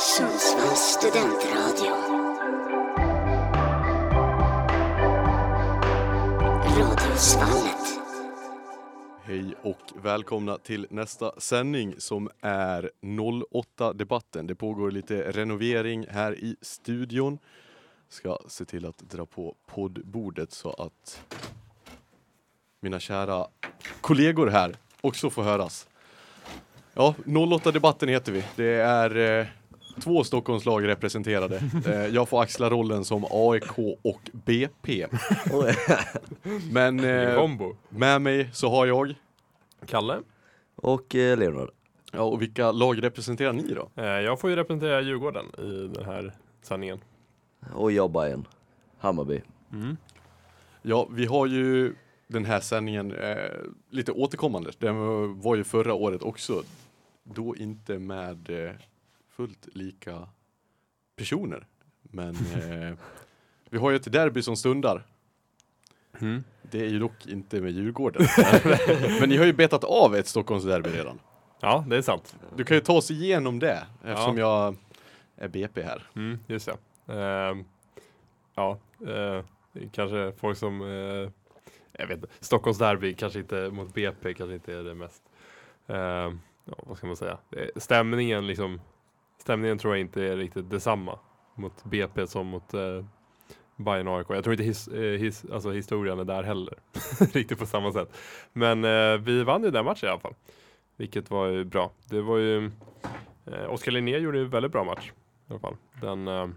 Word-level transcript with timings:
Sundsvalls 0.00 0.78
studentradio. 0.78 1.92
Radiosvallet. 6.78 8.00
Hej 9.22 9.54
och 9.62 9.78
välkomna 10.02 10.58
till 10.58 10.86
nästa 10.90 11.40
sändning 11.40 11.94
som 11.98 12.30
är 12.40 12.90
08-debatten. 13.00 14.46
Det 14.46 14.54
pågår 14.54 14.90
lite 14.90 15.32
renovering 15.32 16.06
här 16.08 16.34
i 16.34 16.56
studion. 16.60 17.38
Ska 18.08 18.38
se 18.48 18.64
till 18.64 18.86
att 18.86 18.98
dra 18.98 19.26
på 19.26 19.54
poddbordet 19.66 20.52
så 20.52 20.70
att 20.70 21.22
mina 22.80 23.00
kära 23.00 23.46
kollegor 24.00 24.46
här 24.46 24.76
också 25.00 25.30
får 25.30 25.42
höras. 25.42 25.88
Ja, 26.94 27.14
08-debatten 27.24 28.08
heter 28.08 28.32
vi. 28.32 28.44
Det 28.56 28.74
är 28.74 29.40
eh, 29.40 29.46
två 29.98 30.24
Stockholmslag 30.24 30.86
representerade. 30.88 31.62
Eh, 31.86 32.06
jag 32.06 32.28
får 32.28 32.42
axla 32.42 32.70
rollen 32.70 33.04
som 33.04 33.24
AIK 33.30 33.78
och 34.02 34.30
BP. 34.32 35.06
Men 36.72 37.00
eh, 37.04 37.50
med 37.88 38.22
mig 38.22 38.50
så 38.52 38.68
har 38.70 38.86
jag 38.86 39.14
Kalle. 39.86 40.18
Och 40.74 41.14
eh, 41.14 41.38
Leonard. 41.38 41.70
Ja, 42.12 42.20
och 42.22 42.42
vilka 42.42 42.72
lag 42.72 43.02
representerar 43.02 43.52
ni 43.52 43.74
då? 43.74 44.02
Eh, 44.02 44.04
Jag 44.06 44.40
får 44.40 44.50
ju 44.50 44.56
representera 44.56 45.00
Djurgården 45.00 45.44
i 45.58 45.94
den 45.94 46.04
här 46.04 46.32
sändningen. 46.62 47.00
Och 47.74 47.92
jag 47.92 48.10
Bayern. 48.10 48.44
Hammarby. 48.98 49.40
Ja, 50.82 51.08
vi 51.10 51.26
har 51.26 51.46
ju 51.46 51.94
den 52.26 52.44
här 52.44 52.60
sändningen 52.60 53.12
eh, 53.12 53.36
lite 53.90 54.12
återkommande. 54.12 54.70
Den 54.78 54.96
var 55.40 55.56
ju 55.56 55.64
förra 55.64 55.94
året 55.94 56.22
också. 56.22 56.62
Då 57.24 57.56
inte 57.56 57.98
med 57.98 58.50
eh, 58.50 58.70
fullt 59.38 59.68
lika 59.72 60.28
personer. 61.16 61.66
Men 62.02 62.28
eh, 62.36 62.94
vi 63.70 63.78
har 63.78 63.90
ju 63.90 63.96
ett 63.96 64.12
derby 64.12 64.42
som 64.42 64.56
stundar. 64.56 65.06
Mm. 66.20 66.44
Det 66.62 66.80
är 66.80 66.88
ju 66.88 66.98
dock 66.98 67.26
inte 67.26 67.60
med 67.60 67.70
Djurgården. 67.70 68.26
Men 69.20 69.28
ni 69.28 69.36
har 69.36 69.44
ju 69.44 69.52
betat 69.52 69.84
av 69.84 70.16
ett 70.16 70.26
Stockholmsderby 70.26 70.88
redan. 70.90 71.18
Ja, 71.60 71.84
det 71.88 71.96
är 71.96 72.02
sant. 72.02 72.36
Du 72.56 72.64
kan 72.64 72.76
ju 72.76 72.80
ta 72.80 72.92
oss 72.92 73.10
igenom 73.10 73.58
det 73.58 73.86
eftersom 74.04 74.38
jag 74.38 74.76
är 75.36 75.48
BP 75.48 75.82
här. 75.82 76.10
Mm, 76.16 76.38
just 76.46 76.68
det. 77.06 77.12
Ehm, 77.14 77.64
ja, 78.54 78.78
eh, 79.06 79.44
kanske 79.92 80.32
folk 80.32 80.58
som, 80.58 80.82
eh, 80.82 81.30
jag 81.92 82.06
vet 82.06 82.10
inte, 82.10 82.28
Stockholms 82.40 82.78
derby 82.78 83.14
kanske 83.14 83.38
inte 83.38 83.70
mot 83.70 83.94
BP 83.94 84.34
kanske 84.34 84.54
inte 84.54 84.74
är 84.74 84.82
det 84.82 84.94
mest, 84.94 85.22
ehm, 85.86 86.40
ja, 86.64 86.74
vad 86.86 86.96
ska 86.98 87.06
man 87.06 87.16
säga, 87.16 87.38
Det- 87.50 87.70
stämningen 87.82 88.46
liksom, 88.46 88.80
stämningen 89.38 89.78
tror 89.78 89.94
jag 89.94 90.00
inte 90.00 90.22
är 90.22 90.36
riktigt 90.36 90.70
detsamma 90.70 91.18
mot 91.54 91.84
BP 91.84 92.26
som 92.26 92.46
mot 92.46 92.74
eh, 92.74 93.04
Bayern 93.76 94.08
och 94.08 94.18
AIK. 94.18 94.26
Jag 94.28 94.44
tror 94.44 94.52
inte 94.52 94.64
his, 94.64 94.88
eh, 94.88 95.18
his, 95.18 95.44
alltså 95.52 95.70
historien 95.70 96.18
är 96.18 96.24
där 96.24 96.42
heller, 96.42 96.74
riktigt 97.32 97.58
på 97.58 97.66
samma 97.66 97.92
sätt. 97.92 98.16
Men 98.52 98.84
eh, 98.84 99.18
vi 99.18 99.44
vann 99.44 99.64
ju 99.64 99.70
den 99.70 99.84
matchen 99.84 100.08
i 100.08 100.10
alla 100.10 100.20
fall, 100.20 100.34
vilket 100.96 101.30
var 101.30 101.46
ju 101.46 101.64
bra. 101.64 101.90
Det 102.10 102.20
var 102.20 102.38
ju, 102.38 102.70
eh, 103.46 103.70
Oskar 103.70 103.92
Linné 103.92 104.18
gjorde 104.18 104.38
ju 104.38 104.44
en 104.44 104.50
väldigt 104.50 104.72
bra 104.72 104.84
match 104.84 105.12
i 105.48 105.50
alla 105.50 105.60
fall. 105.60 105.76
Den, 106.00 106.28
eh, 106.28 106.48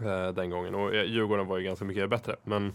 eh, 0.00 0.28
den 0.28 0.50
gången. 0.50 0.74
Och 0.74 0.94
eh, 0.94 1.04
Djurgården 1.04 1.46
var 1.46 1.58
ju 1.58 1.64
ganska 1.64 1.84
mycket 1.84 2.10
bättre. 2.10 2.36
Men 2.44 2.72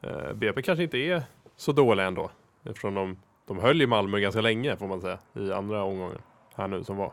eh, 0.00 0.32
BP 0.32 0.62
kanske 0.62 0.82
inte 0.82 0.98
är 0.98 1.22
så 1.56 1.72
dåliga 1.72 2.06
ändå. 2.06 2.30
Eftersom 2.64 2.94
de, 2.94 3.16
de 3.46 3.58
höll 3.58 3.82
i 3.82 3.86
Malmö 3.86 4.20
ganska 4.20 4.40
länge 4.40 4.76
får 4.76 4.86
man 4.88 5.00
säga. 5.00 5.18
I 5.34 5.52
andra 5.52 5.82
omgången. 5.82 6.18
Här 6.54 6.68
nu 6.68 6.84
som 6.84 6.96
var. 6.96 7.12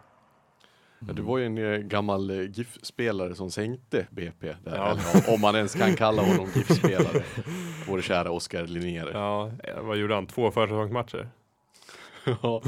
Ja, 1.00 1.14
det 1.14 1.22
var 1.22 1.38
ju 1.38 1.46
en 1.46 1.58
eh, 1.58 1.78
gammal 1.80 2.30
eh, 2.30 2.50
GIF-spelare 2.50 3.36
som 3.36 3.52
sänkte 3.52 4.08
BP 4.12 4.48
där, 4.64 4.76
Ja. 4.76 4.92
eller, 4.92 5.34
om 5.34 5.42
man 5.42 5.56
ens 5.56 5.76
kan 5.76 5.96
kalla 5.96 6.22
honom 6.22 6.48
GIF-spelare. 6.56 7.24
Vår 7.88 8.02
kära 8.02 8.32
Oskar 8.32 8.68
Linnér. 8.68 9.10
Ja, 9.14 9.52
eh, 9.64 9.82
vad 9.82 9.98
gjorde 9.98 10.16
han? 10.16 10.28
Två 10.28 10.52
försäsongsmatcher? 10.52 11.30
Ja. 12.42 12.62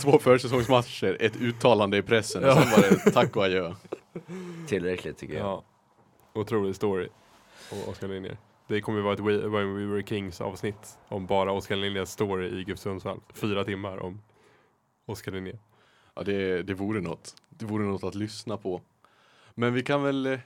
Två 0.00 0.18
försäsongsmatcher, 0.18 1.16
ett 1.20 1.36
uttalande 1.40 1.96
i 1.96 2.02
pressen 2.02 2.42
och 2.44 2.48
Ja. 2.50 2.62
sen 2.62 2.70
var 2.70 2.88
det 3.04 3.10
tack 3.10 3.36
och 3.36 3.44
adjö. 3.44 3.74
Tillräckligt 4.66 5.18
tycker 5.18 5.34
jag. 5.34 5.46
Ja. 5.46 5.64
Otrolig 6.34 6.76
story. 6.76 7.08
Och 7.72 7.88
Oskar 7.88 8.08
Linnér. 8.08 8.36
Det 8.68 8.80
kommer 8.80 8.98
ju 8.98 9.04
vara 9.04 9.14
ett 9.14 9.20
We, 9.20 9.48
When 9.48 9.74
We 9.76 9.84
Were 9.94 10.02
Kings 10.06 10.40
avsnitt. 10.40 10.98
Om 11.08 11.26
bara 11.26 11.52
Oskar 11.52 11.76
Linnérs 11.76 12.08
story 12.08 12.46
i 12.46 12.62
GIF 12.66 12.78
Sundsvall. 12.78 13.20
Fyra 13.34 13.64
timmar 13.64 13.98
om 14.02 14.22
Oskar 15.06 15.32
Linnér. 15.32 15.58
Ja, 16.14 16.22
det, 16.22 16.62
det 16.62 16.74
vore 16.74 17.00
något. 17.00 17.34
Det 17.48 17.64
vore 17.64 17.84
något 17.84 18.04
att 18.04 18.14
lyssna 18.14 18.56
på. 18.56 18.80
Men 19.54 19.74
vi 19.74 19.82
kan 19.82 20.02
väl 20.02 20.26
eh, 20.26 20.38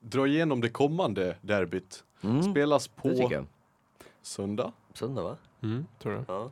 dra 0.00 0.26
igenom 0.26 0.60
det 0.60 0.68
kommande 0.68 1.36
derbyt. 1.40 2.04
Mm, 2.22 2.42
Spelas 2.42 2.88
det 2.88 3.02
tycker 3.02 3.26
på 3.28 3.32
jag. 3.34 3.46
söndag. 4.22 4.72
Söndag 4.94 5.22
va? 5.22 5.36
Mm, 5.62 5.86
tror 5.98 6.14
jag. 6.14 6.24
Ja. 6.28 6.50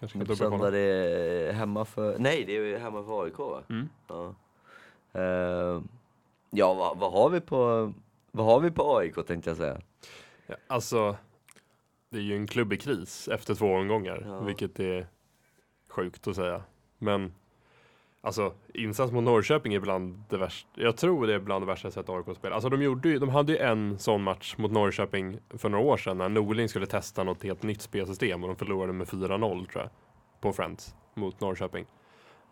Kan 0.00 0.08
Söndag 0.08 0.24
dubbelkolla. 0.34 0.70
det 0.70 0.78
är 0.78 1.52
hemma 1.52 1.84
för, 1.84 2.18
nej 2.18 2.44
det 2.44 2.56
är 2.56 2.60
ju 2.64 2.78
hemma 2.78 3.04
för 3.04 3.24
AIK 3.24 3.38
va? 3.38 3.62
Mm. 3.70 3.88
Ja. 4.08 4.34
Eh, 5.12 5.82
ja 6.50 6.74
vad, 6.74 6.98
vad 6.98 7.12
har 7.12 7.30
vi 7.30 7.40
på, 7.40 7.92
vad 8.30 8.46
har 8.46 8.60
vi 8.60 8.70
på 8.70 8.96
AIK 8.98 9.14
tänkte 9.26 9.50
jag 9.50 9.56
säga? 9.56 9.80
Ja, 10.46 10.54
alltså, 10.66 11.16
det 12.10 12.18
är 12.18 12.22
ju 12.22 12.36
en 12.36 12.46
klubb 12.46 12.72
i 12.72 12.76
kris 12.76 13.28
efter 13.28 13.54
två 13.54 13.66
omgångar, 13.74 14.24
Ja. 14.28 14.40
vilket 14.40 14.80
är 14.80 15.06
sjukt 15.88 16.26
att 16.26 16.36
säga. 16.36 16.62
Men 16.98 17.34
alltså, 18.24 18.52
insats 18.74 19.12
mot 19.12 19.24
Norrköping 19.24 19.74
är 19.74 19.80
bland 19.80 20.24
det 20.28 20.36
värsta. 20.36 20.68
Jag 20.74 20.96
tror 20.96 21.26
det 21.26 21.34
är 21.34 21.38
bland 21.38 21.62
det 21.62 21.66
värsta 21.66 21.86
jag 21.86 21.92
sett 21.92 22.08
AIK 22.08 22.36
spela. 22.36 22.54
Alltså, 22.54 22.68
de, 22.68 22.82
gjorde 22.82 23.08
ju, 23.08 23.18
de 23.18 23.28
hade 23.28 23.52
ju 23.52 23.58
en 23.58 23.98
sån 23.98 24.22
match 24.22 24.54
mot 24.58 24.72
Norrköping 24.72 25.38
för 25.58 25.68
några 25.68 25.84
år 25.84 25.96
sedan 25.96 26.18
när 26.18 26.28
Norling 26.28 26.68
skulle 26.68 26.86
testa 26.86 27.24
något 27.24 27.42
helt 27.42 27.62
nytt 27.62 27.82
spelsystem 27.82 28.42
och 28.42 28.48
de 28.48 28.56
förlorade 28.56 28.92
med 28.92 29.06
4-0 29.06 29.66
tror 29.66 29.82
jag 29.82 29.90
på 30.40 30.52
Friends 30.52 30.94
mot 31.14 31.40
Norrköping. 31.40 31.86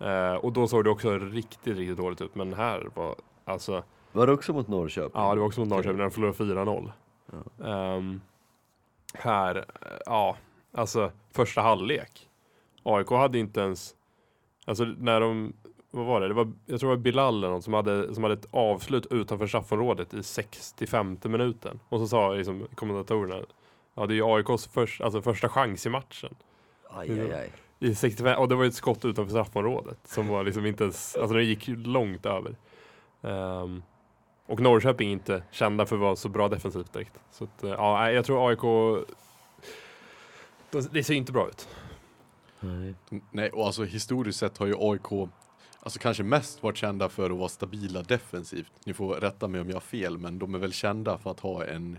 Eh, 0.00 0.34
och 0.34 0.53
då 0.53 0.69
såg 0.69 0.84
det 0.84 0.91
också 0.91 1.19
riktigt, 1.19 1.77
riktigt 1.77 1.97
dåligt 1.97 2.21
ut. 2.21 2.34
Men 2.34 2.54
här 2.54 2.89
var 2.94 3.16
alltså 3.44 3.83
Var 4.12 4.27
det 4.27 4.33
också 4.33 4.53
mot 4.53 4.69
Norrköping? 4.69 5.10
Ja, 5.15 5.34
det 5.34 5.41
var 5.41 5.47
också 5.47 5.60
mot 5.60 5.69
Norrköping 5.69 5.97
när 5.97 6.04
de 6.04 6.10
förlorade 6.10 6.37
4-0. 6.39 6.93
Ehm, 7.65 8.21
här, 9.15 9.56
eh, 9.56 9.99
ja, 10.06 10.37
alltså 10.72 11.12
första 11.31 11.60
halvlek. 11.60 12.28
AIK 12.83 13.10
hade 13.10 13.39
inte 13.39 13.60
ens, 13.60 13.94
alltså 14.66 14.84
när 14.84 15.21
de, 15.21 15.53
vad 15.94 16.06
var 16.06 16.20
det? 16.20 16.28
det 16.28 16.34
var, 16.34 16.53
jag 16.66 16.80
tror 16.80 16.91
det 16.91 16.97
var 16.97 17.03
Bilal 17.03 17.36
eller 17.38 17.48
någon 17.48 17.62
som 17.62 17.75
hade, 17.75 18.14
som 18.14 18.22
hade 18.22 18.34
ett 18.34 18.48
avslut 18.50 19.06
utanför 19.10 19.47
straffområdet 19.47 20.14
i 20.14 20.22
65 20.22 21.19
minuten. 21.25 21.80
Och 21.88 21.98
så 22.00 22.06
sa 22.08 22.32
liksom 22.32 22.66
kommentatorerna, 22.75 23.41
ja 23.94 24.06
det 24.06 24.12
är 24.14 24.16
ju 24.16 24.25
AIKs 24.25 24.66
först, 24.66 25.00
alltså 25.00 25.22
första 25.22 25.48
chans 25.48 25.86
i 25.86 25.88
matchen. 25.91 26.34
Aj, 26.91 27.20
aj, 27.20 27.32
aj. 27.34 27.53
I 27.78 27.94
65, 27.94 28.38
och 28.38 28.48
det 28.48 28.54
var 28.54 28.62
ju 28.62 28.69
ett 28.69 28.75
skott 28.75 29.04
utanför 29.04 29.30
straffområdet 29.30 29.98
som 30.04 30.28
var 30.28 30.44
liksom 30.44 30.66
inte 30.66 30.84
ens, 30.84 31.16
alltså 31.16 31.36
det 31.36 31.42
gick 31.44 31.64
långt 31.69 32.26
över. 32.26 32.56
Ehm, 33.22 33.82
och 34.47 34.60
Norrköping 34.60 35.09
är 35.09 35.12
inte 35.12 35.42
kända 35.50 35.86
för 35.86 35.97
att 35.97 36.03
vara 36.03 36.16
så 36.16 36.28
bra 36.28 36.48
defensivt 36.48 36.92
direkt. 36.92 37.20
Så 37.30 37.44
att, 37.44 37.64
eh, 37.64 37.70
ja, 37.70 38.10
jag 38.10 38.24
tror 38.24 38.48
AIK, 38.48 38.62
det- 40.70 40.92
det 40.92 41.04
ser 41.04 41.14
inte 41.14 41.32
bra 41.32 41.48
ut. 41.48 41.69
Nej. 42.60 42.94
Nej, 43.30 43.50
och 43.50 43.66
alltså 43.66 43.84
historiskt 43.84 44.38
sett 44.38 44.59
har 44.59 44.66
ju 44.66 44.74
AIK 44.78 45.28
Alltså 45.84 45.98
kanske 45.98 46.22
mest 46.22 46.62
varit 46.62 46.76
kända 46.76 47.09
för 47.09 47.31
att 47.31 47.37
vara 47.38 47.48
stabila 47.48 48.03
defensivt. 48.03 48.72
Ni 48.87 48.94
får 48.94 49.15
rätta 49.15 49.48
mig 49.48 49.60
om 49.60 49.69
jag 49.69 49.76
har 49.76 49.81
fel, 49.81 50.19
men 50.19 50.38
de 50.38 50.54
är 50.54 50.59
väl 50.59 50.72
kända 50.72 51.19
för 51.19 51.31
att 51.31 51.41
ha 51.41 51.65
en 51.65 51.98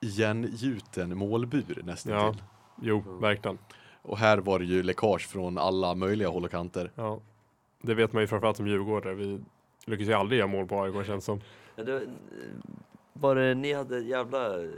igengjuten 0.00 1.18
målbur 1.18 1.82
nästan 1.84 2.12
Ja. 2.12 2.32
till. 2.32 2.42
Jo, 2.82 3.02
verkligen. 3.20 3.58
Och 4.02 4.18
här 4.18 4.38
var 4.38 4.58
det 4.58 4.64
ju 4.64 4.82
läckage 4.82 5.26
från 5.28 5.58
alla 5.58 5.94
möjliga 5.94 6.28
håll 6.28 6.44
och 6.44 6.50
kanter. 6.50 6.90
Ja. 6.94 7.20
Det 7.82 7.94
vet 7.94 8.12
man 8.12 8.22
ju 8.22 8.26
framförallt 8.26 8.56
som 8.56 8.66
djurgårdare. 8.68 9.14
Vi 9.14 9.40
lyckas 9.86 10.08
ju 10.08 10.12
aldrig 10.12 10.38
göra 10.38 10.48
mål 10.48 10.66
på 10.66 10.82
AIK 10.82 11.06
känns 11.06 11.24
som. 11.24 11.40
Ja, 11.76 11.84
det, 11.84 12.02
var 13.12 13.34
det, 13.34 13.54
ni 13.54 13.72
hade 13.72 13.98
jävla, 14.00 14.62
eh, 14.64 14.68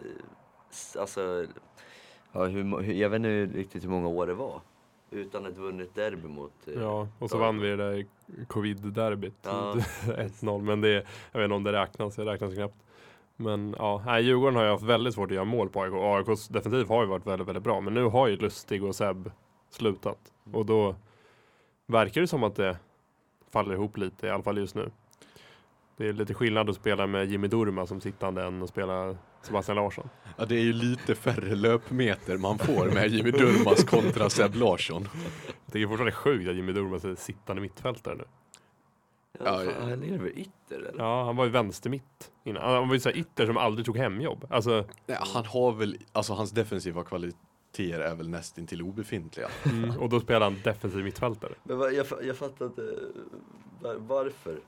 alltså, 0.99 1.47
ja, 2.33 2.45
hur, 2.45 2.83
jag 2.93 3.09
vet 3.11 3.17
inte 3.17 3.59
riktigt 3.59 3.85
hur 3.85 3.89
många 3.89 4.09
år 4.09 4.27
det 4.27 4.35
var. 4.35 4.61
Utan 5.11 5.47
ett 5.47 5.57
vunnet 5.57 5.95
derby 5.95 6.29
mot... 6.29 6.53
eh, 6.67 6.75
Ja, 6.83 7.09
och 7.19 7.31
så 7.31 7.37
Ja. 7.37 7.41
vann 7.41 7.61
vi 7.61 7.69
det 7.69 7.77
där 7.77 8.07
covid-derbyt. 8.47 9.35
Ja. 9.43 9.75
1-0, 10.07 10.63
men 10.63 10.81
det, 10.81 10.91
jag 11.33 11.41
vet 11.41 11.45
inte 11.45 11.55
om 11.55 11.65
det 11.65 11.73
räknas, 11.73 12.17
det 12.17 12.25
räknas 12.25 12.55
knappt. 12.55 12.77
Men 13.37 13.75
ja, 13.79 14.03
nej, 14.07 14.23
Djurgården 14.25 14.57
har 14.57 14.65
ju 14.65 14.71
haft 14.71 14.85
väldigt 14.85 15.15
svårt 15.15 15.31
att 15.31 15.35
göra 15.35 15.45
mål 15.45 15.69
på 15.69 15.83
AIK. 15.83 15.93
AIKs 15.95 16.49
defensiv 16.49 16.89
har 16.89 17.03
ju 17.03 17.09
varit 17.09 17.27
väldigt, 17.27 17.49
väldigt 17.49 17.65
bra. 17.65 17.81
Men 17.81 17.95
nu 17.95 18.05
har 18.05 18.29
ju 18.29 18.37
Lustig 18.37 18.85
och 18.85 18.95
Seb 18.95 19.31
slutat. 19.71 20.19
Och 20.53 20.67
då 20.67 20.95
verkar 21.87 22.21
det 22.21 22.27
som 22.27 22.45
att 22.45 22.55
det 22.57 22.77
faller 23.51 23.75
ihop 23.75 23.97
lite, 23.97 24.27
i 24.27 24.31
alla 24.31 24.43
fall 24.43 24.59
just 24.59 24.75
nu. 24.75 24.91
Det 25.97 26.09
är 26.09 26.13
lite 26.13 26.35
skillnad 26.35 26.71
att 26.71 26.77
spela 26.77 27.07
med 27.07 27.27
Jimmy 27.31 27.49
Durma 27.49 27.87
som 27.87 28.01
sittande 28.01 28.45
än 28.45 28.63
att 28.63 28.69
spela 28.69 29.17
Sebastian 29.43 29.77
Larsson. 29.77 30.09
Ja, 30.37 30.45
det 30.45 30.55
är 30.55 30.61
ju 30.63 30.73
lite 30.73 31.15
färre 31.15 31.55
löpmeter 31.55 32.37
man 32.39 32.59
får 32.59 32.87
med 32.87 33.09
Jimmy 33.11 33.31
Durmaz 33.31 33.85
kontra 33.85 34.31
Seb 34.31 34.55
Larsson. 34.55 35.09
Jag 35.65 35.73
tycker 35.73 35.87
fortfarande 35.89 36.05
det 36.11 36.15
är 36.15 36.17
sjukt 36.17 36.49
att 36.49 36.57
Jimmy 36.57 36.73
Durmaz 36.73 37.05
är 37.05 37.15
sittande 37.15 37.63
mittfältare 37.63 38.15
nu. 38.17 38.25
Ja, 39.45 39.65
Ja, 39.65 39.71
han 39.81 40.03
är 40.05 40.19
väl 40.19 40.33
ytter 40.39 40.79
eller? 40.79 40.95
Ja, 40.99 41.25
han 41.25 41.37
var 41.37 41.45
ju 41.45 41.51
vänstermitt 41.51 42.31
innan. 42.45 42.63
Han 42.75 42.89
var 42.89 42.95
ju 42.95 43.01
så 43.01 43.09
här 43.09 43.17
ytter 43.17 43.47
som 43.47 43.57
aldrig 43.57 43.87
tog 43.87 43.97
hemjobb. 43.97 44.47
Alltså, 44.51 44.85
Nej, 45.07 45.19
han 45.21 45.45
har 45.47 45.73
väl, 45.73 45.99
alltså 46.13 46.33
hans 46.33 46.51
defensiva 46.51 47.05
kvaliteter 47.05 48.01
är 48.01 48.15
väl 48.15 48.29
nästintill 48.29 48.83
obefintliga. 48.83 49.49
mm, 49.65 49.99
och 49.99 50.09
då 50.09 50.21
spelar 50.21 50.41
han 50.41 50.57
defensiv 50.65 51.05
mittfältare. 51.05 51.53
Men 51.63 51.79
jag, 51.81 52.07
jag 52.23 52.37
fattar 52.37 52.67
inte 52.67 52.99
var, 53.81 53.95
varför. 53.95 54.59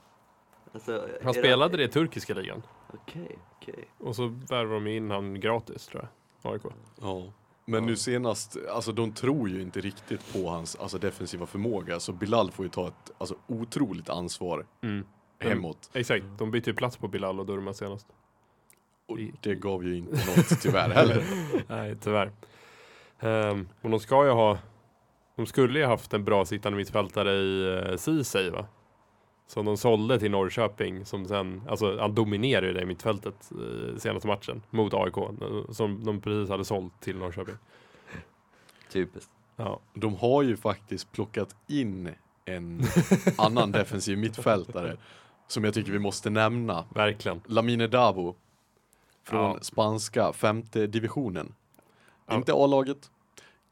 Alltså, 0.73 1.09
Han 1.25 1.35
spelade 1.35 1.77
det 1.77 1.85
i 1.85 1.89
turkiska 1.89 2.35
ligan. 2.35 2.63
Okej, 2.95 3.39
okej. 3.57 3.85
Och 3.99 4.17
så 4.17 4.27
värvade 4.27 4.75
de 4.75 4.87
in 4.87 5.11
han 5.11 5.41
gratis 5.41 5.87
tror 5.87 6.09
jag. 6.43 6.53
AIK. 6.53 6.63
Ja. 7.01 7.33
Men 7.65 7.87
nu 7.87 7.97
senast, 7.97 8.57
alltså 8.71 8.93
de 8.93 9.13
tror 9.13 9.49
ju 9.49 9.63
inte 9.63 9.81
riktigt 9.81 10.33
på 10.33 10.49
hans 10.49 10.77
alltså, 10.77 10.99
defensiva 10.99 11.47
förmåga 11.47 12.01
så 12.01 12.13
Bilal 12.13 12.51
får 12.51 12.65
ju 12.65 12.69
ta 12.71 12.89
ett 12.89 13.11
alltså, 13.19 13.35
otroligt 13.47 14.09
ansvar 14.09 14.67
Mm. 14.83 15.07
hemåt. 15.39 15.91
Exakt, 15.93 16.25
de 16.39 16.51
bytte 16.51 16.71
ju 16.71 16.77
plats 16.77 16.97
på 16.97 17.09
Bilal 17.09 17.41
och 17.41 17.47
Durmaz 17.47 17.77
senast. 17.79 18.07
Och 19.07 19.19
det 19.41 19.55
gav 19.55 19.85
ju 19.85 19.97
inte 19.97 20.13
något 20.13 20.61
tyvärr 20.63 20.91
heller. 20.91 21.25
Nej, 21.69 21.97
tyvärr. 22.01 22.33
Um, 23.21 23.69
och 23.83 23.91
de 23.91 24.01
ska 24.01 24.25
ju 24.25 24.31
ha, 24.31 24.59
de 25.37 25.47
skulle 25.47 25.79
ju 25.79 25.85
haft 25.85 26.15
en 26.15 26.25
bra 26.25 26.45
sittande 26.45 26.77
mittfältare 26.77 27.33
i 27.33 27.81
uh, 27.91 27.97
Ceesay 27.97 28.51
va? 28.51 28.67
Som 29.51 29.65
de 29.67 29.77
sålde 29.77 30.19
till 30.19 30.31
Norrköping 30.31 31.05
som 31.05 31.27
sen, 31.29 31.63
alltså 31.69 31.99
han 32.01 32.15
dominerade 32.15 32.67
ju 32.67 32.73
det 32.73 32.83
i 32.83 32.87
mittfältet 32.87 33.51
uh, 33.59 33.97
senaste 33.97 34.29
matchen 34.29 34.63
mot 34.71 34.95
AIK. 34.95 35.17
eh, 35.17 35.71
som 35.71 36.05
de 36.05 36.21
precis 36.21 36.51
hade 36.51 36.65
sålt 36.65 37.01
till 37.01 37.17
Norrköping. 37.17 37.55
Typiskt. 38.93 39.31
Ja, 39.57 39.81
De 39.95 40.15
har 40.17 40.43
ju 40.43 40.57
faktiskt 40.57 41.13
plockat 41.13 41.57
in 41.67 42.15
en 42.45 42.83
annan 43.39 43.73
defensiv 43.73 44.19
mittfältare 44.19 44.97
som 45.49 45.65
jag 45.65 45.75
tycker 45.75 45.93
vi 45.93 45.99
måste 45.99 46.31
nämna. 46.31 46.85
verkligen. 46.95 47.41
Lamine 47.47 47.87
Davo 47.87 48.37
från 49.25 49.41
Ja. 49.41 49.59
spanska 49.61 50.33
femte 50.33 50.87
divisionen. 50.87 51.55
Ja. 52.27 52.35
Inte 52.37 52.53
A-laget, 52.53 53.11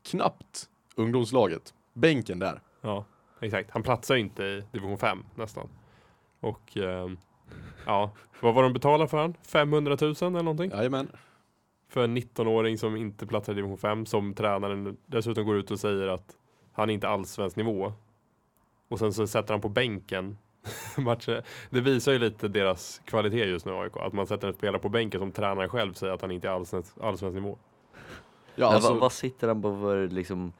knappt 0.03 0.69
ungdomslaget. 0.97 1.75
Bänken 1.93 2.39
där. 2.39 2.61
Ja, 2.81 3.05
exakt. 3.41 3.71
Han 3.71 3.83
platsar 3.83 4.15
ju 4.15 4.21
inte 4.21 4.43
i 4.43 4.65
division 4.73 4.99
5 4.99 5.25
nästan. 5.35 5.69
Och 6.41 6.77
ehm, 6.77 7.19
ja, 7.87 8.11
vad 8.41 8.55
var 8.55 8.63
de 8.63 8.73
betalade 8.73 9.09
för 9.09 9.19
han? 9.19 9.35
500 9.43 9.97
000 10.01 10.15
eller 10.21 10.31
någonting? 10.31 10.71
Jajamän. 10.71 11.09
För 11.89 12.05
en 12.05 12.19
19-åring 12.19 12.79
som 12.79 12.97
inte 12.97 13.27
platsar 13.27 13.53
i 13.53 13.57
division 13.57 13.79
5 13.79 14.07
som 14.07 14.35
tränaren 14.35 14.97
dessutom 15.07 15.47
går 15.47 15.57
ut 15.57 15.71
och 15.71 15.81
säger 15.81 16.09
att 16.09 16.37
han 16.73 16.91
är 16.91 16.95
inte 16.95 17.09
alls 17.09 17.31
svensk 17.31 17.57
nivå. 17.57 17.93
Och 18.89 18.99
sen 18.99 19.13
så 19.13 19.27
sätter 19.27 19.55
han 19.55 19.61
på 19.61 19.69
bänken 19.69 20.39
matcher. 20.97 21.45
Det 21.71 21.81
visar 21.81 22.13
ju 22.13 22.19
lite 22.19 22.49
deras 22.49 23.01
kvalitet 23.05 23.45
just 23.45 23.67
nu 23.67 23.73
AIK. 23.73 23.97
Att 23.97 24.13
man 24.13 24.27
sätter 24.27 24.49
en 24.49 24.55
spelare 24.55 24.83
på 24.83 24.89
bänken 24.89 25.21
som 25.21 25.33
tränaren 25.33 25.69
själv 25.69 25.93
säger 25.93 26.13
att 26.13 26.23
han 26.23 26.31
inte 26.31 26.49
är 26.49 26.53
alls 26.53 26.75
allsvensk 27.01 27.35
nivå. 27.35 27.59
Ja, 28.55 28.67
alltså, 28.67 28.91
vad, 28.91 29.01
vad 29.01 29.13
sitter 29.13 29.49
han 29.49 29.63
på 29.63 29.81
för 29.81 30.09
liksom 30.09 30.53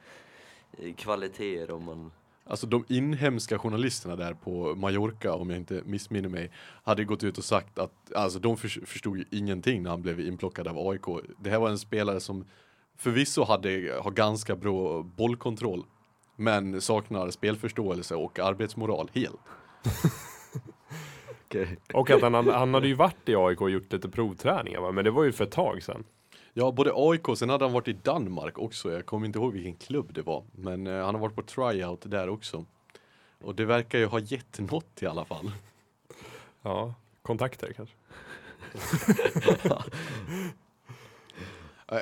eh, 0.77 0.93
kvaliteter 0.93 1.71
om 1.71 1.83
man... 1.83 2.11
alltså 2.49 2.67
de 2.67 2.85
inhemska 2.87 3.59
journalisterna 3.59 4.15
där 4.15 4.33
på 4.33 4.75
Mallorca, 4.75 5.33
om 5.33 5.49
jag 5.49 5.59
inte 5.59 5.81
missminner 5.85 6.29
mig, 6.29 6.51
hade 6.83 7.03
gått 7.03 7.23
ut 7.23 7.37
och 7.37 7.43
sagt 7.43 7.79
att 7.79 8.13
alltså, 8.15 8.39
de 8.39 8.57
förs- 8.57 8.79
förstod 8.85 9.17
ju 9.17 9.25
ingenting 9.31 9.83
när 9.83 9.89
han 9.89 10.01
blev 10.01 10.19
inplockad 10.19 10.67
av 10.67 10.87
AIK. 10.89 11.05
Det 11.39 11.49
här 11.49 11.59
var 11.59 11.69
en 11.69 11.79
spelare 11.79 12.19
som 12.19 12.45
förvisso 12.97 13.43
hade, 13.43 13.99
har 14.03 14.11
ganska 14.11 14.55
bra 14.55 15.03
bollkontroll, 15.03 15.83
men 16.35 16.81
saknar 16.81 17.29
spelförståelse 17.29 18.15
och 18.15 18.39
arbetsmoral 18.39 19.09
helt. 19.13 19.39
Okej. 21.45 21.77
Och 21.93 22.09
att 22.09 22.21
han, 22.21 22.33
hade- 22.33 22.53
han 22.53 22.73
hade 22.73 22.87
ju 22.87 22.93
varit 22.93 23.29
i 23.29 23.35
AIK 23.35 23.61
och 23.61 23.69
gjort 23.69 23.93
lite 23.93 24.09
provträningar 24.09 24.81
va? 24.81 24.91
Men 24.91 25.05
det 25.05 25.11
var 25.11 25.23
ju 25.23 25.31
för 25.31 25.43
ett 25.43 25.51
tag 25.51 25.83
sedan. 25.83 26.03
Ja, 26.53 26.71
både 26.71 26.91
AIK, 26.95 27.37
sen 27.37 27.49
hade 27.49 27.65
han 27.65 27.73
varit 27.73 27.87
i 27.87 27.93
Danmark 27.93 28.57
också. 28.57 28.91
Jag 28.91 29.05
kommer 29.05 29.25
inte 29.25 29.39
ihåg 29.39 29.53
vilken 29.53 29.75
klubb 29.75 30.13
det 30.13 30.21
var. 30.21 30.43
Men 30.51 30.87
eh, 30.87 31.05
han 31.05 31.15
har 31.15 31.21
varit 31.21 31.35
på 31.35 31.41
tryout 31.41 32.01
där 32.11 32.29
också. 32.29 32.65
Och 33.41 33.55
det 33.55 33.65
verkar 33.65 33.99
ju 33.99 34.05
ha 34.05 34.19
gett 34.19 34.59
något 34.59 35.03
i 35.03 35.05
alla 35.05 35.25
fall. 35.25 35.51
Ja, 36.61 36.93
kontakter 37.21 37.73
kanske. 37.73 37.95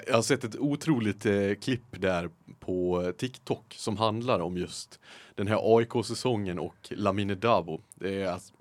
Jag 0.07 0.13
har 0.15 0.21
sett 0.21 0.44
ett 0.44 0.55
otroligt 0.55 1.25
eh, 1.25 1.53
klipp 1.61 1.85
där 1.91 2.29
på 2.59 3.11
TikTok 3.17 3.75
som 3.77 3.97
handlar 3.97 4.39
om 4.39 4.57
just 4.57 5.00
den 5.35 5.47
här 5.47 5.77
AIK-säsongen 5.77 6.59
och 6.59 6.75
Lamine 6.89 7.35
Davo. 7.35 7.81
Det 7.95 8.21
är 8.21 8.27
att 8.27 8.53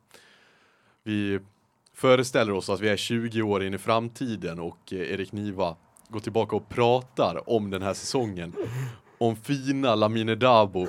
vi 1.02 1.40
föreställer 1.96 2.52
oss 2.52 2.70
att 2.70 2.81
vi 2.81 2.88
är 2.88 2.96
20 2.96 3.43
år 3.43 3.64
in 3.64 3.75
i 3.75 3.78
framtiden 3.78 4.60
och 4.60 4.93
eh, 4.93 5.12
Erik 5.12 5.32
Niva 5.32 5.76
går 6.08 6.20
tillbaka 6.20 6.56
och 6.56 6.69
pratar 6.69 7.50
om 7.50 7.70
den 7.70 7.82
här 7.82 7.94
säsongen. 7.94 8.52
Om 9.19 9.37
fina 9.37 9.94
Lamine 9.94 10.34
Davo 10.34 10.88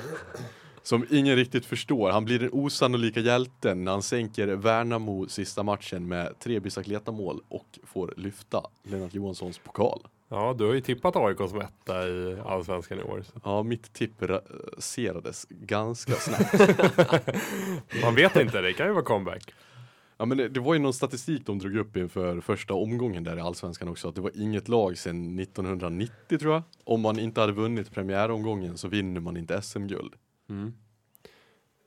som 0.83 1.05
ingen 1.11 1.35
riktigt 1.35 1.65
förstår. 1.65 2.09
Han 2.09 2.25
blir 2.25 2.39
den 2.39 2.49
osannolika 2.51 3.19
hjälten 3.19 3.83
när 3.83 3.91
han 3.91 4.03
sänker 4.03 4.47
Värnamo 4.47 5.27
sista 5.27 5.63
matchen 5.63 6.07
med 6.07 6.39
tre 6.39 6.59
Bicicleta-mål 6.59 7.41
och 7.49 7.79
får 7.83 8.13
lyfta 8.17 8.61
Lennart 8.83 9.13
Johanssons 9.13 9.57
pokal. 9.57 10.07
Ja, 10.29 10.55
du 10.57 10.65
har 10.65 10.73
ju 10.73 10.81
tippat 10.81 11.15
AIK 11.15 11.37
som 11.37 11.61
etta 11.61 12.07
i 12.07 12.37
Allsvenskan 12.45 12.99
i 12.99 13.03
år. 13.03 13.23
Så. 13.33 13.39
Ja, 13.43 13.63
mitt 13.63 13.93
tipp 13.93 14.21
raserades 14.21 15.47
ganska 15.49 16.13
snabbt. 16.13 16.53
Man 18.03 18.15
vet 18.15 18.35
inte, 18.35 18.61
det 18.61 18.73
kan 18.73 18.87
ju 18.87 18.93
vara 18.93 19.03
comeback. 19.03 19.53
Ja, 20.17 20.25
men 20.25 20.37
det, 20.37 20.49
det 20.49 20.59
var 20.59 20.73
ju 20.73 20.79
någon 20.79 20.93
statistik 20.93 21.45
de 21.45 21.59
drog 21.59 21.75
upp 21.75 21.97
inför 21.97 22.41
första 22.41 22.73
omgången 22.73 23.23
där 23.23 23.37
i 23.37 23.41
Allsvenskan 23.41 23.87
också, 23.87 24.09
att 24.09 24.15
det 24.15 24.21
var 24.21 24.31
inget 24.35 24.67
lag 24.67 24.97
sedan 24.97 25.39
1990 25.39 26.37
tror 26.37 26.53
jag. 26.53 26.63
Om 26.83 27.01
man 27.01 27.19
inte 27.19 27.41
hade 27.41 27.53
vunnit 27.53 27.91
premiäromgången 27.91 28.77
så 28.77 28.87
vinner 28.87 29.21
man 29.21 29.37
inte 29.37 29.61
SM-guld. 29.61 30.13
Mm. 30.49 30.73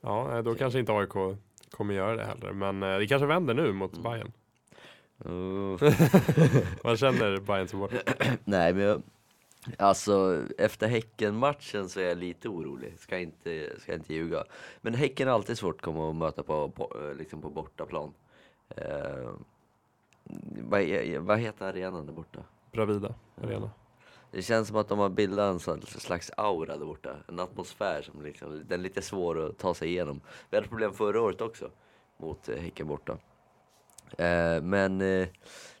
Ja, 0.03 0.41
då 0.41 0.55
kanske 0.55 0.79
inte 0.79 0.91
AIK 0.93 1.37
kommer 1.71 1.93
göra 1.93 2.15
det 2.15 2.25
heller. 2.25 2.53
Men 2.53 2.83
eh, 2.83 2.97
det 2.97 3.07
kanske 3.07 3.25
vänder 3.25 3.53
nu 3.53 3.73
mot 3.73 3.97
Mm. 3.97 4.03
Bayern. 4.03 4.31
Oh. 5.25 5.83
Vad 6.83 6.99
känner 6.99 7.37
Bayern 7.39 7.67
support? 7.67 7.91
Nej 8.43 8.73
men 8.73 8.83
jag, 8.83 9.01
alltså 9.77 10.45
efter 10.57 10.87
Häcken-matchen 10.87 11.89
så 11.89 11.99
är 11.99 12.03
jag 12.03 12.17
lite 12.17 12.49
orolig, 12.49 12.99
ska 12.99 13.17
inte, 13.17 13.79
ska 13.79 13.93
inte 13.93 14.13
ljuga. 14.13 14.43
Men 14.81 14.93
Häcken 14.93 15.27
är 15.27 15.31
alltid 15.31 15.57
svårt 15.57 15.75
att 15.75 15.81
komma 15.81 16.07
och 16.07 16.15
möta 16.15 16.43
på, 16.43 16.69
på, 16.69 17.13
liksom 17.17 17.41
på 17.41 17.49
bortaplan. 17.49 18.13
Eh, 18.69 19.29
vad, 20.63 20.81
vad 21.19 21.39
heter 21.39 21.65
arenan 21.65 22.05
där 22.05 22.13
borta? 22.13 22.39
Bravida 22.71 23.15
Arena. 23.41 23.71
Det 24.31 24.41
känns 24.41 24.67
som 24.67 24.77
att 24.77 24.87
de 24.87 24.99
har 24.99 25.09
bildat 25.09 25.53
en 25.53 25.59
sån 25.59 25.81
slags 25.81 26.31
aura 26.37 26.77
där 26.77 26.85
borta, 26.85 27.15
en 27.27 27.39
atmosfär 27.39 28.01
som 28.01 28.21
liksom, 28.21 28.63
den 28.67 28.79
är 28.79 28.83
lite 28.83 29.01
svår 29.01 29.45
att 29.45 29.57
ta 29.57 29.73
sig 29.73 29.89
igenom. 29.89 30.21
Vi 30.49 30.57
hade 30.57 30.67
problem 30.67 30.93
förra 30.93 31.21
året 31.21 31.41
också, 31.41 31.71
mot 32.17 32.49
eh, 32.49 32.57
Häcken 32.57 32.87
borta. 32.87 33.17
Eh, 34.17 34.61
men, 34.61 35.01
eh, 35.01 35.27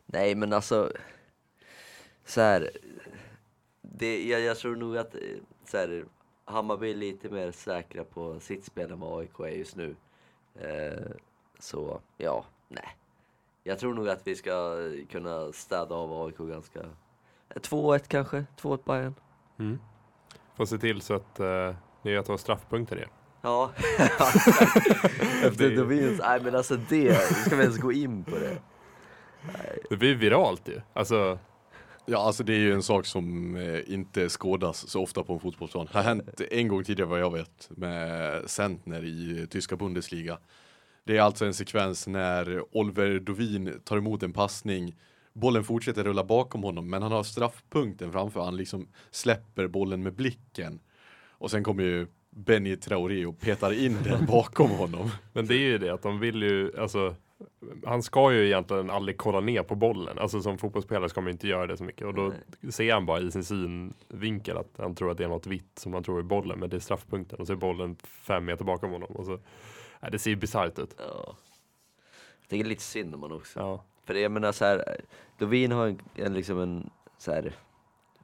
nej 0.05 0.35
men 0.35 0.53
alltså, 0.53 0.91
så 2.25 2.41
här, 2.41 2.71
det, 4.01 4.27
jag, 4.27 4.41
jag 4.41 4.57
tror 4.57 4.75
nog 4.75 4.97
att 4.97 5.15
eh, 5.15 5.21
så 5.65 5.77
här, 5.77 6.05
Hammarby 6.45 6.91
är 6.91 6.95
lite 6.95 7.29
mer 7.29 7.51
säkra 7.51 8.03
på 8.03 8.39
sitt 8.39 8.65
spel 8.65 8.91
än 8.91 8.99
vad 8.99 9.19
AIK 9.19 9.39
är 9.39 9.57
just 9.57 9.75
nu. 9.75 9.95
Eh, 10.55 11.11
så, 11.59 12.01
ja, 12.17 12.45
nej. 12.67 12.97
Jag 13.63 13.79
tror 13.79 13.93
nog 13.93 14.09
att 14.09 14.27
vi 14.27 14.35
ska 14.35 14.75
kunna 15.09 15.51
städa 15.51 15.95
av 15.95 16.25
AIK 16.25 16.37
ganska 16.37 16.79
2-1 17.49 17.99
kanske, 18.07 18.45
2-1 18.61 18.79
Bayern. 18.85 19.15
Mm. 19.59 19.79
Får 20.55 20.65
se 20.65 20.77
till 20.77 21.01
så 21.01 21.13
att 21.13 21.39
uh, 21.39 21.75
ni 22.01 22.23
tar 22.23 22.37
straffpunkter 22.37 22.95
igen. 22.95 23.09
Ja, 23.41 23.71
efter 25.43 25.69
det, 25.87 26.17
nej 26.23 26.41
men 26.41 26.55
alltså 26.55 26.75
det, 26.89 27.15
ska 27.15 27.55
vi 27.55 27.63
ens 27.63 27.77
gå 27.77 27.91
in 27.91 28.23
på 28.23 28.35
det? 28.35 28.57
Det 29.89 29.97
blir 29.97 30.15
viralt 30.15 30.67
ju. 30.67 30.81
Alltså, 30.93 31.39
Ja, 32.11 32.17
alltså 32.17 32.43
det 32.43 32.53
är 32.53 32.59
ju 32.59 32.73
en 32.73 32.83
sak 32.83 33.05
som 33.05 33.55
eh, 33.55 33.93
inte 33.93 34.29
skådas 34.29 34.89
så 34.89 35.01
ofta 35.01 35.23
på 35.23 35.33
en 35.33 35.39
fotbollsplan. 35.39 35.87
Det 35.91 35.97
har 35.97 36.03
hänt 36.03 36.41
en 36.51 36.67
gång 36.67 36.83
tidigare 36.83 37.09
vad 37.09 37.19
jag 37.19 37.33
vet 37.33 37.69
med 37.69 38.49
Centner 38.49 39.05
i 39.05 39.47
tyska 39.49 39.75
Bundesliga. 39.75 40.37
Det 41.03 41.17
är 41.17 41.21
alltså 41.21 41.45
en 41.45 41.53
sekvens 41.53 42.07
när 42.07 42.75
Oliver 42.77 43.19
Dovin 43.19 43.81
tar 43.83 43.97
emot 43.97 44.23
en 44.23 44.33
passning. 44.33 44.95
Bollen 45.33 45.63
fortsätter 45.63 46.03
rulla 46.03 46.23
bakom 46.23 46.63
honom, 46.63 46.89
men 46.89 47.01
han 47.01 47.11
har 47.11 47.23
straffpunkten 47.23 48.11
framför. 48.11 48.41
Han 48.43 48.57
liksom 48.57 48.87
släpper 49.11 49.67
bollen 49.67 50.03
med 50.03 50.13
blicken. 50.13 50.79
Och 51.29 51.51
sen 51.51 51.63
kommer 51.63 51.83
ju 51.83 52.07
Benny 52.29 52.75
Traoré 52.75 53.25
och 53.25 53.39
petar 53.39 53.73
in 53.85 53.97
den 54.03 54.25
bakom 54.25 54.69
honom. 54.69 55.11
men 55.33 55.47
det 55.47 55.55
är 55.55 55.67
ju 55.67 55.77
det 55.77 55.93
att 55.93 56.01
de 56.01 56.19
vill 56.19 56.41
ju, 56.41 56.79
alltså 56.79 57.15
han 57.85 58.03
ska 58.03 58.33
ju 58.33 58.45
egentligen 58.45 58.89
aldrig 58.89 59.17
kolla 59.17 59.39
ner 59.39 59.63
på 59.63 59.75
bollen. 59.75 60.19
Alltså 60.19 60.41
som 60.41 60.57
fotbollsspelare 60.57 61.09
ska 61.09 61.21
man 61.21 61.31
inte 61.31 61.47
göra 61.47 61.67
det 61.67 61.77
så 61.77 61.83
mycket. 61.83 62.07
Och 62.07 62.13
då 62.13 62.33
ser 62.69 62.93
han 62.93 63.05
bara 63.05 63.19
i 63.19 63.31
sin 63.31 63.43
synvinkel 63.43 64.57
att 64.57 64.77
han 64.77 64.95
tror 64.95 65.11
att 65.11 65.17
det 65.17 65.23
är 65.23 65.27
något 65.27 65.47
vitt 65.47 65.79
som 65.79 65.93
han 65.93 66.03
tror 66.03 66.19
är 66.19 66.23
bollen. 66.23 66.59
Men 66.59 66.69
det 66.69 66.75
är 66.75 66.79
straffpunkten 66.79 67.39
och 67.39 67.47
så 67.47 67.53
är 67.53 67.57
bollen 67.57 67.95
fem 68.03 68.45
meter 68.45 68.65
bakom 68.65 68.91
honom. 68.91 69.11
Och 69.15 69.25
så, 69.25 69.39
Nej, 70.01 70.11
det 70.11 70.19
ser 70.19 70.29
ju 70.29 70.35
bisarrt 70.35 70.79
ut. 70.79 70.95
Ja. 70.97 71.35
Jag 72.41 72.49
tycker 72.49 72.65
lite 72.65 72.83
synd 72.83 73.15
om 73.15 73.21
honom 73.21 73.37
också. 73.37 73.59
Ja. 73.59 73.83
För 74.05 74.13
jag 74.13 74.31
menar 74.31 74.51
så 74.51 74.65
här, 74.65 75.01
Dovin 75.37 75.71
har 75.71 75.87
en, 75.87 76.01
en 76.15 76.33
liksom 76.33 76.59
en 76.59 76.89
så 77.17 77.31
här, 77.31 77.55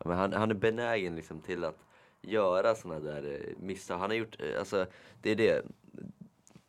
ja, 0.03 0.13
han, 0.13 0.33
han 0.33 0.51
är 0.51 0.55
benägen 0.55 1.15
liksom 1.15 1.39
till 1.39 1.63
att 1.63 1.77
göra 2.21 2.75
såna 2.75 2.99
där 2.99 3.23
eh, 3.23 3.63
misstag. 3.63 3.97
Han 3.97 4.09
har 4.09 4.17
gjort, 4.17 4.41
eh, 4.41 4.59
alltså 4.59 4.85
det 5.21 5.31
är 5.31 5.35
det. 5.35 5.65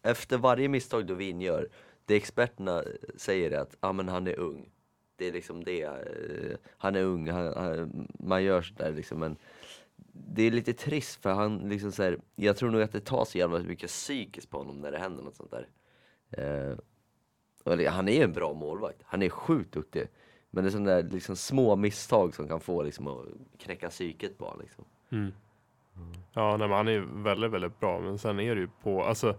Efter 0.03 0.39
varje 0.39 0.69
misstag 0.69 1.07
Dovin 1.07 1.41
gör, 1.41 1.69
det 2.09 2.17
experterna 2.17 2.83
säger 3.17 3.51
är 3.51 3.59
att 3.59 3.77
ah, 3.81 3.93
men 3.93 4.09
han 4.09 4.27
är 4.27 4.39
ung. 4.39 4.71
Det 5.17 5.27
är 5.29 5.33
liksom 5.33 5.65
det. 5.65 5.83
eh, 5.83 6.57
Han 6.79 6.97
är 6.97 7.03
ung, 7.03 7.29
han, 7.31 7.47
han, 7.57 8.09
man 8.19 8.45
gör 8.45 8.63
sådär 8.63 8.93
liksom. 8.93 9.19
Men 9.19 9.37
det 10.13 10.43
är 10.43 10.51
lite 10.51 10.73
trist 10.73 11.23
för 11.23 11.31
han 11.33 11.59
liksom 11.69 11.93
så 11.93 12.03
här, 12.03 12.19
jag 12.37 12.57
tror 12.57 12.71
nog 12.71 12.83
att 12.83 12.93
det 12.93 13.01
tar 13.01 13.25
så 13.25 13.39
jävla 13.39 13.59
mycket 13.59 13.91
psykiskt 13.91 14.51
på 14.51 14.59
honom 14.59 14.81
när 14.81 14.93
det 14.93 14.99
händer 14.99 15.23
något 15.25 15.37
sånt 15.37 15.51
där. 15.51 15.69
Eh, 16.31 16.77
han 17.91 18.09
är 18.09 18.13
ju 18.13 18.23
en 18.23 18.33
bra 18.33 18.55
målvakt, 18.55 19.03
han 19.05 19.23
är 19.23 19.29
sjukt 19.29 19.73
duktig. 19.73 20.09
Men 20.51 20.65
det 20.65 20.69
är 20.69 20.71
sådana 20.71 20.91
där 20.91 21.03
liksom 21.03 21.37
små 21.37 21.77
misstag 21.77 22.35
som 22.35 22.49
kan 22.49 22.61
få 22.61 22.83
liksom 22.83 23.07
att 23.07 23.27
knäcka 23.59 23.89
psyket 23.89 24.39
bara 24.39 24.55
liksom. 24.57 24.85
Mm. 25.11 25.33
Ja, 26.33 26.57
nej, 26.57 26.69
han 26.69 26.89
är 26.89 26.99
väldigt, 27.01 27.51
väldigt 27.51 27.81
bra. 27.81 28.01
Men 28.01 28.19
sen 28.19 28.41
är 28.41 28.55
det 28.55 28.61
ju 28.61 28.69
på, 28.83 29.05
alltså, 29.05 29.37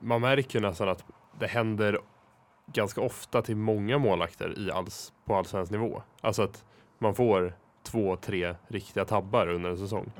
man 0.00 0.20
märker 0.20 0.60
nästan 0.60 0.88
att 0.88 1.04
det 1.38 1.46
händer 1.46 1.98
ganska 2.66 3.00
ofta 3.00 3.42
till 3.42 3.56
många 3.56 3.98
målvakter 3.98 4.58
i 4.58 4.70
alls, 4.70 5.12
på 5.24 5.34
allsvensk 5.34 5.72
nivå. 5.72 6.02
Alltså 6.20 6.42
att 6.42 6.64
man 6.98 7.14
får 7.14 7.54
två, 7.82 8.16
tre 8.16 8.54
riktiga 8.68 9.04
tabbar 9.04 9.48
under 9.48 9.70
en 9.70 9.78
säsong. 9.78 10.12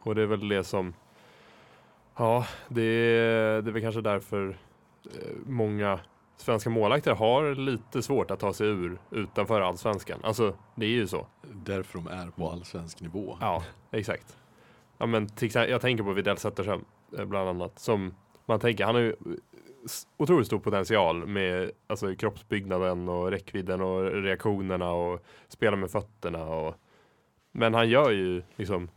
Och 0.00 0.14
det 0.14 0.22
är 0.22 0.26
väl 0.26 0.48
det 0.48 0.64
som, 0.64 0.94
ja, 2.16 2.46
det 2.68 2.82
är, 2.82 3.62
det 3.62 3.70
är 3.70 3.72
väl 3.72 3.82
kanske 3.82 4.00
därför 4.00 4.48
eh, 5.04 5.36
många 5.46 6.00
svenska 6.36 6.70
målvakter 6.70 7.14
har 7.14 7.54
lite 7.54 8.02
svårt 8.02 8.30
att 8.30 8.40
ta 8.40 8.52
sig 8.52 8.66
ur 8.66 8.98
utanför 9.10 9.60
allsvenskan. 9.60 10.20
Alltså, 10.22 10.54
det 10.74 10.86
är 10.86 10.90
ju 10.90 11.06
så. 11.06 11.26
Därför 11.42 11.98
de 11.98 12.06
är 12.08 12.30
på 12.30 12.50
allsvensk 12.50 13.00
nivå. 13.00 13.38
Ja, 13.40 13.62
exakt. 13.90 14.36
Ja, 14.98 15.06
men 15.06 15.28
till 15.28 15.46
exempel, 15.46 15.70
jag 15.70 15.80
tänker 15.80 16.04
på 16.04 16.12
Widell 16.12 16.38
Zetterström 16.38 16.84
eh, 17.18 17.24
bland 17.24 17.48
annat. 17.48 17.78
Som 17.78 18.14
man 18.46 18.60
tänker, 18.60 18.84
han 18.84 18.94
har 18.94 19.02
ju 19.02 19.16
otroligt 20.16 20.46
stor 20.46 20.58
potential 20.58 21.26
med 21.26 21.70
alltså, 21.86 22.14
kroppsbyggnaden 22.14 23.08
och 23.08 23.30
räckvidden 23.30 23.80
och 23.80 24.22
reaktionerna 24.22 24.92
och 24.92 25.24
spela 25.48 25.76
med 25.76 25.90
fötterna. 25.90 26.44
Och, 26.44 26.74
men 27.52 27.74
han 27.74 27.88
gör 27.88 28.10
ju 28.10 28.42
liksom 28.56 28.88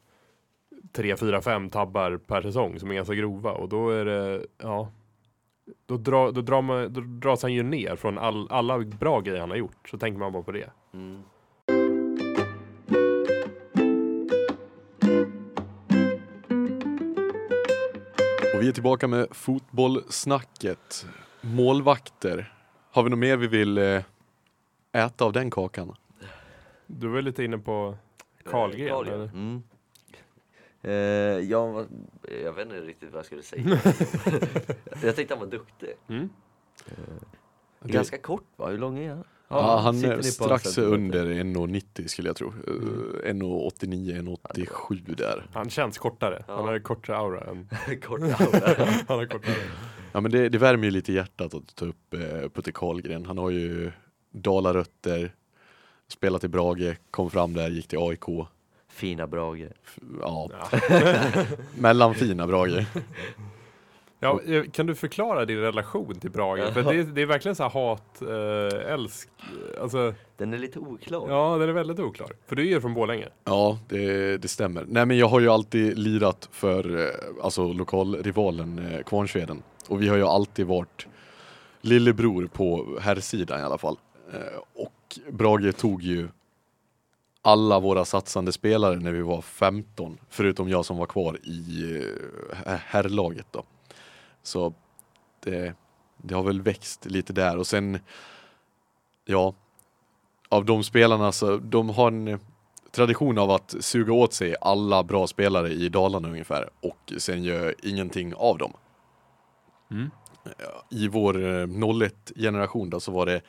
tre, 0.92 1.18
fyra, 1.18 1.42
fem 1.42 1.70
tabbar 1.70 2.18
per 2.18 2.42
säsong 2.42 2.80
som 2.80 2.92
är 2.92 2.96
ganska 2.96 3.13
grova 3.13 3.52
och 3.52 3.70
då 3.70 3.90
är 3.90 4.06
det, 4.06 4.46
ja, 4.58 4.92
då, 5.86 5.98
dra, 5.98 6.32
då, 6.32 6.42
drar 6.42 6.62
man, 6.62 6.94
då 6.94 7.02
dras 7.02 7.42
han 7.42 7.54
ju 7.54 7.63
ner 7.63 7.96
från 7.96 8.18
all, 8.18 8.48
alla 8.50 8.80
bra 8.80 9.20
grejer 9.20 9.40
han 9.40 9.50
har 9.50 9.58
gjort. 9.58 9.90
Så 9.90 9.98
tänker 9.98 10.20
man 10.20 10.34
bara 10.34 10.44
på 10.44 10.52
det. 10.52 10.70
Mm. 10.94 11.24
Vi 18.63 18.70
är 18.70 18.74
tillbaka 18.74 19.08
med 19.08 19.27
fotbollsnacket. 19.32 21.05
Målvakter. 21.41 22.53
Har 22.91 23.03
vi 23.03 23.10
något 23.10 23.20
mer 23.20 23.38
vi 23.38 23.48
vill 23.48 23.77
eh, 23.77 24.03
äta 24.91 25.25
av 25.25 25.34
den 25.34 25.51
kakan? 25.51 25.96
Du 26.88 27.08
var 27.08 27.22
lite 27.22 27.43
inne 27.43 27.58
på 27.58 27.98
Carlgren, 28.46 28.88
Eh, 28.89 29.00
eller? 29.00 29.24
Mm. 29.24 29.63
Eh, 30.82 30.91
jag, 31.50 31.88
jag 32.43 32.53
vet 32.53 32.65
inte 32.65 32.82
riktigt 32.82 33.12
vad 33.12 33.20
jag 33.20 33.25
skulle 33.25 33.43
säga. 33.43 33.63
jag 35.03 35.15
tänkte 35.15 35.34
han 35.34 35.39
var 35.39 35.51
duktig. 35.51 35.93
Mm. 36.08 36.29
Ganska 37.79 38.17
kort 38.17 38.48
va? 38.55 38.70
Hur 38.70 38.77
lång 38.77 38.98
är 38.98 39.10
han? 39.10 39.24
Ja, 39.54 39.80
han 39.84 40.04
är 40.06 40.22
strax 40.22 40.78
under 40.78 41.26
1,90 41.26 42.08
skulle 42.08 42.30
jag 42.30 42.36
tro. 42.36 42.48
Eh, 42.48 43.32
1,89, 43.34 44.38
1,87 44.54 45.16
där. 45.16 45.46
Han 45.54 45.70
känns 45.70 45.98
kortare. 45.98 46.44
Ja. 46.48 46.56
Han 46.56 46.66
har 46.66 46.80
kortare 46.80 47.18
aura 47.18 47.42
än... 47.42 47.70
Kort 48.02 48.20
aura. 48.22 48.36
Han 49.08 49.18
har 49.20 49.26
kortare. 49.26 49.56
Ja 50.12 50.22
men 50.22 50.32
det, 50.32 50.50
det 50.50 50.58
värmer 50.58 50.84
ju 50.84 50.92
lite 50.92 51.14
hjärtat 51.14 51.54
att 51.54 51.76
ta 51.76 51.86
upp 51.86 52.14
eh, 52.14 52.50
Putte 52.50 52.72
Karlgren. 52.72 53.26
Han 53.26 53.38
har 53.38 53.50
ju 53.50 53.92
Dalarötter, 54.32 55.34
spelat 56.08 56.44
i 56.44 56.48
Brage, 56.48 56.96
kom 57.12 57.30
fram 57.30 57.54
där, 57.54 57.70
gick 57.70 57.88
till 57.88 58.00
AIK. 58.02 58.48
Fina 58.90 59.28
Brage. 59.28 59.68
F- 59.86 60.00
Ja, 60.22 60.50
Ja. 60.72 60.80
mellanfina 61.78 62.48
Brage. 62.48 62.86
Ja, 64.24 64.42
eh, 64.53 64.63
kan 64.72 64.86
du 64.86 64.96
förklara 64.96 65.46
din 65.46 65.58
relation 65.58 66.15
till 66.20 66.32
Brage? 66.32 66.74
För 66.74 66.84
det, 66.84 67.03
det 67.03 67.22
är 67.22 67.25
verkligen 67.25 67.56
så 67.56 67.63
här 67.63 67.70
hat, 67.70 68.22
eh, 68.22 68.94
älsk. 68.94 69.30
Alltså, 69.82 70.13
Den 70.38 70.53
är 70.53 70.58
lite 70.58 70.80
oklar. 70.80 71.30
ja, 71.30 71.58
den 71.58 71.70
är 71.70 71.74
väldigt 71.74 72.00
oklar. 72.00 72.30
För 72.48 72.56
du 72.56 72.62
är 72.62 72.68
ju 72.68 72.82
från 72.82 72.94
Borlänge. 72.94 73.27
Ja, 73.44 73.80
det, 73.89 74.38
det 74.38 74.48
stämmer. 74.48 74.86
Nej 74.88 75.06
men 75.06 75.18
jag 75.18 75.27
har 75.27 75.39
ju 75.39 75.50
alltid 75.50 75.98
lirat 75.98 76.50
för 76.51 77.01
eh, 77.06 77.10
alltså 77.44 77.74
lokalrivalen 77.74 78.80
eh, 78.92 79.03
Kvarnsveden. 79.03 79.63
Och 79.88 80.01
vi 80.01 80.08
har 80.08 80.18
ju 80.18 80.24
alltid 80.24 80.65
varit 80.68 81.08
lillebror 81.82 82.48
på 82.53 82.98
herrsidan 83.01 83.60
i 83.60 83.63
alla 83.63 83.77
fall. 83.77 83.98
Eh, 84.34 84.39
och 84.84 85.20
Brage 85.32 85.77
tog 85.77 86.03
ju 86.03 86.27
alla 87.42 87.80
våra 87.80 88.06
satsande 88.06 88.51
spelare 88.51 88.96
när 88.96 89.12
vi 89.12 89.22
var 89.22 89.42
15, 89.42 90.18
förutom 90.30 90.70
jag 90.70 90.86
som 90.86 90.98
var 90.98 91.06
kvar 91.06 91.38
i 91.44 91.94
eh, 92.65 92.74
herrlaget 92.86 93.46
då. 93.51 93.62
Så 94.44 94.74
det, 95.40 95.76
det 96.18 96.36
har 96.36 96.44
väl 96.44 96.62
växt 96.62 97.06
lite 97.06 97.34
där 97.34 97.58
och 97.58 97.68
sen, 97.68 98.00
ja, 99.26 99.54
av 100.50 100.66
de 100.66 100.84
spelarna 100.84 101.32
så, 101.32 101.58
de 101.58 101.90
har 101.90 102.08
en 102.08 102.40
tradition 102.92 103.38
av 103.38 103.52
att 103.52 103.76
suga 103.80 104.14
åt 104.14 104.34
sig 104.34 104.56
alla 104.62 105.04
bra 105.04 105.28
spelare 105.28 105.70
i 105.70 105.90
Dalarna 105.90 106.30
ungefär 106.30 106.70
och 106.80 107.14
sen 107.18 107.44
gör 107.44 107.76
ingenting 107.84 108.34
av 108.36 108.58
dem. 108.58 108.74
Mm. 109.92 110.10
I 110.90 111.08
vår 111.08 111.38
eh, 111.38 111.68
01-generation 111.68 112.90
då 112.90 113.00
så 113.00 113.12
var 113.12 113.26
det 113.26 113.42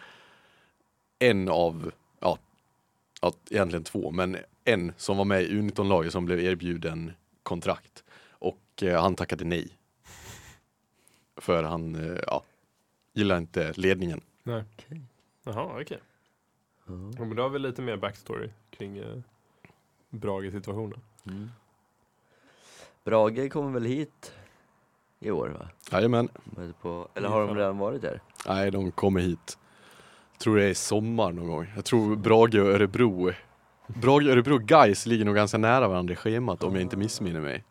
en 1.19 1.49
av, 1.49 1.93
ja, 2.21 2.39
ja, 3.23 3.33
egentligen 3.51 3.85
två, 3.85 4.11
men 4.11 4.37
en 4.65 4.93
som 4.97 5.17
var 5.17 5.25
med 5.25 5.43
i 5.43 5.49
U19-laget 5.49 6.13
som 6.13 6.27
blev 6.27 6.41
erbjuden 6.41 7.13
kontrakt 7.43 8.05
och 8.31 8.83
eh, 8.83 9.03
han 9.03 9.15
tackade 9.15 9.45
nej. 9.45 9.69
För 11.37 11.63
han, 11.63 11.95
eh, 11.95 12.19
ja, 12.27 12.43
gillar 13.13 13.39
inte 13.39 13.73
ledningen. 13.77 14.21
Nej. 14.43 14.65
Jaha, 15.45 15.81
okej. 15.81 16.01
Ja, 16.87 17.25
men 17.25 17.37
då 17.37 17.43
har 17.43 17.49
vi 17.51 17.59
lite 17.59 17.83
mer 17.83 17.97
backstory 17.97 18.51
kring 18.71 18.99
eh, 18.99 19.19
Brage-situationen. 20.11 21.01
Mm. 21.27 21.51
Brage 23.05 23.53
kommer 23.53 23.71
väl 23.71 23.85
hit 23.85 24.33
i 25.21 25.31
år 25.31 25.49
va? 25.49 25.69
Jajamän, 25.93 26.29
På, 26.81 27.09
eller 27.15 27.29
har 27.29 27.47
de 27.47 27.57
redan 27.57 27.79
varit 27.79 28.03
där? 28.03 28.21
nej 28.47 28.71
de 28.71 28.91
kommer 28.93 29.21
hit. 29.21 29.59
Tror 30.39 30.57
det 30.57 30.65
är 30.65 30.69
i 30.69 30.75
sommar 30.75 31.33
någon 31.33 31.47
gång. 31.47 31.73
Jag 31.77 31.85
tror 31.85 32.17
Brage 32.17 32.55
och 32.55 32.67
Örebro 32.67 33.33
Brage, 33.87 34.27
Örebro 34.27 34.55
och 34.55 34.63
Gais 34.63 35.07
ligger 35.07 35.25
nog 35.25 35.35
ganska 35.35 35.59
nära 35.59 35.89
varandra 35.89 36.13
i 36.13 36.17
schemat 36.17 36.63
om 36.63 36.75
jag 36.75 36.83
inte 36.83 36.97
missminner 36.97 37.41
mig. 37.41 37.65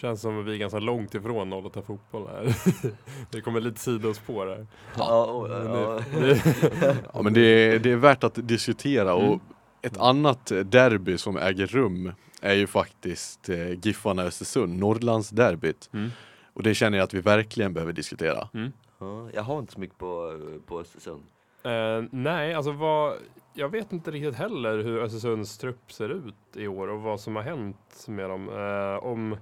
Känns 0.00 0.20
som 0.20 0.40
att 0.40 0.46
vi 0.46 0.52
är 0.54 0.58
ganska 0.58 0.78
långt 0.78 1.14
ifrån 1.14 1.52
08 1.52 1.82
fotboll 1.82 2.26
här. 2.28 2.56
det 3.30 3.40
kommer 3.40 3.60
lite 3.60 3.80
sidospår 3.80 4.46
här. 4.46 4.66
Ja, 4.98 5.24
och, 5.24 5.48
Men 5.48 5.66
ja. 5.66 6.00
det- 6.20 6.96
Ja 7.14 7.22
men 7.22 7.32
det 7.34 7.40
är, 7.40 7.78
det 7.78 7.90
är 7.92 7.96
värt 7.96 8.24
att 8.24 8.48
diskutera 8.48 9.14
och 9.14 9.22
Mm. 9.24 9.40
ett 9.82 9.98
annat 9.98 10.46
derby 10.64 11.18
som 11.18 11.36
äger 11.36 11.66
rum 11.66 12.12
är 12.42 12.54
ju 12.54 12.66
faktiskt 12.66 13.48
eh, 13.48 13.70
Giffarna 13.86 14.22
Östersund, 14.22 14.78
Norrlandsderbyt. 14.78 15.90
Mm. 15.92 16.10
Och 16.52 16.62
det 16.62 16.74
känner 16.74 16.98
jag 16.98 17.04
att 17.04 17.14
vi 17.14 17.20
verkligen 17.20 17.74
behöver 17.74 17.92
diskutera. 17.92 18.48
Mm. 18.54 18.72
ja, 18.98 19.28
jag 19.34 19.42
har 19.42 19.58
inte 19.58 19.72
så 19.72 19.80
mycket 19.80 19.98
på, 19.98 20.40
på 20.66 20.80
Östersund. 20.80 21.22
Eh, 21.62 22.04
nej, 22.10 22.54
alltså 22.54 22.72
vad, 22.72 23.14
jag 23.54 23.68
vet 23.68 23.92
inte 23.92 24.10
riktigt 24.10 24.34
heller 24.34 24.78
hur 24.78 24.98
Östersunds 25.02 25.58
trupp 25.58 25.92
ser 25.92 26.08
ut 26.08 26.34
i 26.56 26.66
år 26.66 26.88
och 26.88 27.00
vad 27.00 27.20
som 27.20 27.36
har 27.36 27.42
hänt 27.42 28.04
med 28.08 28.30
dem. 28.30 28.48
Eh, 28.48 29.04
om, 29.06 29.36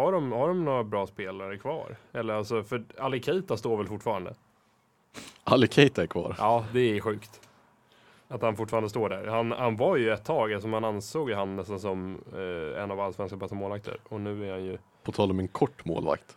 har, 0.00 0.12
de, 0.12 0.32
har 0.32 0.48
de 0.48 0.64
några 0.64 0.84
bra 0.84 1.06
spelare 1.06 1.58
kvar? 1.58 1.96
Eller 2.12 2.34
alltså, 2.34 2.62
för 2.62 2.84
Ali 2.98 3.22
Keita 3.22 3.56
står 3.56 3.76
väl 3.76 3.86
fortfarande? 3.86 4.34
Ali 5.44 5.68
Keita 5.68 6.02
är 6.02 6.06
kvar. 6.06 6.34
Ja, 6.38 6.64
det 6.72 6.80
är 6.96 7.00
sjukt. 7.00 7.40
Att 8.28 8.42
han 8.42 8.56
fortfarande 8.56 8.88
står 8.90 9.08
där. 9.08 9.26
Han, 9.26 9.52
han 9.52 9.76
var 9.76 9.96
ju 9.96 10.10
ett 10.10 10.24
tag, 10.24 10.52
alltså 10.52 10.68
man 10.68 10.84
ansåg 10.84 11.28
ju 11.30 11.34
han 11.36 11.56
nästan 11.56 11.80
som 11.80 12.18
eh, 12.32 12.82
en 12.82 12.90
av 12.90 13.00
allsvenska 13.00 13.36
bästa 13.36 13.54
målvakter. 13.54 13.96
Och 14.08 14.20
nu 14.20 14.48
är 14.48 14.52
han 14.52 14.64
ju... 14.64 14.78
På 15.02 15.12
tal 15.12 15.30
om 15.30 15.38
en 15.38 15.48
kort 15.48 15.84
målvakt. 15.84 16.36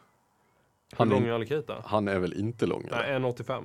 Hur 0.92 0.98
Han 0.98 1.10
lång 1.10 1.24
är, 1.24 1.32
Ali 1.32 1.48
Keita? 1.48 1.84
han 1.86 2.08
är 2.08 2.20
väl 2.20 2.34
inte 2.34 2.66
lång? 2.66 2.88
Nej, 2.92 3.20
1,85. 3.20 3.64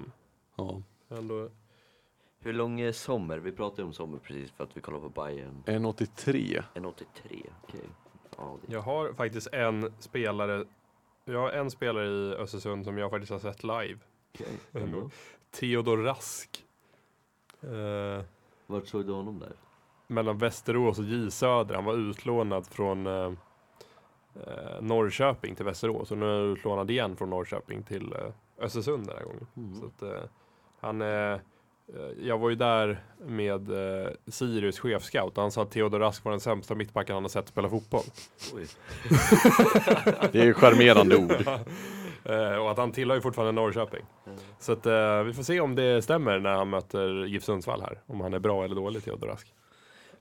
Ja. 0.56 0.82
Ändå... 1.08 1.48
Hur 2.40 2.52
lång 2.52 2.80
är 2.80 2.92
Sommer? 2.92 3.38
Vi 3.38 3.52
pratade 3.52 3.82
om 3.82 3.92
Sommer 3.92 4.18
precis 4.18 4.50
för 4.50 4.64
att 4.64 4.76
vi 4.76 4.80
kollade 4.80 5.02
på 5.02 5.22
Bayern 5.22 5.62
1,83. 5.66 6.62
1,83, 6.74 6.94
okej. 7.62 7.80
Ja, 7.84 8.07
det- 8.66 8.72
Jag 8.72 8.80
har 8.80 9.12
faktiskt 9.12 9.46
en 9.52 9.92
spelare 9.98 10.64
Jag 11.24 11.40
har 11.40 11.50
en 11.50 11.70
spelare 11.70 12.06
i 12.08 12.34
Östersund 12.34 12.84
som 12.84 12.98
jag 12.98 13.10
faktiskt 13.10 13.32
har 13.32 13.38
sett 13.38 13.62
live. 13.62 13.98
Ändå. 14.72 14.96
Mm. 14.98 15.10
Theodor 15.50 15.96
Rask. 15.96 16.64
Eh, 17.60 18.24
Vart 18.66 18.86
såg 18.86 19.06
du 19.06 19.12
honom 19.12 19.38
där? 19.38 19.52
mellan 20.06 20.38
Västerås 20.38 20.98
och 20.98 21.04
J 21.04 21.30
Söder. 21.30 21.74
Han 21.74 21.84
var 21.84 21.94
utlånad 21.94 22.66
från 22.66 23.06
eh, 23.06 23.32
Norrköping 24.80 25.54
till 25.54 25.64
Västerås 25.64 26.10
och 26.10 26.18
nu 26.18 26.26
är 26.26 26.38
han 26.40 26.52
utlånad 26.52 26.90
igen 26.90 27.16
från 27.16 27.30
Norrköping 27.30 27.82
till 27.82 28.12
eh, 28.12 28.64
Östersund 28.64 29.06
den 29.06 29.16
här 29.16 29.24
gången. 29.24 29.46
Mm. 29.56 29.74
Så 29.80 29.86
att, 29.86 30.02
eh, 30.02 30.28
han 30.80 31.02
är, 31.02 31.40
jag 32.22 32.38
var 32.38 32.50
ju 32.50 32.56
där 32.56 33.02
med 33.18 33.70
eh, 33.70 34.10
Sirius 34.26 34.78
chefscout 34.78 35.36
och 35.36 35.42
han 35.42 35.52
sa 35.52 35.62
att 35.62 35.70
Theodor 35.70 35.98
Rask 35.98 36.24
var 36.24 36.32
den 36.32 36.40
sämsta 36.40 36.74
mittbacken 36.74 37.14
han 37.14 37.24
har 37.24 37.28
sett 37.28 37.48
spela 37.48 37.68
fotboll. 37.68 38.04
Oj. 38.54 38.66
Det 40.32 40.40
är 40.40 40.52
charmerande 40.52 41.16
ord. 41.16 41.48
Eh, 42.24 42.56
och 42.56 42.70
att 42.70 42.76
han 42.78 42.92
tillhör 42.92 43.16
ju 43.16 43.20
fortfarande 43.22 43.52
Norrköping. 43.52 44.04
Mm. 44.26 44.38
Så 44.58 44.72
att, 44.72 44.86
eh, 44.86 45.22
vi 45.22 45.32
får 45.32 45.42
se 45.42 45.60
om 45.60 45.74
det 45.74 46.02
stämmer 46.02 46.38
när 46.38 46.50
han 46.50 46.70
möter 46.70 47.24
GIF 47.24 47.44
Sundsvall 47.44 47.80
här. 47.80 48.00
Om 48.06 48.20
han 48.20 48.34
är 48.34 48.38
bra 48.38 48.64
eller 48.64 48.74
dålig, 48.74 49.04
Theodor 49.04 49.26
Rask. 49.26 49.54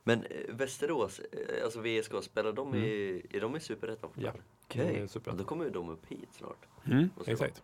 Men 0.04 0.24
eh, 0.24 0.56
Västerås, 0.56 1.20
eh, 1.20 1.64
alltså 1.64 1.80
VSK, 1.80 2.24
spelar 2.24 2.52
de 2.52 2.76
i, 2.76 3.22
är 3.34 3.42
de 3.42 3.56
i 3.56 3.60
Superettan 3.60 4.10
Mm. 4.16 4.26
Ja, 4.26 4.42
Okej, 4.66 4.98
ja, 5.02 5.08
Superettan. 5.08 5.38
då 5.38 5.44
kommer 5.44 5.66
ju 5.66 5.72
de 5.72 5.90
upp 5.90 6.06
hit 6.08 6.30
snart. 6.32 6.66
Mm, 6.86 7.10
exakt. 7.26 7.64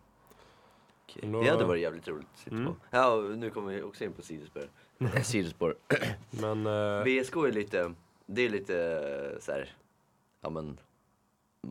Okej. 1.04 1.30
Då- 1.30 1.42
Det 1.42 1.48
hade 1.50 1.64
varit 1.64 1.82
jävligt 1.82 2.08
roligt 2.08 2.26
att 2.32 2.38
sitta 2.38 2.56
Mm. 2.56 2.66
på. 2.66 2.76
Ja, 2.90 3.08
och 3.14 3.38
nu 3.38 3.50
kommer 3.50 3.72
vi 3.74 3.82
också 3.82 4.04
in 4.04 4.12
på 4.12 4.22
sidospår. 4.22 4.62
Sidospår. 5.22 5.76
Men 6.30 6.66
eh, 6.66 7.04
VSK 7.04 7.36
är 7.36 7.52
lite, 7.52 7.94
det 8.26 8.42
är 8.42 8.48
lite 8.48 8.76
eh, 9.34 9.40
så 9.40 9.52
här, 9.52 9.74
ja 10.40 10.50
men, 10.50 10.80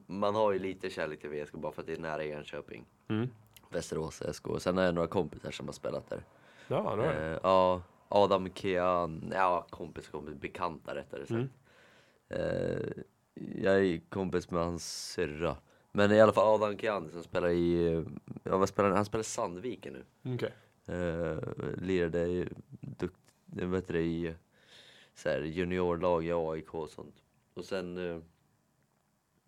man 0.05 0.35
har 0.35 0.51
ju 0.53 0.59
lite 0.59 0.89
kärlek 0.89 1.21
till 1.21 1.29
VSK 1.29 1.53
bara 1.53 1.71
för 1.71 1.81
att 1.81 1.87
det 1.87 1.93
är 1.93 1.97
nära 1.99 2.25
Enköping. 2.25 2.85
mm. 3.07 3.29
Västerås 3.69 4.21
SK. 4.33 4.45
Sen 4.59 4.77
har 4.77 4.83
jag 4.83 4.95
några 4.95 5.07
kompisar 5.07 5.51
som 5.51 5.65
har 5.65 5.73
spelat 5.73 6.09
där. 6.09 6.23
ja, 6.67 6.75
det 6.77 6.83
var 6.83 6.97
det. 6.97 7.31
Eh, 7.33 7.39
ja, 7.43 7.81
Adam 8.09 8.49
Kean, 8.53 9.31
ja 9.35 9.67
kompis, 9.69 10.07
kompis, 10.07 10.35
bekanta 10.35 10.95
rättare 10.95 11.19
sagt. 11.21 11.31
Mm. 11.31 11.49
Eh, 12.29 12.89
jag 13.63 13.85
är 13.85 14.01
kompis 14.09 14.51
med 14.51 14.63
hans 14.63 15.11
syrra. 15.13 15.55
Men 15.95 16.11
i 16.11 16.21
alla 16.21 16.33
fall 16.33 16.55
Adam 16.55 16.77
Kean 16.77 17.09
som 17.11 17.23
spelar 17.23 17.49
i, 17.49 17.93
eh, 17.93 18.03
ja 18.43 18.57
vad 18.57 18.69
spelar 18.69 18.89
han? 18.89 18.95
Han 18.95 19.05
spelar 19.05 19.23
Sandviken 19.23 19.93
nu. 19.93 20.33
Okej. 20.35 20.51
Uh, 20.89 21.37
lirade 21.77 22.27
i, 22.27 22.47
dukt, 22.79 23.19
vet 23.45 23.87
det, 23.87 24.01
i 24.01 24.35
så 25.15 25.29
här, 25.29 25.41
juniorlag 25.41 26.25
i 26.25 26.31
AIK 26.31 26.73
och 26.73 26.89
sånt. 26.89 27.15
Och 27.53 27.65
sen, 27.65 27.97
eh, 27.97 28.19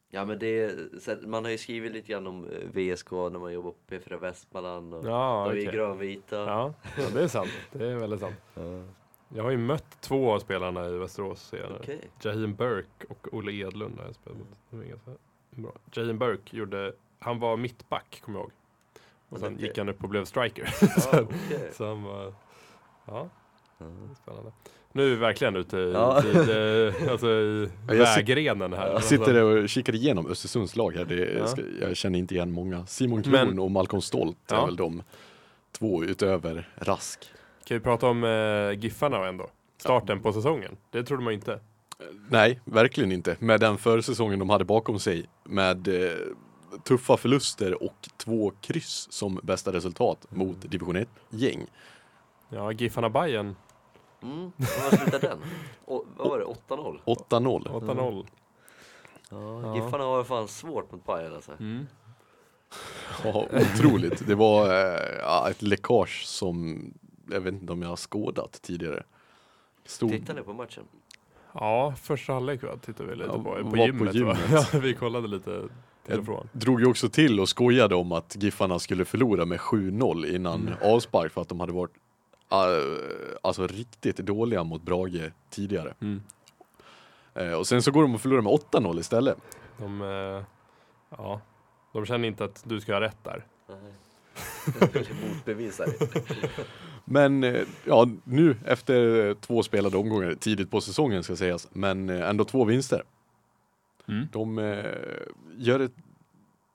ja 0.09 0.25
men 0.25 0.39
det, 0.39 0.67
här, 1.07 1.27
man 1.27 1.43
har 1.43 1.51
ju 1.51 1.57
skrivit 1.57 1.91
lite 1.91 2.11
grann 2.11 2.27
om 2.27 2.45
eh, 2.49 2.69
VSK 2.73 3.11
när 3.11 3.39
man 3.39 3.53
jobbar 3.53 3.71
på 3.71 3.95
P4 3.95 4.19
Västmanland 4.19 4.93
och 4.93 5.05
Ja, 5.05 5.51
de 5.53 5.67
är 5.67 5.71
grönvita. 5.71 6.35
Ja, 6.35 6.73
ja, 6.97 7.09
det 7.13 7.23
är 7.23 7.27
sant. 7.27 7.51
Det 7.71 7.87
är 7.87 7.95
väldigt 7.95 8.19
sant. 8.19 8.35
Ja. 8.55 8.83
Jag 9.29 9.43
har 9.43 9.51
ju 9.51 9.57
mött 9.57 10.01
två 10.01 10.31
av 10.31 10.39
spelarna 10.39 10.89
i 10.89 10.97
Västerås 10.97 11.47
senare. 11.47 11.77
Okej. 11.79 12.01
Jahim 12.21 12.55
Burke 12.55 13.05
och 13.09 13.33
Olle 13.33 13.51
Edlund 13.51 13.97
har 13.97 14.05
jag 14.05 14.15
spelat 14.15 14.37
mot. 14.37 15.19
Bra. 15.55 15.71
Jahim 15.93 16.17
Burke 16.17 16.57
gjorde, 16.57 16.93
han 17.19 17.39
var 17.39 17.57
mittback 17.57 18.21
kommer 18.25 18.39
jag 18.39 18.43
ihåg. 18.43 18.51
Och 19.29 19.39
sen 19.39 19.53
Okej. 19.53 19.67
gick 19.67 19.77
han 19.77 19.89
upp 19.89 20.03
och 20.03 20.09
blev 20.09 20.25
striker. 20.25 20.73
Ja, 20.81 21.19
okej. 21.21 21.69
Så 21.73 21.87
han 21.87 22.03
var, 22.03 22.33
ja, 23.05 23.29
Ja. 23.77 23.85
spännande. 24.23 24.51
Nu 24.91 25.05
är 25.05 25.09
vi 25.09 25.15
verkligen 25.15 25.55
ute 25.55 25.77
i, 25.77 25.91
Ja. 25.91 26.23
i, 26.25 27.09
alltså 27.09 27.27
i 27.29 27.69
vägrenen 27.87 28.73
här. 28.73 28.87
Jag 28.91 29.03
sitter 29.03 29.43
och 29.43 29.69
kikar 29.69 29.95
igenom 29.95 30.27
Östersunds 30.27 30.75
lag 30.75 30.91
här. 30.95 31.05
Det, 31.05 31.15
Ja. 31.15 31.47
jag, 31.81 31.97
känner 31.97 32.19
inte 32.19 32.35
igen 32.35 32.51
många. 32.51 32.85
Simon 32.85 33.23
Kron 33.23 33.31
Men- 33.33 33.59
och 33.59 33.71
Malcolm 33.71 34.01
Stolt 34.01 34.37
Ja. 34.49 34.61
är 34.61 34.65
väl 34.65 34.75
de 34.75 35.03
två 35.71 36.03
utöver 36.03 36.69
Rask. 36.75 37.19
Kan 37.65 37.77
vi 37.77 37.83
prata 37.83 38.07
om 38.07 38.23
eh, 38.23 38.79
Giffarna 38.83 39.27
ändå? 39.27 39.49
Starten 39.77 40.21
på 40.21 40.33
säsongen. 40.33 40.77
Det 40.91 41.03
trodde 41.03 41.23
man 41.23 41.33
inte. 41.33 41.59
Nej, 42.29 42.61
verkligen 42.65 43.11
inte. 43.11 43.37
Med 43.39 43.59
den 43.59 43.77
försäsongen 43.77 44.39
de 44.39 44.49
hade 44.49 44.65
bakom 44.65 44.99
sig 44.99 45.25
med 45.43 45.87
eh, 45.87 46.17
tuffa 46.83 47.17
förluster 47.17 47.83
och 47.83 48.09
två 48.17 48.51
kryss 48.61 49.07
som 49.11 49.39
bästa 49.43 49.73
resultat 49.73 50.25
mot 50.29 50.71
division 50.71 50.97
1-gäng. 50.97 51.65
Ja, 52.49 52.71
Giffarna 52.71 53.09
Bayern 53.09 53.55
Mm. 54.21 54.51
Vad 54.57 54.99
slutade 54.99 55.27
den? 55.27 55.39
O, 55.85 56.05
vad 56.17 56.27
var 56.29 56.39
det? 56.39 56.45
8-0? 56.45 56.99
8-0. 57.05 57.67
8-0. 57.67 58.27
Ja, 59.29 59.61
Ja. 59.61 59.75
Giffarna 59.75 60.03
har 60.03 60.23
fan 60.23 60.47
svårt 60.47 60.91
mot 60.91 61.05
Bayern 61.05 61.33
alltså. 61.35 61.51
Mm. 61.59 61.87
Ja, 63.23 63.47
otroligt. 63.51 64.27
Det 64.27 64.35
var 64.35 64.73
ja, 65.19 65.49
ett 65.49 65.61
läckage 65.61 66.23
som 66.25 66.83
jag 67.29 67.41
vet 67.41 67.53
inte 67.53 67.73
om 67.73 67.81
jag 67.81 67.89
har 67.89 67.95
skådat 67.95 68.61
tidigare. 68.61 69.03
Stod, 69.85 70.11
Tittar 70.11 70.33
ni 70.33 70.41
på 70.41 70.53
matchen? 70.53 70.83
Ja, 71.59 71.93
första 72.01 72.33
halvlek 72.33 72.61
tittade 72.81 73.09
vi 73.09 73.15
lite 73.15 73.29
Ja, 73.29 73.37
på. 73.43 73.49
var 73.49 73.61
På 73.61 73.69
på 73.71 73.77
gymmet, 73.77 74.13
gymmet. 74.15 74.49
Va? 74.49 74.65
Ja, 74.73 74.79
vi 74.79 74.93
kollade 74.93 75.27
lite 75.27 75.43
till 75.45 75.69
Jag 76.05 76.19
och 76.19 76.25
från. 76.25 76.49
drog 76.51 76.79
ju 76.81 76.87
också 76.87 77.09
till 77.09 77.39
och 77.39 77.49
skojade 77.49 77.95
om 77.95 78.11
att 78.11 78.35
Giffarna 78.39 78.79
skulle 78.79 79.05
förlora 79.05 79.45
med 79.45 79.59
7-0 79.59 80.35
innan 80.35 80.61
Mm. 80.61 80.73
avspark 80.81 81.31
för 81.31 81.41
att 81.41 81.49
de 81.49 81.59
hade 81.59 81.73
varit 81.73 81.91
uh, 82.53 83.37
alltså 83.41 83.67
riktigt 83.67 84.17
dåliga 84.17 84.63
mot 84.63 84.81
Brage 84.81 85.31
tidigare. 85.49 85.93
Mm. 86.01 86.21
Eh, 87.33 87.53
och 87.53 87.67
sen 87.67 87.81
så 87.81 87.91
går 87.91 88.01
de 88.01 88.15
och 88.15 88.21
förlorar 88.21 88.41
med 88.41 88.51
8-0 88.53 88.99
istället. 88.99 89.37
De, 89.77 90.01
eh, 90.01 90.43
ja, 91.17 91.41
de 91.93 92.05
känner 92.05 92.27
inte 92.27 92.43
att 92.43 92.63
du 92.67 92.81
ska 92.81 92.93
ha 92.93 93.01
rätt 93.01 93.23
där. 93.23 93.45
Nej. 93.69 93.93
Motbevisa 95.29 95.85
det. 95.85 96.21
Men 97.05 97.43
eh, 97.43 97.61
ja, 97.85 98.07
nu 98.23 98.57
efter 98.65 99.33
två 99.33 99.63
spelade 99.63 99.97
omgångar, 99.97 100.33
tidigt 100.35 100.71
på 100.71 100.81
säsongen 100.81 101.23
ska 101.23 101.35
sägas, 101.35 101.67
men 101.71 102.09
eh, 102.09 102.29
ändå 102.29 102.43
två 102.45 102.65
vinster. 102.65 103.03
Mm. 104.07 104.27
De 104.31 104.59
eh, 104.59 104.85
gör 105.57 105.79
ett 105.79 105.93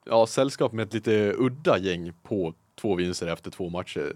ja, 0.05 0.27
sällskap 0.27 0.71
med 0.71 0.87
ett 0.87 0.93
lite 0.93 1.33
udda 1.37 1.77
gäng 1.77 2.13
på 2.23 2.53
två 2.75 2.95
vinster 2.95 3.27
efter 3.27 3.51
två 3.51 3.69
matcher. 3.69 4.13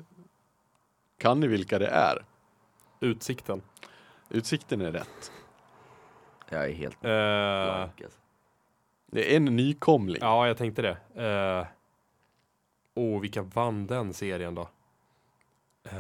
Kan 1.18 1.40
ni 1.40 1.48
vilka 1.48 1.80
det 1.80 1.88
är? 1.88 2.26
Utsikten. 3.00 3.62
Utsikten 4.30 4.82
är 4.82 4.92
rätt. 4.92 5.32
Jag 6.50 6.66
är 6.66 6.74
helt 6.74 6.96
Eh, 6.96 7.76
blank 7.76 8.02
alltså. 8.02 8.20
Det 9.12 9.34
är 9.34 9.38
en 9.38 9.46
nykomling. 9.46 10.18
ja, 10.22 10.48
jag 10.48 10.58
tänkte 10.58 10.82
det. 10.82 11.24
Eh, 11.26 11.68
Åh, 12.98 13.22
vilka 13.22 13.42
vann 13.42 13.88
den 13.88 14.14
serien 14.14 14.56
då? 14.56 14.70
Eh, 15.86 15.92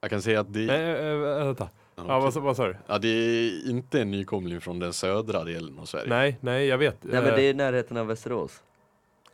Jag 0.00 0.10
kan 0.10 0.22
säga 0.22 0.40
att 0.40 0.52
det, 0.52 0.66
nej, 0.66 0.82
eh, 0.90 1.06
eh, 1.06 1.44
vänta. 1.44 1.68
ja, 1.96 2.20
vad, 2.20 2.34
sa- 2.34 2.40
vad 2.40 2.56
sa 2.56 2.66
du? 2.66 2.76
ja, 2.86 2.98
det 2.98 3.08
är 3.08 3.70
inte 3.70 4.00
en 4.00 4.10
nykomling 4.10 4.60
från 4.60 4.78
den 4.78 4.92
södra 4.92 5.44
delen 5.44 5.78
av 5.78 5.84
Sverige. 5.84 6.08
Nej, 6.08 6.38
nej, 6.40 6.66
jag 6.66 6.78
vet. 6.78 7.04
Nej 7.04 7.22
men 7.22 7.34
det 7.34 7.42
är 7.42 7.50
i 7.50 7.54
närheten 7.54 7.96
av 7.96 8.06
Västerås. 8.06 8.62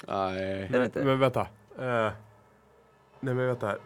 Nej. 0.06 0.62
Är 0.62 0.68
det 0.68 0.84
inte? 0.84 1.04
Men 1.04 1.18
vänta. 1.18 1.40
Eh, 1.78 2.12
nej, 3.20 3.34
men 3.34 3.46
vänta 3.46 3.66
här. 3.66 3.78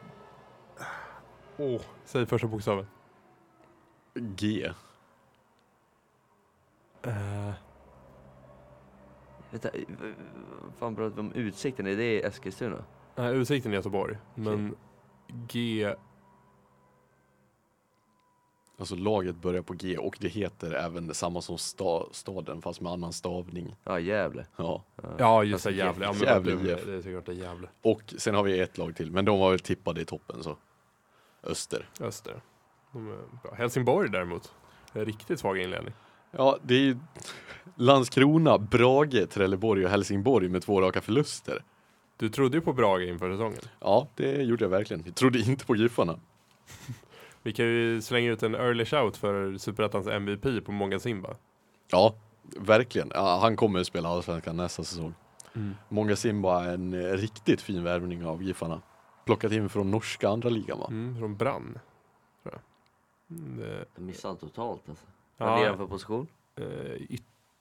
Åh, 1.56 1.80
säg 2.04 2.26
första 2.26 2.46
bokstaven. 2.46 2.86
G. 4.14 4.70
Eh, 7.02 7.50
Vänta, 9.50 9.68
fan 10.78 10.96
pratar 10.96 11.14
vi 11.14 11.20
om 11.20 11.32
utsikten? 11.32 11.86
Är 11.86 11.96
det 11.96 12.24
Eskilstuna? 12.26 12.84
nej, 13.14 13.34
Utsikten 13.36 13.72
i 13.72 13.74
Göteborg. 13.74 14.16
Men 14.34 14.74
G... 15.48 15.94
Alltså 18.78 18.94
laget 18.96 19.36
börjar 19.36 19.62
på 19.62 19.74
G 19.74 19.98
och 19.98 20.16
det 20.20 20.28
heter 20.28 20.72
även 20.72 21.06
detsamma 21.06 21.42
som 21.42 21.58
sta, 21.58 22.06
staden 22.12 22.62
fast 22.62 22.80
med 22.80 22.92
annan 22.92 23.12
stavning. 23.12 23.76
Ja, 23.84 24.00
Gävle. 24.00 24.46
Ja. 24.56 24.84
Ja, 25.18 25.44
just 25.44 25.64
det. 25.64 25.72
Gävle. 25.72 26.04
Ja, 26.04 26.12
men 26.12 26.22
Gävle 26.22 26.54
det, 26.54 26.92
är 26.92 27.02
såklart 27.02 27.26
det 27.26 27.32
är 27.32 27.36
Gävle. 27.36 27.68
Och 27.82 28.14
sen 28.18 28.34
har 28.34 28.42
vi 28.42 28.60
ett 28.60 28.78
lag 28.78 28.96
till, 28.96 29.10
men 29.10 29.24
de 29.24 29.38
var 29.38 29.50
väl 29.50 29.60
tippade 29.60 30.00
i 30.00 30.04
toppen 30.04 30.42
så. 30.42 30.56
Öster. 31.42 31.88
Öster. 32.00 32.42
De 32.92 33.08
är 33.08 33.18
bra. 33.42 33.54
Helsingborg 33.54 34.10
däremot. 34.10 34.52
Riktigt 34.92 35.40
svag 35.40 35.58
inledning. 35.58 35.94
Ja, 36.30 36.58
det 36.62 36.74
är 36.74 36.80
ju 36.80 36.96
Landskrona, 37.76 38.58
Brage, 38.58 39.30
Trelleborg 39.30 39.84
och 39.84 39.90
Helsingborg 39.90 40.48
med 40.48 40.62
två 40.62 40.80
raka 40.80 41.00
förluster. 41.00 41.64
Du 42.16 42.28
trodde 42.28 42.56
ju 42.56 42.60
på 42.60 42.72
Brage 42.72 43.02
inför 43.02 43.32
säsongen. 43.32 43.58
Ja, 43.80 44.08
det 44.14 44.42
gjorde 44.42 44.64
jag 44.64 44.70
verkligen. 44.70 45.02
Jag 45.06 45.14
trodde 45.14 45.38
inte 45.38 45.66
på 45.66 45.76
Giffarna. 45.76 46.18
Vi 47.42 47.52
kan 47.52 47.66
ju 47.66 48.02
slänga 48.02 48.30
ut 48.30 48.42
en 48.42 48.54
early 48.54 48.84
shout 48.84 49.16
för 49.16 49.58
Superettans 49.58 50.06
MVP 50.06 50.64
på 50.64 50.72
Många 50.72 50.98
Simba. 51.00 51.36
Ja, 51.90 52.14
verkligen. 52.56 53.10
Ja, 53.14 53.38
han 53.42 53.56
kommer 53.56 53.80
att 53.80 53.86
spela 53.86 54.08
Allsvenskan 54.08 54.56
nästa 54.56 54.84
säsong. 54.84 55.14
Mm. 55.54 55.74
Många 55.88 56.16
Simba 56.16 56.64
är 56.64 56.74
en 56.74 56.94
eh, 56.94 57.12
riktigt 57.12 57.60
fin 57.60 57.84
värvning 57.84 58.26
av 58.26 58.42
Giffarna. 58.42 58.82
Plockat 59.26 59.52
in 59.52 59.68
från 59.68 59.90
norska 59.90 60.28
andra 60.28 60.48
ligan 60.48 60.78
va? 60.78 60.86
Mm, 60.90 61.18
från 61.18 61.36
Brann. 61.36 61.78
Tror 62.42 62.54
jag. 62.54 63.38
Mm, 63.38 63.56
det, 63.56 63.84
Jag 63.94 64.04
missade 64.04 64.28
han 64.32 64.36
totalt 64.38 64.88
alltså. 64.88 65.06
Vad 65.36 65.48
lirar 65.58 65.70
han 65.70 65.78
ja, 65.80 65.86
för 65.86 65.86
position? 65.86 66.26
eh, 66.56 66.64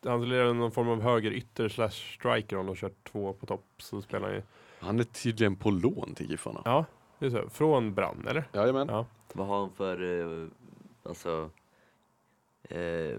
han 0.05 0.29
lirar 0.29 0.53
någon 0.53 0.71
form 0.71 0.89
av 0.89 1.01
höger 1.01 1.31
ytter 1.31 1.69
slash 1.69 1.89
striker 1.89 2.57
om 2.57 2.65
de 2.65 2.75
kör 2.75 2.91
två 3.11 3.33
på 3.33 3.45
topp. 3.45 3.65
Så 3.77 4.01
spelar 4.01 4.27
han 4.27 4.35
ju, 4.35 4.41
Han 4.79 4.99
är 4.99 5.03
tydligen 5.03 5.55
på 5.55 5.71
lån 5.71 6.13
till 6.15 6.29
Giffarna. 6.31 6.61
ja, 6.65 6.85
det 7.19 7.25
är 7.25 7.29
så. 7.29 7.49
Från 7.49 7.93
Brann, 7.93 8.25
eller? 8.29 8.43
Jajamän. 8.53 8.87
Ja. 8.91 9.05
Vad 9.33 9.47
har 9.47 9.59
han 9.59 9.71
för, 9.71 10.19
eh, 10.43 10.47
alltså, 11.03 11.49
eh, 12.69 13.17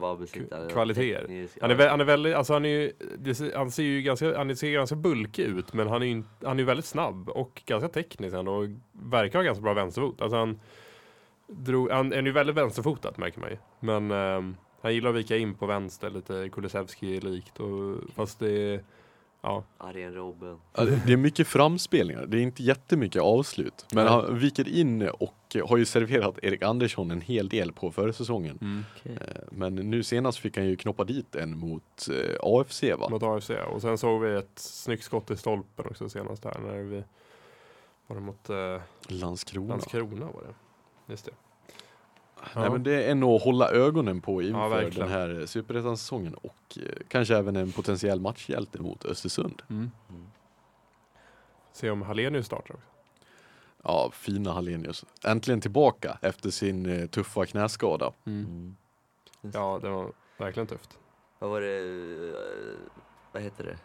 vad 0.00 0.18
besitter 0.18 0.58
han? 0.58 0.68
Kvaliteter. 0.68 1.20
Teknisk- 1.26 1.58
Han 1.60 1.70
är, 1.70 1.74
vä- 1.74 1.88
han 1.90 2.00
är 2.00 2.04
väldigt, 2.04 2.34
alltså 2.34 2.52
han 2.52 2.64
är 2.64 2.68
ju, 2.68 2.92
det 3.18 3.54
han 3.56 3.70
ser 3.70 3.82
ju 3.82 4.02
ganska, 4.02 4.36
han 4.38 4.56
ser 4.56 4.70
ganska 4.70 4.96
bulkig 4.96 5.42
ut 5.42 5.72
men 5.72 5.88
han 5.88 6.02
är 6.02 6.06
ju 6.06 6.12
inte- 6.12 6.46
han 6.46 6.56
är 6.56 6.60
ju 6.60 6.66
väldigt 6.66 6.84
snabb 6.84 7.28
och 7.28 7.62
ganska 7.66 7.88
teknisk 7.88 8.36
ändå 8.36 8.52
och 8.52 8.68
verkar 8.92 9.38
ha 9.38 9.44
ganska 9.44 9.62
bra 9.62 9.74
vänsterfot. 9.74 10.20
Alltså 10.22 10.36
han, 10.36 10.60
drog, 11.46 11.90
han 11.90 12.12
är 12.12 12.22
ju 12.22 12.32
väldigt 12.32 12.56
vänsterfotad 12.56 13.12
märker 13.16 13.40
man 13.40 13.50
ju. 13.50 13.56
Men 13.80 14.10
ehm, 14.10 14.56
han 14.80 14.94
gillar 14.94 15.10
att 15.10 15.16
vika 15.16 15.36
in 15.36 15.54
på 15.54 15.66
vänster 15.66 16.10
lite 16.10 16.48
Kulusevski-likt 16.48 17.60
och 17.60 18.00
fast 18.14 18.38
det 18.38 18.50
är, 18.74 18.84
ja, 19.40 19.64
Arjen 19.78 20.14
Robben. 20.14 20.58
Det- 20.76 21.02
Det 21.06 21.12
är 21.12 21.16
mycket 21.16 21.46
framspelningar, 21.48 22.26
det 22.26 22.38
är 22.38 22.42
inte 22.42 22.62
jättemycket 22.62 23.22
avslut. 23.22 23.86
Men 23.92 24.04
Nej. 24.04 24.14
han 24.14 24.38
viker 24.38 24.68
in 24.68 25.08
och 25.08 25.56
har 25.64 25.76
ju 25.76 25.84
serverat 25.84 26.38
Erik 26.42 26.62
Andersson 26.62 27.10
en 27.10 27.20
hel 27.20 27.48
del 27.48 27.72
på 27.72 27.92
försäsongen. 27.92 28.84
Okej. 29.00 29.18
Eh, 29.20 29.42
Men 29.50 29.74
nu 29.74 30.02
senast 30.02 30.38
fick 30.38 30.56
han 30.56 30.66
ju 30.66 30.76
knoppa 30.76 31.04
dit 31.04 31.34
en 31.36 31.58
mot 31.58 32.08
eh, 32.10 32.36
AFC 32.42 32.82
va? 32.98 33.08
mot 33.08 33.22
AFC. 33.22 33.50
Och 33.72 33.82
sen 33.82 33.98
såg 33.98 34.20
vi 34.22 34.34
ett 34.34 34.58
snyggt 34.58 35.02
skott 35.04 35.30
i 35.30 35.36
stolpen 35.36 35.86
också 35.90 36.08
senast 36.08 36.44
här 36.44 36.58
när 36.60 36.82
vi 36.82 37.02
var 38.06 38.16
det 38.16 38.22
mot 38.22 38.50
eh, 38.50 38.80
Landskrona. 39.08 39.68
Landskrona 39.68 40.26
var 40.26 40.42
det. 40.42 40.54
Just 41.12 41.24
det. 41.24 41.30
Nej 42.54 42.64
Ja. 42.64 42.70
men 42.72 42.82
det 42.82 43.04
är 43.04 43.10
en 43.10 43.22
att 43.22 43.42
hålla 43.42 43.70
ögonen 43.70 44.20
på 44.20 44.42
Ja, 44.42 44.46
inför 44.48 44.68
verkligen. 44.68 45.08
den 45.08 45.18
här 45.18 45.46
superettan-säsongen 45.46 46.34
och 46.34 46.78
eh, 46.78 46.82
kanske 47.08 47.36
även 47.36 47.56
en 47.56 47.72
potentiell 47.72 48.20
matchhjälte 48.20 48.82
mot 48.82 49.04
Östersund. 49.04 49.62
Mm. 49.70 49.90
Mm. 50.10 50.26
Se 51.72 51.90
om 51.90 52.02
Hallenius 52.02 52.46
startar 52.46 52.74
också. 52.74 52.86
Ja, 53.82 54.10
fina 54.12 54.52
Hallenius. 54.52 55.04
Äntligen 55.24 55.60
tillbaka 55.60 56.18
efter 56.22 56.50
sin 56.50 56.86
eh, 56.86 57.06
tuffa 57.06 57.46
knäskada. 57.46 58.12
Mm. 58.26 58.76
Det. 59.42 59.58
Ja, 59.58 59.78
det 59.82 59.88
var 59.88 60.12
verkligen 60.38 60.66
tufft. 60.66 60.98
Vad 61.38 61.50
var 61.50 61.60
det, 61.60 61.78
eh, 61.78 62.90
vad 63.32 63.42
heter 63.42 63.64
det? 63.64 63.78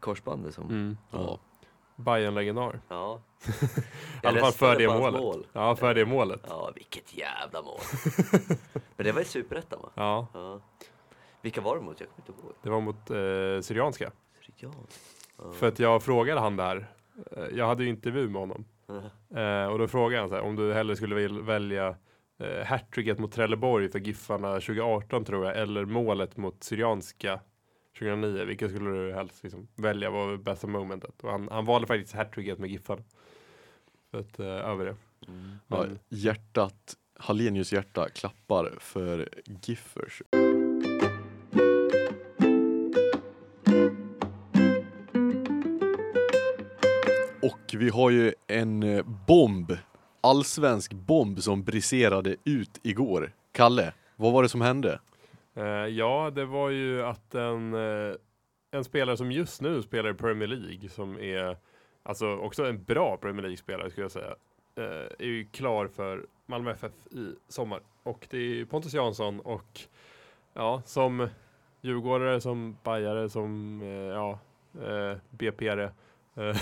Korsbandet 0.00 0.54
som? 0.54 0.64
Mm. 0.68 0.96
Ja. 1.10 1.38
Bayern 1.98 2.34
legendar 2.34 2.80
Ja. 2.88 3.20
I 4.22 4.26
alla 4.26 4.40
fall 4.40 4.52
för 4.52 4.76
det 4.76 4.88
målet. 4.88 5.20
Mål. 5.20 5.46
Ja, 5.52 5.76
för 5.76 5.94
det 5.94 6.04
målet. 6.06 6.40
Ja, 6.48 6.70
vilket 6.74 7.14
jävla 7.18 7.62
mål. 7.62 7.78
Men 8.96 9.06
det 9.06 9.12
var 9.12 9.20
i 9.20 9.24
Superettan 9.24 9.78
va? 9.82 9.88
Ja, 9.94 10.26
Ja. 10.34 10.60
Vilka 11.42 11.60
var 11.60 11.76
det 11.76 11.82
mot? 11.82 12.00
Jag 12.00 12.08
kommer 12.08 12.28
inte 12.28 12.42
ihåg. 12.46 12.54
det 12.62 12.70
var 12.70 12.80
mot 12.80 13.10
eh, 13.10 13.66
Syrianska. 13.66 14.10
Ja. 14.56 14.68
Ja. 15.38 15.52
För 15.52 15.68
att 15.68 15.78
jag 15.78 16.02
frågade 16.02 16.40
han 16.40 16.56
där. 16.56 16.86
Eh, 17.36 17.44
jag 17.52 17.66
hade 17.66 17.82
ju 17.84 17.88
intervju 17.88 18.28
med 18.28 18.40
honom. 18.40 18.64
Eh, 19.36 19.72
och 19.72 19.78
då 19.78 19.88
frågade 19.88 20.20
han 20.22 20.28
så 20.28 20.34
här, 20.34 20.42
om 20.42 20.56
du 20.56 20.74
hellre 20.74 20.96
skulle 20.96 21.14
väl- 21.14 21.42
välja 21.42 21.96
eh, 22.40 22.66
hattricket 22.66 23.18
mot 23.18 23.32
Trelleborg 23.32 23.88
för 23.88 23.98
Giffarna 23.98 24.52
2018 24.52 25.24
tror 25.24 25.44
jag, 25.46 25.56
eller 25.58 25.84
målet 25.84 26.36
mot 26.36 26.62
Syrianska 26.64 27.40
2009. 27.98 28.44
Vilket 28.44 28.70
skulle 28.70 28.90
du 28.90 29.12
helst 29.14 29.42
liksom, 29.42 29.68
välja 29.74 30.10
var 30.10 30.36
bästa 30.36 30.66
momentet? 30.66 31.22
Och 31.22 31.30
han, 31.30 31.48
han 31.50 31.64
valde 31.64 31.86
faktiskt 31.86 32.14
hattricket 32.14 32.58
med 32.58 32.70
Giffarna. 32.70 33.02
För 34.10 34.18
att, 34.18 34.38
eh, 34.38 34.46
över 34.46 34.84
det. 34.84 34.96
Mm. 35.28 35.58
Ja, 35.68 35.86
hjärtat, 36.08 36.96
Hallenius 37.18 37.72
hjärta 37.72 38.08
klappar 38.08 38.74
för 38.80 39.28
Giffers. 39.62 40.22
Och 47.42 47.74
vi 47.74 47.88
har 47.88 48.10
ju 48.10 48.34
en 48.46 48.82
eh, 48.82 49.04
bomb, 49.26 49.72
allsvensk 50.20 50.92
bomb 50.92 51.42
som 51.42 51.64
briserade 51.64 52.36
ut 52.44 52.80
igår. 52.82 53.32
Kalle, 53.52 53.92
vad 54.16 54.32
var 54.32 54.42
det 54.42 54.48
som 54.48 54.60
hände? 54.60 55.00
Eh, 55.58 55.86
ja, 55.86 56.30
det 56.34 56.44
var 56.44 56.70
ju 56.70 57.02
att 57.02 57.34
en, 57.34 57.74
eh, 57.74 58.14
en 58.70 58.84
spelare 58.84 59.16
som 59.16 59.32
just 59.32 59.60
nu 59.60 59.82
spelar 59.82 60.10
i 60.10 60.14
Premier 60.14 60.48
League 60.48 60.88
som 60.88 61.18
är 61.18 61.56
alltså 62.02 62.36
också 62.36 62.66
en 62.66 62.84
bra 62.84 63.16
Premier 63.16 63.42
League-spelare 63.42 63.90
skulle 63.90 64.04
jag 64.04 64.10
säga. 64.10 64.34
Eh, 64.74 65.06
är 65.18 65.26
ju 65.26 65.44
klar 65.44 65.86
för 65.86 66.26
Malmö 66.46 66.70
FF 66.70 66.92
i 67.10 67.34
sommar. 67.48 67.80
Och 68.02 68.26
det 68.30 68.38
är 68.38 68.64
Pontus 68.64 68.94
Jansson 68.94 69.40
och 69.40 69.80
ja, 70.54 70.82
som 70.84 71.28
djurgårdare, 71.80 72.40
som 72.40 72.76
bajare, 72.82 73.28
som 73.28 73.82
eh, 73.82 73.88
ja, 73.88 74.38
eh, 74.74 75.16
BP'are 75.30 75.90
eh, 76.34 76.56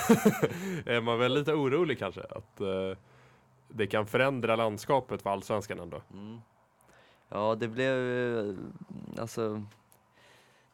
är 0.94 1.00
man 1.00 1.18
väl 1.18 1.34
lite 1.34 1.52
orolig 1.52 1.98
kanske 1.98 2.20
att 2.20 2.60
det 3.68 3.86
kan 3.86 4.06
förändra 4.06 4.56
landskapet 4.56 5.22
för 5.22 5.30
allsvenskan 5.30 5.80
ändå. 5.80 6.02
Mm. 6.12 6.40
Ja, 7.28 7.54
det 7.54 7.68
blev 7.68 7.94
eh, 7.94 8.54
alltså 9.18 9.62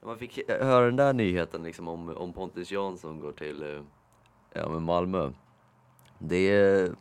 när 0.01 0.07
man 0.07 0.19
fick 0.19 0.51
höra 0.51 0.85
den 0.85 0.97
där 0.97 1.13
nyheten 1.13 1.63
liksom 1.63 1.89
om, 1.89 2.17
om 2.17 2.33
Pontus 2.33 2.71
Jansson 2.71 3.21
går 3.21 3.33
till 3.33 3.63
eh, 3.63 3.83
ja, 4.53 4.69
men 4.69 4.83
Malmö. 4.83 5.33
Det 6.19 6.51
är 6.51 6.95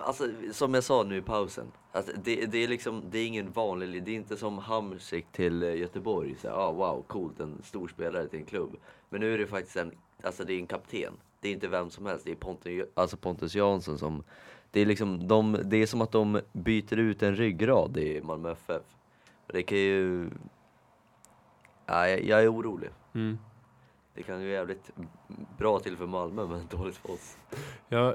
Alltså 0.00 0.28
som 0.52 0.74
jag 0.74 0.84
sa 0.84 1.02
nu 1.02 1.16
i 1.16 1.22
pausen, 1.22 1.72
alltså, 1.92 2.12
det, 2.24 2.46
det 2.46 2.58
är 2.58 2.68
liksom, 2.68 3.02
det 3.10 3.18
är 3.18 3.26
ingen 3.26 3.52
vanlig, 3.52 4.04
det 4.04 4.10
är 4.10 4.14
inte 4.14 4.36
som 4.36 4.58
Hamsik 4.58 5.26
till 5.32 5.62
eh, 5.62 5.74
Göteborg, 5.74 6.36
så 6.40 6.50
ah, 6.50 6.72
wow, 6.72 7.04
coolt, 7.06 7.40
en 7.40 7.62
stor 7.62 7.88
spelare 7.88 8.28
till 8.28 8.38
en 8.38 8.44
klubb. 8.44 8.76
Men 9.08 9.20
nu 9.20 9.34
är 9.34 9.38
det 9.38 9.46
faktiskt 9.46 9.76
en, 9.76 9.92
alltså 10.22 10.44
det 10.44 10.52
är 10.52 10.58
en 10.58 10.66
kapten. 10.66 11.12
Det 11.40 11.48
är 11.48 11.52
inte 11.52 11.68
vem 11.68 11.90
som 11.90 12.06
helst, 12.06 12.24
det 12.24 12.30
är 12.30 12.36
Pontus, 12.36 12.88
alltså 12.94 13.16
Pontus 13.16 13.54
Jansson 13.54 13.98
som, 13.98 14.24
det 14.74 14.80
är 14.80 14.86
liksom, 14.86 15.28
de, 15.28 15.58
det 15.64 15.76
är 15.76 15.86
som 15.86 16.00
att 16.00 16.12
de 16.12 16.40
byter 16.52 16.98
ut 16.98 17.22
en 17.22 17.36
ryggrad 17.36 17.96
i 17.96 18.20
Malmö 18.22 18.52
FF. 18.52 18.82
Det 19.46 19.62
kan 19.62 19.78
ju, 19.78 20.30
ja, 21.86 22.08
jag, 22.08 22.24
jag 22.24 22.42
är 22.42 22.52
orolig. 22.52 22.90
Mm. 23.14 23.38
Det 24.14 24.22
kan 24.22 24.42
ju 24.42 24.50
jävligt 24.50 24.90
bra 25.58 25.78
till 25.78 25.96
för 25.96 26.06
Malmö 26.06 26.46
men 26.46 26.66
dåligt 26.70 26.96
för 26.96 27.12
oss. 27.12 27.36
Jag, 27.88 28.14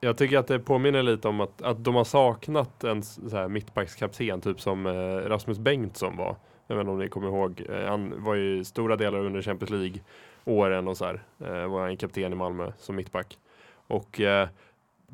jag 0.00 0.16
tycker 0.16 0.38
att 0.38 0.46
det 0.46 0.58
påminner 0.58 1.02
lite 1.02 1.28
om 1.28 1.40
att, 1.40 1.62
att 1.62 1.84
de 1.84 1.94
har 1.94 2.04
saknat 2.04 2.84
en 2.84 3.02
så 3.02 3.36
här 3.36 3.48
mittbackskapten, 3.48 4.40
typ 4.40 4.60
som 4.60 4.86
eh, 4.86 4.92
Rasmus 5.28 5.58
Bengtsson 5.58 6.16
var. 6.16 6.36
Jag 6.66 6.76
vet 6.76 6.80
inte 6.80 6.92
om 6.92 6.98
ni 6.98 7.08
kommer 7.08 7.28
ihåg. 7.28 7.62
Eh, 7.68 7.88
han 7.88 8.24
var 8.24 8.34
ju 8.34 8.64
stora 8.64 8.96
delar 8.96 9.18
under 9.18 9.42
Champions 9.42 9.70
League-åren 9.70 10.88
och 10.88 10.96
så 10.96 11.04
här. 11.04 11.22
Eh, 11.40 11.66
var 11.66 11.80
han 11.80 11.96
kapten 11.96 12.32
i 12.32 12.36
Malmö 12.36 12.72
som 12.78 12.96
mittback. 12.96 13.38
Och 13.86 14.20
eh, 14.20 14.48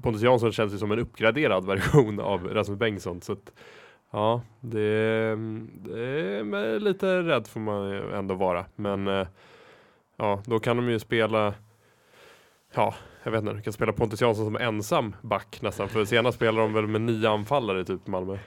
Pontus 0.02 0.22
Jansson 0.22 0.52
känns 0.52 0.72
ju 0.74 0.78
som 0.78 0.92
en 0.92 0.98
uppgraderad 0.98 1.66
version 1.66 2.20
av 2.20 2.48
Rasmus 2.48 2.78
Bengtsson. 2.78 3.20
Så 3.20 3.32
att, 3.32 3.52
ja, 4.10 4.42
det, 4.60 5.36
det 5.66 6.00
är 6.00 6.80
lite 6.80 7.22
rädd 7.22 7.46
får 7.46 7.60
man 7.60 7.90
ju 7.90 8.14
ändå 8.14 8.34
vara. 8.34 8.64
Men 8.76 9.08
eh, 9.08 9.26
ja, 10.16 10.42
då 10.46 10.58
kan 10.58 10.76
de 10.76 10.90
ju 10.90 10.98
spela 10.98 11.54
Ja, 12.74 12.94
jag 13.22 13.30
vet 13.30 13.40
inte, 13.40 13.52
de 13.52 13.62
kan 13.62 13.72
spela 13.72 13.92
Pontus 13.92 14.20
Jansson 14.20 14.44
som 14.44 14.56
ensam 14.56 15.16
back 15.22 15.62
nästan. 15.62 15.88
För 15.88 16.04
senast 16.04 16.36
spelade 16.36 16.62
de 16.62 16.72
väl 16.72 16.86
med 16.86 17.00
nio 17.00 17.30
anfallare 17.30 17.84
typ 17.84 18.06
Malmö. 18.06 18.38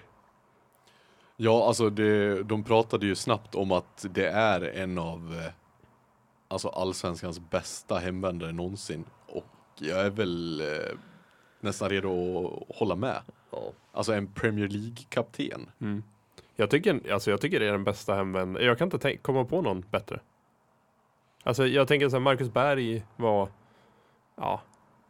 Ja, 1.37 1.67
alltså 1.67 1.89
det, 1.89 2.43
de 2.43 2.63
pratade 2.63 3.05
ju 3.05 3.15
snabbt 3.15 3.55
om 3.55 3.71
att 3.71 4.05
det 4.09 4.27
är 4.27 4.61
en 4.61 4.97
av 4.97 5.35
eh, 5.45 5.51
alltså 6.47 6.67
allsvenskans 6.67 7.39
bästa 7.49 7.99
hemvändare 7.99 8.51
någonsin. 8.51 9.05
Och 9.27 9.45
jag 9.79 10.05
är 10.05 10.09
väl 10.09 10.61
eh, 10.61 10.97
nästan 11.61 11.89
redo 11.89 12.47
att 12.69 12.75
hålla 12.77 12.95
med. 12.95 13.21
Ja. 13.51 13.71
Alltså 13.91 14.13
en 14.13 14.27
Premier 14.27 14.67
League-kapten. 14.67 15.69
Mm. 15.81 16.03
Jag, 16.55 16.69
tycker, 16.69 17.11
alltså 17.13 17.31
jag 17.31 17.41
tycker 17.41 17.59
det 17.59 17.67
är 17.67 17.71
den 17.71 17.83
bästa 17.83 18.15
hemvänd. 18.15 18.57
Jag 18.61 18.77
kan 18.77 18.85
inte 18.93 19.17
komma 19.17 19.45
på 19.45 19.61
någon 19.61 19.85
bättre. 19.91 20.19
Alltså 21.43 21.67
jag 21.67 21.87
tänker 21.87 22.09
så 22.09 22.15
här, 22.15 22.21
Marcus 22.21 22.49
Berg 22.53 23.03
var, 23.15 23.49
ja, 24.37 24.61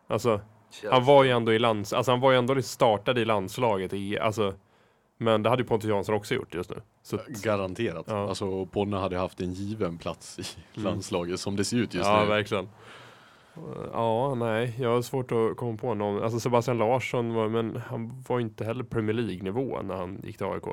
alltså 0.07 0.41
han 0.91 1.05
var 1.05 1.23
ju 1.23 1.29
ändå 1.31 1.53
i 1.53 1.59
lands, 1.59 1.93
alltså 1.93 2.11
han 2.11 2.19
var 2.19 2.31
ju 2.31 2.37
ändå 2.37 2.61
startade 2.61 3.21
i 3.21 3.25
landslaget 3.25 3.93
i, 3.93 4.19
alltså, 4.19 4.53
men 5.17 5.43
det 5.43 5.49
hade 5.49 5.61
ju 5.61 5.67
Pontus 5.67 5.89
Jansson 5.89 6.15
också 6.15 6.33
gjort 6.35 6.53
just 6.53 6.69
nu. 6.69 6.81
Så 7.03 7.19
Garanterat. 7.27 8.05
Ja. 8.07 8.29
Alltså 8.29 8.65
Ponne 8.65 8.97
hade 8.97 9.17
haft 9.17 9.41
en 9.41 9.53
given 9.53 9.97
plats 9.97 10.39
i 10.39 10.43
Mm. 10.79 10.91
landslaget 10.91 11.39
som 11.39 11.55
det 11.55 11.65
ser 11.65 11.77
ut 11.77 11.93
just 11.93 12.05
ja, 12.09 12.21
nu. 12.23 12.29
verkligen. 12.29 12.69
Ja, 13.93 14.35
nej, 14.35 14.75
jag 14.79 14.89
har 14.89 15.01
svårt 15.01 15.31
att 15.31 15.57
komma 15.57 15.77
på 15.77 15.93
någon. 15.93 16.23
Alltså 16.23 16.39
Sebastian 16.39 16.77
Larsson 16.77 17.33
var, 17.33 17.49
men 17.49 17.75
han 17.75 18.23
var 18.27 18.39
inte 18.39 18.65
heller 18.65 18.83
Premier 18.83 19.13
League-nivå 19.15 19.81
när 19.83 19.95
han 19.95 20.21
gick 20.23 20.37
till 20.37 20.45
AIK. 20.45 20.63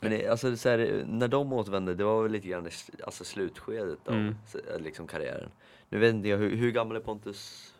Men 0.00 0.10
det, 0.10 0.28
alltså, 0.28 0.56
så 0.56 0.68
här, 0.68 1.04
när 1.06 1.28
de 1.28 1.52
återvände, 1.52 1.94
det 1.94 2.04
var 2.04 2.22
väl 2.22 2.32
lite 2.32 2.48
grann 2.48 2.66
i 2.66 2.70
alltså, 3.04 3.24
slutskedet 3.24 4.08
av 4.08 4.14
Mm. 4.14 4.34
liksom, 4.78 5.06
karriären. 5.06 5.50
Nu 5.88 5.98
vet 5.98 6.14
inte 6.14 6.28
jag, 6.28 6.38
hur, 6.38 6.56
hur 6.56 6.70
gammal 6.70 6.96
är 6.96 7.00
Pontus? 7.00 7.72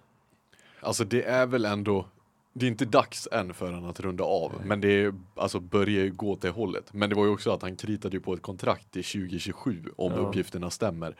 Alltså 0.80 1.04
det 1.04 1.22
är 1.22 1.46
väl 1.46 1.64
ändå 1.64 2.06
det 2.54 2.66
är 2.66 2.70
inte 2.70 2.84
dags 2.84 3.28
än 3.32 3.54
för 3.54 3.72
han 3.72 3.84
att 3.84 4.00
runda 4.00 4.24
av, 4.24 4.52
men 4.64 4.80
det 4.80 4.88
är, 4.88 5.14
alltså 5.34 5.60
börjar 5.60 6.04
ju 6.04 6.10
gå 6.12 6.36
till 6.36 6.50
hållet. 6.50 6.92
Men 6.92 7.10
det 7.10 7.16
var 7.16 7.24
ju 7.24 7.30
också 7.30 7.50
att 7.50 7.62
han 7.62 7.76
kritade 7.76 8.16
ju 8.16 8.20
på 8.20 8.34
ett 8.34 8.42
kontrakt 8.42 8.90
till 8.92 9.04
2027 9.04 9.84
om 9.96 10.12
Ja. 10.12 10.18
uppgifterna 10.18 10.70
stämmer. 10.70 11.16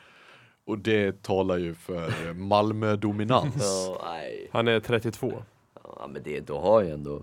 Och 0.64 0.78
det 0.78 1.22
talar 1.22 1.56
ju 1.56 1.74
för 1.74 2.34
Malmö-dominans. 2.34 3.56
Ja, 3.60 4.00
nej. 4.04 4.48
Han 4.52 4.68
är 4.68 4.80
32. 4.80 5.42
Ja, 5.84 6.06
men 6.12 6.22
det, 6.22 6.40
då 6.40 6.60
har 6.60 6.82
jag 6.82 6.90
ändå, 6.90 7.22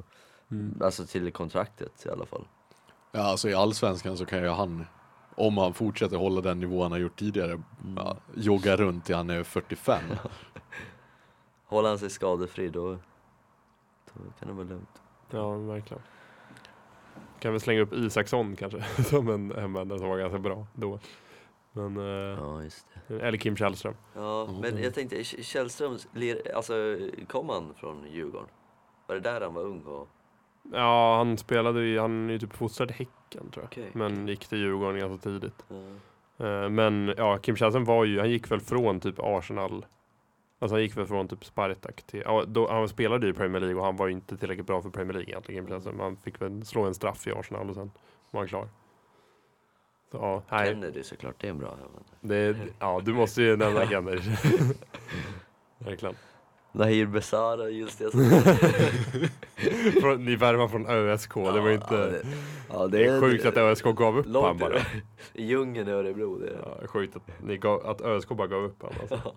Mm. 0.51 0.81
alltså 0.83 1.05
till 1.05 1.31
kontraktet 1.31 2.05
i 2.05 2.09
alla 2.09 2.25
fall. 2.25 2.47
Ja, 3.11 3.19
alltså 3.21 3.49
i 3.49 3.53
allsvenskan 3.53 4.17
så 4.17 4.25
kan 4.25 4.39
ju 4.39 4.47
han, 4.49 4.85
om 5.35 5.57
han 5.57 5.73
fortsätter 5.73 6.17
hålla 6.17 6.41
den 6.41 6.59
nivå 6.59 6.83
han 6.83 6.91
har 6.91 6.99
gjort 6.99 7.19
tidigare, 7.19 7.61
ja, 7.97 8.17
jogga 8.35 8.75
runt 8.75 9.05
till 9.05 9.15
han 9.15 9.29
är 9.29 9.43
45. 9.43 10.01
Håller 11.65 11.89
han 11.89 11.99
sig 11.99 12.09
skadefri 12.09 12.69
då, 12.69 12.89
då 14.13 14.21
kan 14.39 14.47
det 14.47 14.53
vara 14.53 14.67
lugnt. 14.67 15.01
Ja, 15.31 15.51
verkligen. 15.53 16.03
Kan 17.39 17.53
vi 17.53 17.59
slänga 17.59 17.81
upp 17.81 17.93
Isaksson 17.93 18.55
kanske 18.55 18.83
som 19.03 19.29
en 19.29 19.51
hemvändare 19.55 19.99
som 19.99 20.09
var 20.09 20.17
ganska 20.17 20.39
bra 20.39 20.67
då. 20.73 20.99
Men, 21.79 21.97
eh, 21.97 22.39
Ja, 22.39 22.63
just 22.63 22.87
det. 23.07 23.19
eller 23.21 23.37
Kim 23.37 23.55
Källström. 23.55 23.93
Ja, 24.15 24.49
men 24.61 24.83
jag 24.83 24.93
tänkte, 24.93 25.23
Källström, 25.23 25.97
alltså 26.55 26.73
kom 27.27 27.49
han 27.49 27.73
från 27.75 28.05
Djurgården? 28.11 28.47
Var 29.07 29.15
det 29.15 29.21
där 29.21 29.41
han 29.41 29.53
var 29.53 29.61
ung 29.63 29.81
och... 29.81 30.07
Ja, 30.73 31.17
han 31.17 31.37
spelade 31.37 31.81
ju, 31.85 31.99
han 31.99 32.29
är 32.29 32.33
ju 32.33 32.39
typ 32.39 32.53
fostrad 32.53 32.91
i 32.91 32.93
Häcken 32.93 33.51
tror 33.51 33.63
jag. 33.63 33.65
Okej. 33.65 33.91
Men 33.93 34.27
gick 34.27 34.47
till 34.47 34.57
Djurgården 34.57 34.99
ganska 34.99 35.29
tidigt. 35.29 35.65
Eh, 36.37 36.69
Men 36.69 37.13
ja, 37.17 37.37
Kim 37.37 37.55
Källström 37.55 37.85
var 37.85 38.05
ju, 38.05 38.19
han 38.19 38.29
gick 38.29 38.51
väl 38.51 38.59
från 38.59 38.99
typ 38.99 39.15
Arsenal 39.19 39.85
Alltså 40.61 40.75
han 40.75 40.81
gick 40.81 40.97
väl 40.97 41.05
från 41.07 41.27
typ 41.27 41.45
Spartak 41.45 42.01
till, 42.01 42.21
ja, 42.25 42.43
då, 42.47 42.67
han 42.71 42.89
spelade 42.89 43.25
ju 43.25 43.31
i 43.31 43.35
Premier 43.35 43.59
League 43.61 43.79
och 43.79 43.85
han 43.85 43.95
var 43.95 44.07
ju 44.07 44.13
inte 44.13 44.37
tillräckligt 44.37 44.67
bra 44.67 44.81
för 44.81 44.89
Premier 44.89 45.13
League 45.13 45.29
egentligen. 45.29 45.61
Kim 45.65 45.69
Källström. 45.69 45.99
Han 45.99 46.17
fick 46.17 46.41
väl 46.41 46.65
slå 46.65 46.83
en 46.83 46.93
straff 46.93 47.27
i 47.27 47.31
Arsenal 47.31 47.69
och 47.69 47.75
sen 47.75 47.91
var 48.31 48.41
han 48.41 48.47
klar. 48.47 48.69
Ja, 50.11 50.43
nej, 50.51 50.67
Kennedy 50.67 51.03
såklart, 51.03 51.35
det 51.41 51.47
är 51.47 51.51
en 51.51 51.57
bra 51.57 51.77
det, 52.21 52.57
ja, 52.79 53.01
du 53.05 53.13
måste 53.13 53.41
ju 53.41 53.55
nämna 53.57 53.87
Kennedy. 53.87 54.21
Verkligen. 55.77 56.15
Nahir 56.71 57.05
Besara, 57.05 57.69
just 57.69 57.99
det. 57.99 58.11
Från, 60.01 60.25
ni 60.25 60.35
värvar 60.35 60.67
från 60.67 60.87
ÖSK, 60.87 61.33
det 61.35 61.41
var 61.41 61.69
ju 61.69 61.73
Ja, 61.73 61.73
inte... 61.73 62.09
det, 62.09 62.23
ja, 62.69 62.87
Det 62.87 63.05
är 63.05 63.21
sjukt 63.21 63.45
att 63.45 63.57
ÖSK 63.57 63.83
gav 63.85 64.17
upp 64.17 64.25
långt 64.27 64.59
bara. 64.59 64.79
i 65.33 65.45
djungeln 65.45 65.87
i 65.87 65.91
Örebro. 65.91 66.37
Det. 66.39 66.47
är- 66.47 66.77
Ja, 66.81 66.87
sjukt 66.87 67.15
att, 67.15 67.43
ni 67.43 67.57
gav, 67.57 67.85
att 67.85 68.01
ÖSK 68.01 68.29
bara 68.29 68.47
gav 68.47 68.63
upp 68.63 68.81
han 68.83 68.91
alltså. 69.01 69.35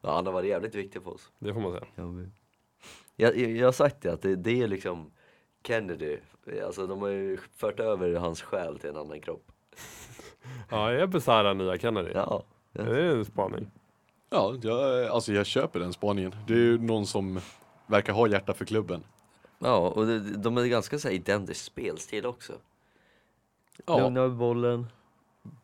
Ja, 0.00 0.14
han 0.14 0.26
har 0.26 0.32
varit 0.32 0.48
jävligt 0.48 0.74
viktig 0.74 1.02
för 1.02 1.10
oss. 1.14 1.30
Det 1.38 1.52
får 1.54 1.60
man 1.60 1.72
säga. 1.72 1.86
Jag, 3.16 3.36
jag, 3.38 3.50
jag 3.50 3.66
har 3.66 3.72
sagt 3.72 4.02
det, 4.02 4.12
att 4.12 4.22
det, 4.22 4.36
det 4.36 4.62
är 4.62 4.68
liksom 4.68 5.10
Kennedy, 5.66 6.16
alltså 6.64 6.86
de 6.86 7.02
har 7.02 7.08
ju 7.08 7.38
fört 7.56 7.80
över 7.80 8.14
hans 8.14 8.42
själ 8.42 8.78
till 8.78 8.90
en 8.90 8.96
annan 8.96 9.20
kropp. 9.20 9.52
Ja, 10.70 10.90
är 10.92 11.06
Besara 11.06 11.54
nya 11.54 11.78
Kennedy? 11.78 12.10
Ja, 12.14 12.42
Det 12.72 12.80
är 12.82 13.16
en 13.16 13.24
spaning. 13.24 13.70
Ja, 14.30 14.54
jag, 14.62 15.06
alltså 15.06 15.32
jag 15.32 15.46
köper 15.46 15.80
den 15.80 15.92
spaningen. 15.92 16.36
Det 16.46 16.52
är 16.52 16.58
ju 16.58 16.78
någon 16.78 17.06
som 17.06 17.40
verkar 17.86 18.12
ha 18.12 18.28
hjärta 18.28 18.54
för 18.54 18.64
klubben. 18.64 19.04
ja 19.58 19.76
och 19.76 20.06
de 20.38 20.56
är 20.58 20.66
ganska 20.66 20.98
så 20.98 21.08
här 21.08 21.14
identisk 21.14 21.64
spelstil 21.64 22.26
också. 22.26 22.52
Ja, 23.86 23.98
Lugna 23.98 24.20
med 24.20 24.36
bollen. 24.36 24.86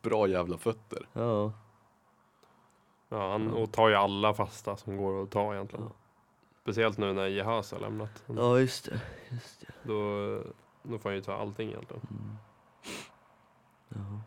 bra 0.03 0.27
jävla 0.29 0.59
fötter. 0.59 1.07
Ja. 1.13 1.53
Ja, 3.09 3.31
han 3.33 3.51
och 3.51 3.73
tar 3.73 3.89
ju 3.89 3.95
alla 3.95 4.35
fasta 4.35 4.77
som 4.77 4.97
går 4.97 5.23
att 5.23 5.31
ta 5.31 5.55
egentligen. 5.55 5.85
Ja. 5.85 5.93
Speciellt 6.63 6.99
nu 6.99 7.13
när 7.13 7.27
Jehas 7.27 7.73
har 7.73 7.79
lämnat. 7.79 8.23
ja, 8.27 8.59
just 8.59 8.85
det. 8.85 9.01
Just 9.31 9.61
det. 9.61 9.67
Då, 9.83 10.39
då 10.83 10.99
får 10.99 11.09
han 11.09 11.17
ju 11.17 11.23
ta 11.23 11.37
allting 11.37 11.69
egentligen. 11.69 12.03
Ja. 12.11 12.89
Ja, 13.89 14.21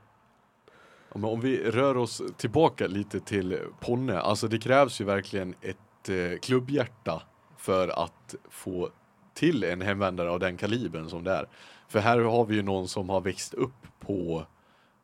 men 1.19 1.30
om 1.30 1.41
vi 1.41 1.71
rör 1.71 1.97
oss 1.97 2.21
tillbaka 2.38 2.88
lite 2.88 3.19
till 3.19 3.60
Ponne, 3.80 4.19
alltså 4.19 4.47
det 4.47 4.58
krävs 4.58 5.01
ju 5.01 5.06
verkligen 5.06 5.56
ett 5.62 6.10
eh, 6.10 6.39
klubbhjärta 6.39 7.21
för 7.58 8.04
att 8.04 8.36
få 8.49 8.89
till 9.34 9.63
en 9.63 9.82
hemvändare 9.82 10.30
av 10.30 10.39
den 10.39 10.58
kalibern 10.58 11.10
som 11.10 11.23
det 11.23 11.32
är. 11.32 11.47
För 11.88 11.99
här 11.99 12.19
har 12.19 12.45
vi 12.45 12.56
ju 12.56 12.62
någon 12.62 12.88
som 12.88 13.10
har 13.10 13.21
växt 13.21 13.54
upp 13.54 13.88
på 13.99 14.45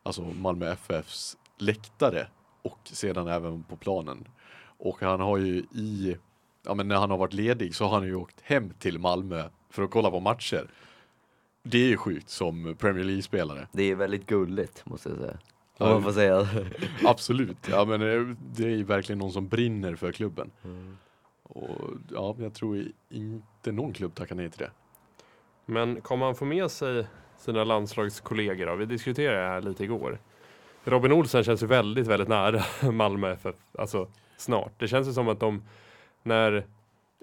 alltså 0.02 0.22
Malmö 0.22 0.72
FFs 0.72 1.36
läktare 1.58 2.26
och 2.62 2.78
sedan 2.84 3.28
även 3.28 3.62
på 3.62 3.76
planen. 3.76 4.28
Och 4.78 5.00
han 5.00 5.20
har 5.20 5.38
ju 5.38 5.56
i, 5.56 6.16
ja 6.66 6.74
men 6.74 6.88
när 6.88 6.96
han 6.96 7.10
har 7.10 7.18
varit 7.18 7.32
ledig 7.32 7.74
så 7.74 7.84
har 7.84 7.94
han 7.94 8.06
ju 8.06 8.14
åkt 8.14 8.40
hem 8.42 8.70
till 8.78 8.98
Malmö 8.98 9.48
för 9.70 9.82
att 9.82 9.90
kolla 9.90 10.10
på 10.10 10.20
matcher. 10.20 10.70
Det 11.62 11.78
är 11.78 11.88
ju 11.88 11.96
sjukt 11.96 12.30
som 12.30 12.76
Premier 12.78 13.04
League-spelare. 13.04 13.68
Det 13.72 13.82
är 13.82 13.94
väldigt 13.94 14.26
gulligt 14.26 14.86
måste 14.86 15.08
jag 15.08 15.18
säga. 15.18 15.38
Om 15.78 15.88
man 15.88 16.02
får 16.02 16.12
säga. 16.12 16.48
Absolut, 17.04 17.68
ja 17.70 17.84
men 17.84 18.02
eh, 18.02 18.36
det 18.56 18.64
är 18.64 18.68
ju 18.68 18.84
verkligen 18.84 19.18
någon 19.18 19.32
som 19.32 19.48
brinner 19.48 19.94
för 19.94 20.12
klubben. 20.12 20.50
Mm. 20.64 20.96
Och 21.42 21.78
ja, 22.10 22.36
jag 22.38 22.54
tror 22.54 22.84
inte 23.08 23.72
någon 23.72 23.92
klubb 23.92 24.14
tackar 24.14 24.34
nej 24.34 24.50
till 24.50 24.58
det. 24.58 24.70
Men 25.66 26.00
kommer 26.00 26.26
han 26.26 26.34
få 26.34 26.44
med 26.44 26.70
sig 26.70 27.06
sina 27.38 27.64
landslagskollegor 27.64 28.66
då? 28.66 28.74
Vi 28.74 28.86
diskuterade 28.86 29.42
det 29.42 29.48
här 29.48 29.62
lite 29.62 29.84
igår. 29.84 30.18
Robin 30.84 31.12
Olsen 31.12 31.44
känns 31.44 31.62
ju 31.62 31.66
väldigt, 31.66 32.06
väldigt 32.06 32.28
nära 32.28 32.62
Malmö 32.92 33.32
FF. 33.32 33.56
Alltså 33.78 34.08
snart. 34.36 34.72
Det 34.78 34.88
känns 34.88 35.08
ju 35.08 35.12
som 35.12 35.28
att 35.28 35.40
de, 35.40 35.62
när 36.22 36.66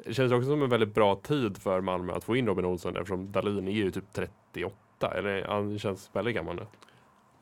det 0.06 0.14
känns 0.14 0.32
också 0.32 0.50
som 0.50 0.64
en 0.64 0.70
väldigt 0.70 0.94
bra 0.94 1.16
tid 1.16 1.58
för 1.58 1.82
Malmö 1.82 2.14
att 2.14 2.24
få 2.24 2.36
in 2.36 2.48
Robin 2.48 2.66
Olsen 2.66 2.96
eftersom 2.96 3.32
Dalin 3.32 3.68
är 3.68 3.72
ju 3.72 3.92
typ 3.92 4.14
38. 4.14 4.76
Eller 5.16 5.48
han 5.48 5.80
känns 5.80 6.10
väldigt 6.14 6.36
gammal 6.36 6.56
nu. 6.56 6.66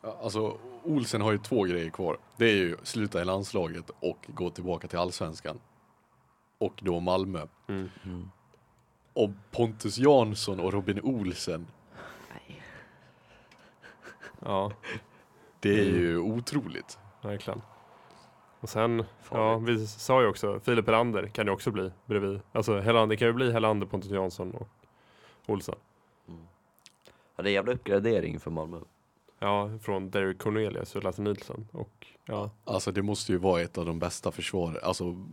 Alltså 0.02 0.58
Olsen 0.84 1.22
har 1.22 1.32
ju 1.32 1.38
två 1.38 1.64
grejer 1.64 1.90
kvar. 1.90 2.18
Det 2.38 2.46
är 2.46 2.56
ju 2.56 2.78
sluta 2.84 3.22
i 3.22 3.26
landslaget 3.26 3.92
och 4.00 4.26
gå 4.28 4.50
tillbaka 4.50 4.88
till 4.88 5.00
allsvenskan. 5.00 5.60
Och 6.58 6.74
då 6.82 7.00
Malmö. 7.00 7.48
Mm. 7.68 7.90
Mm. 8.06 8.30
Och 9.14 9.30
Pontus 9.52 9.98
Jansson 9.98 10.60
och 10.60 10.74
Robin 10.74 11.00
Olsen, 11.04 11.68
Nej. 12.34 12.62
Ja, 14.40 14.72
det 15.60 15.70
är 15.80 15.88
Mm. 15.90 16.00
ju 16.02 16.18
otroligt. 16.20 17.00
verkligen. 17.22 17.62
Och 18.60 18.70
sen, 18.70 19.04
ja, 19.32 19.58
vi 19.58 19.88
sa 19.88 20.22
ju 20.22 20.28
också, 20.28 20.60
Filip 20.60 20.86
Helander 20.86 21.28
kan 21.28 21.46
ju 21.46 21.52
också 21.52 21.72
bli 21.72 21.92
bredvid. 22.06 22.40
Alltså 22.52 22.80
Helander 22.80 23.16
det 23.16 23.18
kan 23.18 23.28
ju 23.28 23.34
bli 23.34 23.52
Helander, 23.52 23.88
Pontus 23.88 24.12
Jansson 24.12 24.52
och 24.52 24.68
Olsen. 25.46 25.76
Mm. 26.28 26.42
Ja, 27.36 27.44
det 27.44 27.50
är 27.50 27.52
en 27.52 27.54
jävla 27.54 27.72
uppgradering 27.74 28.40
för 28.40 28.52
Malmö. 28.52 28.80
Ja, 29.40 29.70
från 29.82 30.10
Derek 30.10 30.38
Cornelius 30.38 30.96
och 30.96 31.04
Lasse 31.04 31.22
Nilsson. 31.22 31.68
Och 31.72 32.08
ja, 32.26 32.52
Alltså 32.64 32.92
det 32.92 33.02
måste 33.02 33.32
ju 33.32 33.38
vara 33.38 33.62
ett 33.62 33.78
av 33.78 33.86
de 33.86 34.00
bästa 34.00 34.32
försvar, 34.32 34.80
alltså 34.84 35.26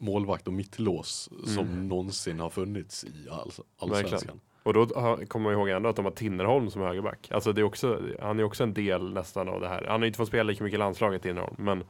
målvakt 0.00 0.46
och 0.46 0.52
mittlås 0.52 1.30
som 1.44 1.66
Mm. 1.66 1.88
någonsin 1.88 2.40
har 2.40 2.50
funnits 2.50 3.04
i 3.04 3.28
all, 3.30 3.50
allsvenskan. 3.78 4.40
Och 4.62 4.74
då 4.74 4.86
kommer 5.28 5.40
man 5.40 5.52
ihåg 5.52 5.68
ändå 5.68 5.88
att 5.88 5.96
de 5.96 6.04
har 6.04 6.12
Tinnerholm 6.12 6.70
som 6.70 6.82
högerback. 6.82 7.28
Alltså 7.30 7.52
det 7.52 7.60
är 7.60 7.64
också, 7.64 8.00
han 8.20 8.38
är 8.40 8.44
också 8.44 8.62
en 8.62 8.74
del 8.74 9.12
nästan 9.12 9.48
av 9.48 9.60
det 9.60 9.68
här. 9.68 9.84
Han 9.88 10.00
har 10.00 10.06
inte 10.06 10.16
fått 10.16 10.28
spela 10.28 10.42
lika 10.42 10.64
mycket 10.64 10.74
i 10.76 10.78
landslaget 10.78 11.22
Tinnerholm, 11.22 11.54
men 11.58 11.84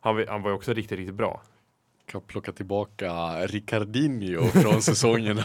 han, 0.00 0.16
var- 0.16 0.26
han 0.26 0.42
var 0.42 0.50
ju 0.50 0.56
också 0.56 0.72
riktigt, 0.72 0.98
riktigt 0.98 1.14
bra. 1.14 1.42
Kan 2.06 2.20
plocka 2.20 2.52
tillbaka 2.52 3.12
Ricardinho 3.46 4.44
från 4.44 4.82
säsongen. 4.82 5.38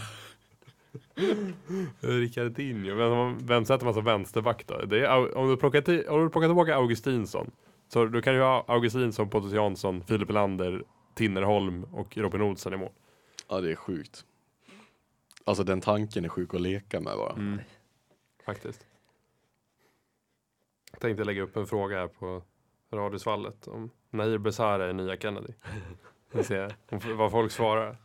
Ricardinho, 1.99 2.95
vem, 2.95 3.37
vem 3.47 3.65
sätter 3.65 3.85
man 3.85 3.93
som 3.93 4.03
vänsterback 4.03 4.67
då? 4.67 4.85
Det 4.85 5.05
är, 5.05 5.37
om, 5.37 5.49
du 5.49 5.57
plockar 5.57 5.81
till, 5.81 6.07
om 6.07 6.23
du 6.23 6.29
plockar 6.29 6.47
tillbaka 6.47 6.75
Augustinsson, 6.75 7.51
så 7.87 8.05
du 8.05 8.21
kan 8.21 8.33
ju 8.33 8.41
ha 8.41 8.65
Augustinsson, 8.67 9.29
Pontus 9.29 9.53
Jansson, 9.53 10.03
Filip 10.03 10.31
Lander, 10.31 10.83
Tinnerholm 11.15 11.83
och 11.83 12.17
Robin 12.17 12.41
Olsen 12.41 12.73
i 12.73 12.77
mål. 12.77 12.91
Ja, 13.49 13.61
det 13.61 13.71
är 13.71 13.75
sjukt. 13.75 14.25
Alltså 15.43 15.63
den 15.63 15.81
tanken 15.81 16.25
är 16.25 16.29
sjuk 16.29 16.53
att 16.53 16.61
leka 16.61 16.99
med 16.99 17.17
bara. 17.17 17.33
Mm. 17.33 17.59
Faktiskt. 18.45 18.85
Jag 20.91 20.99
tänkte 20.99 21.23
lägga 21.23 21.41
upp 21.41 21.57
en 21.57 21.67
fråga 21.67 21.97
här 21.99 22.07
på 22.07 22.43
Radiosvallet 22.91 23.67
om 23.67 23.89
Nahir 24.09 24.37
Besara 24.37 24.89
är 24.89 24.93
nya 24.93 25.17
Kennedy. 25.17 25.53
Vi 26.31 26.43
ser 26.43 26.75
vad 27.15 27.31
folk 27.31 27.51
svarar. 27.51 27.97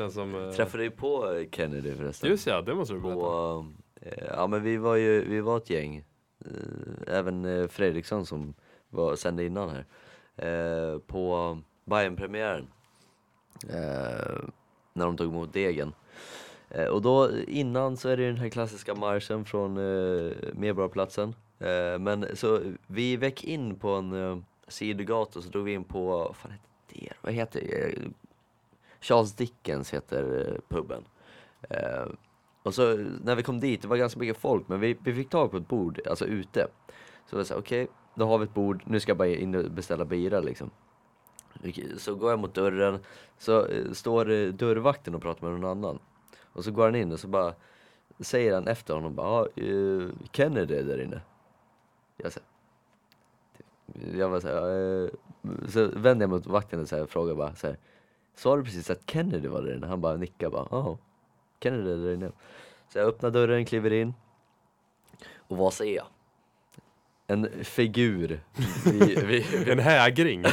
Känns 0.00 0.14
som... 0.14 0.34
eh, 0.48 0.50
Träffade 0.50 0.82
du 0.82 0.90
på 0.90 1.44
Kennedy 1.52 1.94
förresten? 1.94 2.30
Just 2.30 2.46
ja, 2.46 2.62
det 2.62 2.74
måste 2.74 2.94
du 2.94 3.00
berätta. 3.00 3.16
på, 3.20 3.66
eh, 4.00 4.24
ja 4.36 4.46
men 4.46 4.62
vi 4.62 4.76
var 4.76 4.96
ju, 4.96 5.24
vi 5.24 5.40
var 5.40 5.56
ett 5.56 5.70
gäng. 5.70 6.04
Eh, 6.44 7.16
även 7.16 7.44
eh, 7.44 7.68
Fredriksson 7.68 8.26
som 8.26 8.54
var, 8.88 9.16
sände 9.16 9.44
innan 9.44 9.70
här. 9.70 9.84
Eh, 10.36 10.98
på 10.98 11.58
Bayern-premiären. 11.84 12.66
Eh, 13.68 14.38
när 14.92 15.06
de 15.06 15.16
tog 15.16 15.32
emot 15.32 15.52
Degen. 15.52 15.92
Och 16.92 17.02
då 17.02 17.30
innan 17.46 17.96
så 17.96 18.08
är 18.08 18.16
det 18.16 18.26
den 18.26 18.36
här 18.36 18.48
klassiska 18.48 18.94
marschen 18.94 19.44
från 19.44 19.76
eh, 19.76 20.32
Medborgarplatsen. 20.54 21.34
Men 22.00 22.36
så 22.36 22.60
vi 22.86 23.16
väck 23.16 23.44
in 23.44 23.76
på 23.78 23.88
en 23.88 24.44
sidogata 24.68 25.42
så 25.42 25.48
drog 25.48 25.64
vi 25.64 25.72
in 25.72 25.84
på, 25.84 26.06
vad 26.06 26.36
fan 26.36 26.52
heter 26.52 27.00
det? 27.00 27.12
Vad 27.20 27.32
heter 27.32 27.60
det? 27.60 27.94
Charles 29.00 29.32
Dickens 29.32 29.94
heter 29.94 30.48
eh, 30.48 30.60
puben. 30.68 31.04
Eh, 31.70 32.06
och 32.62 32.74
så 32.74 32.96
när 33.24 33.34
vi 33.34 33.42
kom 33.42 33.60
dit, 33.60 33.82
det 33.82 33.88
var 33.88 33.96
ganska 33.96 34.20
mycket 34.20 34.36
folk, 34.36 34.68
men 34.68 34.80
vi, 34.80 34.96
vi 35.04 35.14
fick 35.14 35.30
tag 35.30 35.50
på 35.50 35.56
ett 35.56 35.68
bord, 35.68 36.00
alltså 36.06 36.26
ute. 36.26 36.66
Så 37.26 37.36
jag 37.36 37.46
sa 37.46 37.56
okej, 37.56 37.88
då 38.14 38.26
har 38.26 38.38
vi 38.38 38.44
ett 38.44 38.54
bord, 38.54 38.82
nu 38.86 39.00
ska 39.00 39.10
jag 39.10 39.16
bara 39.16 39.28
in 39.28 39.54
och 39.54 39.70
beställa 39.70 40.04
bira 40.04 40.40
liksom. 40.40 40.70
Så 41.96 42.14
går 42.14 42.30
jag 42.30 42.38
mot 42.38 42.54
dörren, 42.54 42.98
så 43.38 43.66
eh, 43.66 43.92
står 43.92 44.30
eh, 44.30 44.48
dörrvakten 44.48 45.14
och 45.14 45.22
pratar 45.22 45.48
med 45.50 45.60
någon 45.60 45.70
annan. 45.70 45.98
Och 46.52 46.64
så 46.64 46.70
går 46.70 46.84
han 46.84 46.94
in 46.94 47.12
och 47.12 47.20
så 47.20 47.28
bara 47.28 47.54
säger 48.20 48.54
han 48.54 48.68
efter 48.68 48.94
honom 48.94 49.14
bara, 49.14 49.28
ah, 49.28 49.46
Kennedy 50.32 50.74
är 50.74 50.82
där 50.82 51.02
inne. 51.02 51.20
Jag 52.16 52.32
säger, 52.32 52.48
jag 54.18 54.28
var 54.28 54.40
såhär, 54.40 55.04
eh, 55.04 55.10
så 55.68 55.86
vänder 55.86 56.08
jag 56.08 56.18
mig 56.18 56.28
mot 56.28 56.46
vakten 56.46 56.80
och 56.80 56.88
så 56.88 56.96
här, 56.96 57.06
frågar 57.06 57.34
bara 57.34 57.54
så 57.54 57.66
här, 57.66 57.76
Sa 58.40 58.56
du 58.56 58.64
precis 58.64 58.90
att 58.90 59.10
Kennedy 59.10 59.48
var 59.48 59.62
där 59.62 59.76
inne? 59.76 59.86
Han 59.86 60.00
bara 60.00 60.16
nickar 60.16 60.50
bara, 60.50 60.66
ja, 60.70 60.98
Kennedy 61.62 61.92
är 61.92 61.96
där 61.96 62.14
inne. 62.14 62.30
Så 62.92 62.98
jag 62.98 63.08
öppnar 63.08 63.30
dörren, 63.30 63.64
kliver 63.64 63.92
in. 63.92 64.14
Och 65.36 65.56
vad 65.56 65.72
ser 65.72 65.96
jag? 65.96 66.06
En 67.26 67.64
figur. 67.64 68.40
Vi, 68.84 68.98
vi, 68.98 69.14
vi, 69.14 69.70
En 69.72 69.78
hägring. 69.78 70.44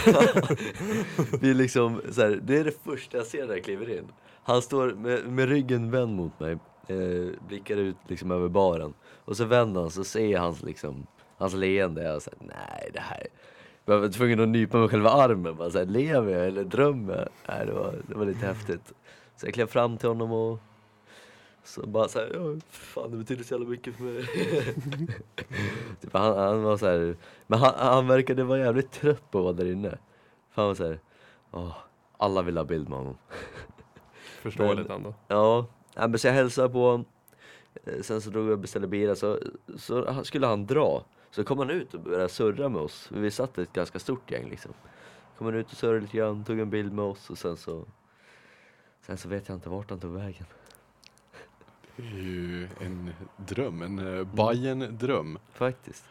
vi 1.41 1.53
liksom, 1.53 2.01
så 2.11 2.21
här, 2.21 2.39
det 2.43 2.57
är 2.57 2.63
det 2.63 2.83
första 2.83 3.17
jag 3.17 3.25
ser 3.25 3.47
när 3.47 3.53
jag 3.53 3.63
kliver 3.63 3.97
in. 3.97 4.07
Han 4.43 4.61
står 4.61 4.93
med, 4.93 5.27
med 5.27 5.49
ryggen 5.49 5.91
vänd 5.91 6.15
mot 6.15 6.39
mig, 6.39 6.57
eh, 6.87 7.39
blickar 7.47 7.77
ut 7.77 7.97
liksom 8.07 8.31
över 8.31 8.49
baren. 8.49 8.93
Och 9.25 9.37
så 9.37 9.45
vänder 9.45 9.81
han 9.81 9.91
så 9.91 10.03
ser 10.03 10.27
jag 10.27 10.41
hans, 10.41 10.63
liksom, 10.63 11.07
hans 11.37 11.53
leende. 11.53 12.03
Jag 12.03 12.21
säger 12.21 12.39
nej 12.41 12.89
det 12.93 12.99
här... 12.99 13.27
Jag 13.89 13.99
var 13.99 14.07
tvungen 14.09 14.39
att 14.39 14.49
nypa 14.49 14.77
mig 14.77 14.89
själva 14.89 15.09
armen. 15.09 15.55
Bara 15.55 15.69
så 15.69 15.77
här, 15.77 15.85
lever 15.85 16.31
jag 16.31 16.47
eller 16.47 16.63
drömmer 16.63 17.29
jag? 17.45 17.67
Det, 17.67 17.73
var, 17.73 17.95
det 18.07 18.15
var 18.15 18.25
lite 18.25 18.45
häftigt. 18.45 18.93
Så 19.35 19.47
jag 19.47 19.53
klev 19.53 19.67
fram 19.67 19.97
till 19.97 20.09
honom 20.09 20.31
och 20.31 20.59
så 21.63 21.87
bara 21.87 22.07
såhär, 22.07 22.31
ja, 22.33 22.59
fan 22.69 23.11
det 23.11 23.17
betyder 23.17 23.43
så 23.43 23.53
jävla 23.53 23.69
mycket 23.69 23.95
för 23.95 24.03
mig. 24.03 24.27
typ, 26.01 26.13
han, 26.13 26.37
han 26.37 26.63
var 26.63 26.77
så 26.77 26.85
här, 26.85 27.15
men 27.47 27.59
han, 27.59 27.73
han 27.77 28.07
verkade 28.07 28.43
vara 28.43 28.59
jävligt 28.59 28.91
trött 28.91 29.31
på 29.31 29.37
att 29.37 29.43
vara 29.43 29.53
där 29.53 29.71
inne. 29.71 29.97
För 30.51 30.61
han 30.61 30.67
var 30.67 30.75
såhär, 30.75 30.99
åh, 31.51 31.77
alla 32.17 32.41
vill 32.41 32.57
ha 32.57 32.63
bild 32.63 32.89
med 32.89 32.97
honom. 32.97 33.17
Förståeligt 34.41 34.89
ändå. 34.89 35.13
Ja, 35.27 35.67
men 35.95 36.19
så 36.19 36.27
jag 36.27 36.33
hälsade 36.33 36.69
på 36.69 36.79
honom. 36.79 37.05
Eh, 37.83 38.01
Sen 38.01 38.21
så 38.21 38.29
drog 38.29 38.45
vi 38.45 38.53
och 38.53 38.59
beställde 38.59 38.87
bira, 38.87 39.15
så, 39.15 39.39
så 39.77 40.23
skulle 40.23 40.47
han 40.47 40.65
dra. 40.65 41.03
Så 41.31 41.43
kom 41.43 41.59
han 41.59 41.69
ut 41.69 41.93
och 41.93 41.99
började 41.99 42.29
surra 42.29 42.69
med 42.69 42.81
oss. 42.81 43.09
Vi 43.11 43.31
satt 43.31 43.57
ett 43.57 43.73
ganska 43.73 43.99
stort 43.99 44.31
gäng 44.31 44.49
liksom. 44.49 44.73
Kom 45.37 45.47
han 45.47 45.55
ut 45.55 45.71
och 45.71 45.77
surrade 45.77 45.99
lite 45.99 46.17
grann, 46.17 46.43
tog 46.43 46.59
en 46.59 46.69
bild 46.69 46.93
med 46.93 47.05
oss 47.05 47.29
och 47.29 47.37
sen 47.37 47.57
så 47.57 47.85
Sen 49.07 49.17
så 49.17 49.29
vet 49.29 49.49
jag 49.49 49.57
inte 49.57 49.69
vart 49.69 49.89
han 49.89 49.99
tog 49.99 50.13
vägen. 50.13 50.45
Det 51.95 52.03
är 52.03 52.21
ju 52.21 52.67
en 52.79 53.13
dröm, 53.37 53.81
en 53.81 53.99
uh, 53.99 54.27
Bajen-dröm. 54.35 55.39
Faktiskt. 55.53 56.05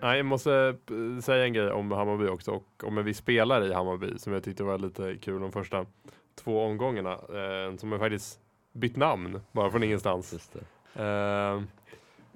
Nej, 0.00 0.16
jag 0.16 0.26
måste 0.26 0.76
eh, 0.90 1.22
säga 1.22 1.44
en 1.44 1.52
grej 1.52 1.70
om 1.70 1.92
Hammarby 1.92 2.28
också 2.28 2.50
och 2.50 2.84
om 2.84 2.98
en 2.98 3.04
viss 3.04 3.18
spelare 3.18 3.66
i 3.66 3.72
Hammarby 3.72 4.18
som 4.18 4.32
jag 4.32 4.44
tyckte 4.44 4.64
var 4.64 4.78
lite 4.78 5.16
kul 5.16 5.40
de 5.40 5.52
första 5.52 5.86
två 6.34 6.64
omgångarna. 6.64 7.12
Eh, 7.12 7.76
som 7.76 7.92
har 7.92 7.98
faktiskt 7.98 8.40
bytt 8.72 8.96
namn 8.96 9.40
bara 9.52 9.70
från 9.70 9.82
ingenstans. 9.82 10.50
Eh, 10.94 11.62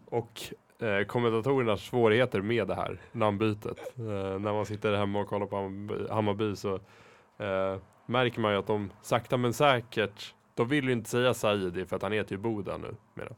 och 0.04 0.40
eh, 0.82 1.04
kommentatorernas 1.06 1.82
svårigheter 1.82 2.40
med 2.40 2.68
det 2.68 2.74
här 2.74 3.00
namnbytet. 3.12 3.78
Eh, 3.98 4.38
när 4.38 4.52
man 4.52 4.66
sitter 4.66 4.96
hemma 4.96 5.20
och 5.20 5.28
kollar 5.28 5.46
på 5.46 5.56
Hammarby, 6.14 6.56
så 6.56 6.74
eh, 7.38 7.76
märker 8.06 8.40
man 8.40 8.52
ju 8.52 8.58
att 8.58 8.66
de 8.66 8.90
sakta 9.02 9.36
men 9.36 9.52
säkert, 9.52 10.34
de 10.54 10.68
vill 10.68 10.84
ju 10.84 10.92
inte 10.92 11.10
säga 11.10 11.34
Saidi 11.34 11.86
för 11.86 11.96
att 11.96 12.02
han 12.02 12.12
heter 12.12 12.32
ju 12.32 12.38
Boda 12.38 12.76
nu. 12.76 12.94
Mera. 13.14 13.32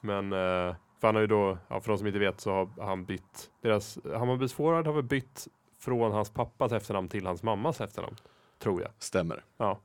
Men 0.00 0.32
eh, 0.32 0.74
för 1.00 1.08
han 1.08 1.14
har 1.14 1.22
ju 1.22 1.26
då, 1.26 1.58
ja, 1.68 1.80
för 1.80 1.88
de 1.88 1.98
som 1.98 2.06
inte 2.06 2.18
vet 2.18 2.40
så 2.40 2.50
har 2.50 2.86
han 2.86 3.04
bytt, 3.04 3.50
deras 3.60 3.98
Hammarbys 4.14 4.52
forward 4.52 4.86
har 4.86 4.92
väl 4.92 5.02
bytt 5.02 5.48
från 5.78 6.12
hans 6.12 6.30
pappas 6.30 6.72
efternamn 6.72 7.08
till 7.08 7.26
hans 7.26 7.42
mammas 7.42 7.80
efternamn. 7.80 8.16
Tror 8.58 8.82
jag. 8.82 8.90
Stämmer. 8.98 9.44
Ja. 9.56 9.80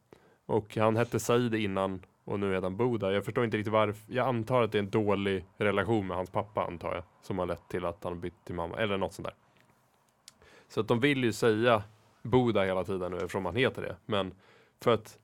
Och 0.45 0.77
han 0.77 0.95
hette 0.95 1.19
Said 1.19 1.55
innan 1.55 2.05
och 2.23 2.39
nu 2.39 2.49
heter 2.53 2.63
han 2.63 2.77
Boda. 2.77 3.11
Jag 3.13 3.25
förstår 3.25 3.45
inte 3.45 3.57
riktigt 3.57 3.73
varför. 3.73 4.13
Jag 4.13 4.27
antar 4.27 4.61
att 4.61 4.71
det 4.71 4.77
är 4.77 4.83
en 4.83 4.89
dålig 4.89 5.45
relation 5.57 6.07
med 6.07 6.17
hans 6.17 6.29
pappa 6.29 6.65
antar 6.65 6.95
jag. 6.95 7.03
Som 7.21 7.39
har 7.39 7.45
lett 7.45 7.69
till 7.69 7.85
att 7.85 8.03
han 8.03 8.13
har 8.13 8.19
bytt 8.19 8.45
till 8.45 8.55
mamma. 8.55 8.77
Eller 8.77 8.97
något 8.97 9.13
sånt 9.13 9.27
där. 9.27 9.35
Så 10.67 10.79
att 10.79 10.87
de 10.87 10.99
vill 10.99 11.23
ju 11.23 11.33
säga 11.33 11.83
Boda 12.21 12.63
hela 12.63 12.83
tiden 12.83 13.11
nu 13.11 13.17
eftersom 13.17 13.45
han 13.45 13.55
heter 13.55 13.81
det. 13.81 13.95
Men 14.05 14.33
för 14.79 14.93
att 14.93 15.19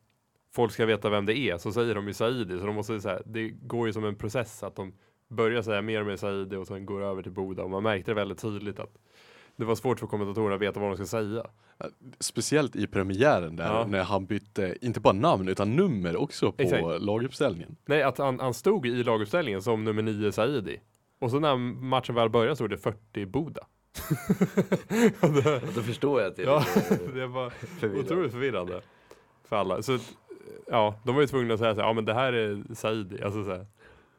folk 0.52 0.72
ska 0.72 0.86
veta 0.86 1.10
vem 1.10 1.26
det 1.26 1.38
är 1.38 1.58
så 1.58 1.72
säger 1.72 1.96
de 1.96 2.08
ju 2.08 2.14
Saidi. 2.14 2.60
Så 2.60 2.66
de 2.66 2.76
måste 2.76 3.02
säga, 3.02 3.22
det 3.26 3.50
går 3.50 3.88
ju 3.88 3.94
som 3.94 4.06
en 4.06 4.16
process 4.16 4.64
att 4.64 4.76
de 4.76 4.94
börjar 5.28 5.62
säga 5.62 5.82
mer 5.82 6.00
och 6.02 6.08
mer 6.08 6.16
Saidi 6.16 6.56
och 6.56 6.68
sen 6.68 6.86
går 6.86 7.04
över 7.04 7.22
till 7.22 7.32
Boda. 7.32 7.64
Och 7.64 7.70
man 7.70 7.84
märkte 7.84 8.12
det 8.12 8.16
väldigt 8.16 8.42
tydligt 8.42 8.80
att 8.80 8.98
det 9.58 9.66
var 9.66 9.76
svårt 9.76 10.00
för 10.00 10.08
kommentatorerna 10.08 10.56
att 10.56 10.62
veta 10.62 10.80
vad 10.80 10.90
de 10.90 10.96
ska 10.96 11.06
säga. 11.06 11.44
Speciellt 12.20 12.76
i 12.76 12.88
premiären 12.88 13.56
där 13.56 13.66
Ja. 13.66 13.86
när 13.88 14.04
han 14.04 14.26
bytte, 14.26 14.76
inte 14.82 15.00
bara 15.00 15.14
namn 15.14 15.48
utan 15.48 15.76
nummer 15.76 16.16
också 16.16 16.52
på 16.52 16.64
Exakt. 16.64 16.84
laguppställningen. 17.02 17.76
Nej, 17.86 18.04
att 18.04 18.18
han, 18.18 18.40
han 18.40 18.54
stod 18.54 18.86
i 18.88 19.04
laguppställningen 19.04 19.62
som 19.62 19.84
nummer 19.84 20.02
9 20.02 20.32
Saidi. 20.32 20.80
Och 21.20 21.32
så 21.32 21.40
när 21.40 21.56
matchen 21.58 22.16
väl 22.16 22.30
började 22.30 22.56
stod 22.56 22.70
det 22.70 22.78
40 22.78 23.26
Boda. 23.26 23.62
Det, 25.22 25.62
Då 25.76 25.82
förstår 25.82 26.22
jag 26.22 26.30
att 26.30 26.36
det 26.36 26.42
är 26.42 26.46
ja, 26.48 26.64
det 27.14 27.28
var 27.28 27.50
förvirrande. 27.50 28.00
otroligt 28.14 28.32
förvirrande 28.32 28.82
för 29.50 29.56
alla. 29.56 29.82
Så 29.82 29.98
ja, 30.68 30.96
de 31.04 31.16
var 31.16 31.22
ju 31.22 31.28
tvungna 31.28 31.54
att 31.54 31.60
säga 31.60 31.76
så 31.76 31.82
här, 31.82 31.88
ja 31.88 31.94
men 31.94 32.06
det 32.06 32.14
här 32.14 32.34
är 32.34 32.64
Saidi. 32.74 33.22
Alltså 33.24 33.44
så 33.44 33.50
här, 33.52 33.66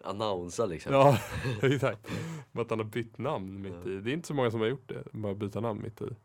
Annonsa 0.05 0.67
liksom. 0.67 0.93
ja, 0.93 1.19
exakt. 1.63 2.11
Men 2.53 2.63
att 2.63 2.71
han 2.71 2.79
har 2.79 2.87
bytt 2.87 3.19
namn 3.19 3.61
mitt 3.63 3.87
i. 3.87 4.01
Det 4.01 4.11
är 4.11 4.15
inte 4.15 4.29
så 4.29 4.35
många 4.35 4.51
som 4.51 4.61
har 4.61 4.67
gjort 4.67 4.89
det, 4.89 5.03
bara 5.13 5.35
byta 5.35 5.61
namn 5.61 5.83
mitt 5.83 6.03
i. 6.03 6.17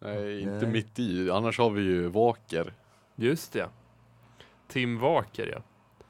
Nej, 0.00 0.40
inte 0.40 0.52
Nej. 0.62 0.66
mitt 0.72 0.98
i. 0.98 1.30
Annars 1.30 1.58
har 1.58 1.70
vi 1.70 1.82
ju 1.82 2.08
Vaker. 2.08 2.72
Just 3.16 3.52
det. 3.52 3.68
Tim 4.68 4.98
Waker 4.98 5.46
ja. 5.52 5.62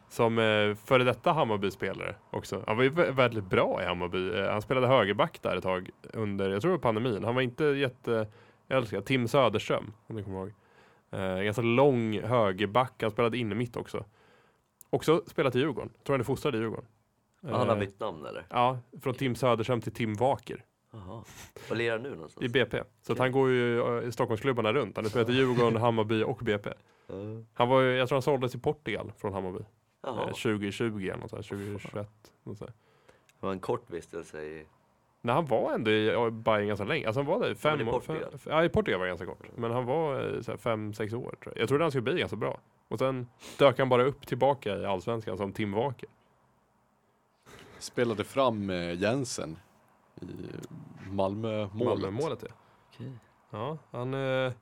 Som 0.09 0.38
eh, 0.38 0.75
före 0.75 1.05
detta 1.05 1.33
Hammarby-spelare 1.33 2.14
också. 2.31 2.62
Han 2.67 2.77
var 2.77 2.85
ju 2.85 2.91
vä- 2.91 3.12
väldigt 3.12 3.45
bra 3.45 3.83
i 3.83 3.87
Hammarby. 3.87 4.38
Eh, 4.38 4.51
han 4.51 4.62
spelade 4.62 4.87
högerback 4.87 5.43
där 5.43 5.57
ett 5.57 5.62
tag 5.62 5.91
under, 6.12 6.51
jag 6.51 6.62
tror 6.62 6.71
det 6.71 6.77
var 6.77 6.83
pandemin. 6.83 7.25
Han 7.25 7.35
var 7.35 7.43
inte 7.43 7.64
jätteälskad. 7.64 9.05
Tim 9.05 9.29
Söderström, 9.29 9.93
om 10.07 10.17
ni 10.17 10.23
kommer 10.25 10.38
ihåg. 10.38 10.53
Eh, 11.11 11.43
ganska 11.43 11.62
lång 11.62 12.21
högerback. 12.21 13.03
Han 13.03 13.11
spelade 13.11 13.38
inne 13.38 13.55
mitt 13.55 13.77
också. 13.77 14.05
Också 14.90 15.22
spelat 15.27 15.55
i 15.57 15.59
Djurgården. 15.59 15.92
Tror 16.05 16.14
han 16.14 16.20
är 16.20 16.24
fostrad 16.24 16.55
i 16.55 16.59
Djurgården. 16.59 16.85
Ja, 17.40 17.57
han 17.57 17.68
har 17.68 17.74
Eh, 17.77 17.81
bytt 17.81 18.01
namn 18.01 18.27
eller? 18.27 18.46
Ja, 18.51 18.79
från 19.03 19.14
Tim 19.14 19.35
Söderström 19.35 19.81
till 19.81 19.92
Tim 19.92 20.14
Waker 20.14 20.64
Jaha. 20.92 21.24
Var 21.68 21.77
lirar 21.77 21.92
han 21.92 22.03
nu 22.03 22.11
någonstans? 22.11 22.44
i 22.46 22.48
BP. 22.48 22.77
Så 22.77 22.83
att 22.83 23.11
Okej. 23.11 23.22
han 23.22 23.33
går 23.33 23.48
ju 23.51 23.81
eh, 23.98 24.09
i 24.09 24.12
Stockholmsklubbarna 24.12 24.72
runt. 24.72 24.96
Han 24.96 25.05
har 25.05 25.11
spelat 25.11 25.29
i 25.29 25.33
Djurgården, 25.37 25.77
Hammarby 25.77 26.22
och 26.22 26.38
BP. 26.42 26.70
Han 27.55 27.68
var 27.68 27.81
ju, 27.81 27.96
jag 27.96 28.09
tror 28.09 28.16
han 28.16 28.22
såldes 28.22 28.55
i 28.55 28.59
Portugal 28.59 29.12
från 29.18 29.33
Hammarby. 29.33 29.64
Jaha. 30.03 30.20
Eh, 30.22 30.27
2020 30.27 30.85
eller 30.85 31.16
något 31.16 31.31
sånt, 31.31 31.46
2021. 31.48 32.09
Något 32.42 32.59
sånt. 32.59 32.70
Det 33.40 33.46
var 33.46 33.53
en 33.53 33.61
kort 33.61 33.90
vistelse 33.90 34.42
i... 34.42 34.66
Nej, 35.20 35.35
han 35.35 35.46
var 35.46 35.74
ändå 35.74 35.90
i 35.90 36.31
Bayern 36.31 36.66
ganska 36.68 36.85
länge. 36.85 37.07
Alltså 37.07 37.20
han 37.20 37.27
var 37.27 37.40
där 37.40 37.51
i 37.51 37.55
fem 37.55 37.88
år. 37.88 38.03
Ja, 38.46 38.64
i 38.64 38.68
Portugal 38.68 38.98
var 39.01 39.07
det 39.07 39.11
ganska 39.11 39.27
kort. 39.27 39.46
Men 39.57 39.70
han 39.70 39.85
var 39.85 40.35
eh, 40.35 40.40
så 40.40 40.57
fem, 40.57 40.92
sex 40.94 41.12
år 41.12 41.20
tror 41.20 41.37
jag. 41.55 41.62
Jag 41.62 41.68
trodde 41.68 41.85
han 41.85 41.90
skulle 41.90 42.03
bli 42.03 42.18
ganska 42.20 42.37
bra. 42.37 42.61
Och 42.88 42.98
sen 42.98 43.29
dök 43.59 43.79
han 43.79 43.88
bara 43.88 44.05
upp 44.05 44.27
tillbaka 44.27 44.77
i 44.77 44.85
Allsvenskan 44.87 45.37
som 45.37 45.53
Tim 45.53 45.72
Waker. 45.72 46.09
Spelade 47.79 48.24
fram 48.24 48.70
eh, 48.70 49.01
Jensen 49.01 49.59
i 50.20 50.27
Malmö-målet. 51.11 52.03
Malmö-målet 52.03 52.42
ja. 52.42 52.55
Okej. 52.88 53.12
Ja, 53.51 53.79
han 53.90 54.14
eh, 54.14 54.53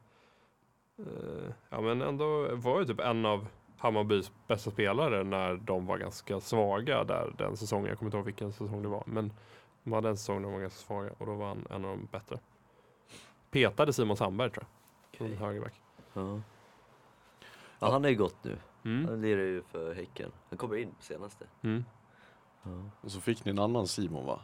eh, 0.98 1.51
ja, 1.68 1.80
men 1.80 2.03
ändå 2.03 2.48
var 2.55 2.80
ju 2.80 2.86
typ 2.86 3.01
en 3.01 3.26
av 3.26 3.46
Hammarbys 3.78 4.32
bästa 4.46 4.70
spelare 4.70 5.24
när 5.24 5.57
de 5.57 5.86
var 5.86 5.98
ganska 5.98 6.40
svaga 6.40 7.05
där 7.05 7.34
den 7.38 7.57
säsongen. 7.57 7.88
Jag 7.88 7.98
kommer 7.98 8.09
inte 8.09 8.16
ihåg 8.16 8.26
vilken 8.26 8.53
säsong 8.53 8.82
det 8.82 8.88
var. 8.88 9.03
Men 9.07 9.32
de 9.82 9.92
hade 9.92 10.09
en 10.09 10.16
säsong 10.16 10.36
när 10.36 10.42
de 10.42 10.53
var 10.53 10.61
ganska 10.61 10.78
svaga 10.86 11.11
och 11.18 11.26
då 11.26 11.34
var 11.34 11.48
han 11.48 11.66
en 11.70 11.84
av 11.84 11.90
de 11.90 12.09
bättre. 12.12 12.38
Petade 13.51 13.92
Simon 13.92 14.16
Sandberg 14.16 14.51
tror 14.51 14.64
jag. 14.64 15.26
Okej. 15.26 15.36
högerback. 15.36 15.80
Ja. 16.12 16.40
Ja, 17.79 17.91
han 17.91 18.05
är 18.05 18.09
ju 18.09 18.16
gott 18.16 18.37
nu. 18.45 18.57
Mm. 18.85 19.09
Han 19.09 19.20
lirar 19.20 19.41
ju 19.43 19.62
för 19.62 19.95
Häcken. 19.95 20.31
Han 20.49 20.59
kommer 20.59 20.77
in 20.77 20.91
på 20.95 21.03
senaste. 21.03 21.45
Mm. 21.62 21.85
Ja, 22.62 22.70
Och 23.01 23.11
så 23.12 23.20
fick 23.20 23.45
ni 23.45 23.51
en 23.51 23.59
annan 23.59 23.87
Simon 23.87 24.27
va? 24.27 24.41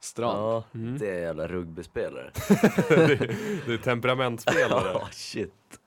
Strand. 0.00 0.38
ja 0.38 0.64
Mm. 0.74 0.98
det 0.98 1.10
är 1.10 1.20
jävla 1.20 1.46
rugbyspelare. 1.48 2.30
det, 2.88 3.16
det 3.66 3.74
är 3.74 3.78
temperamentsspelare. 3.82 4.90
Ja, 4.94 5.08
shit. 5.12 5.80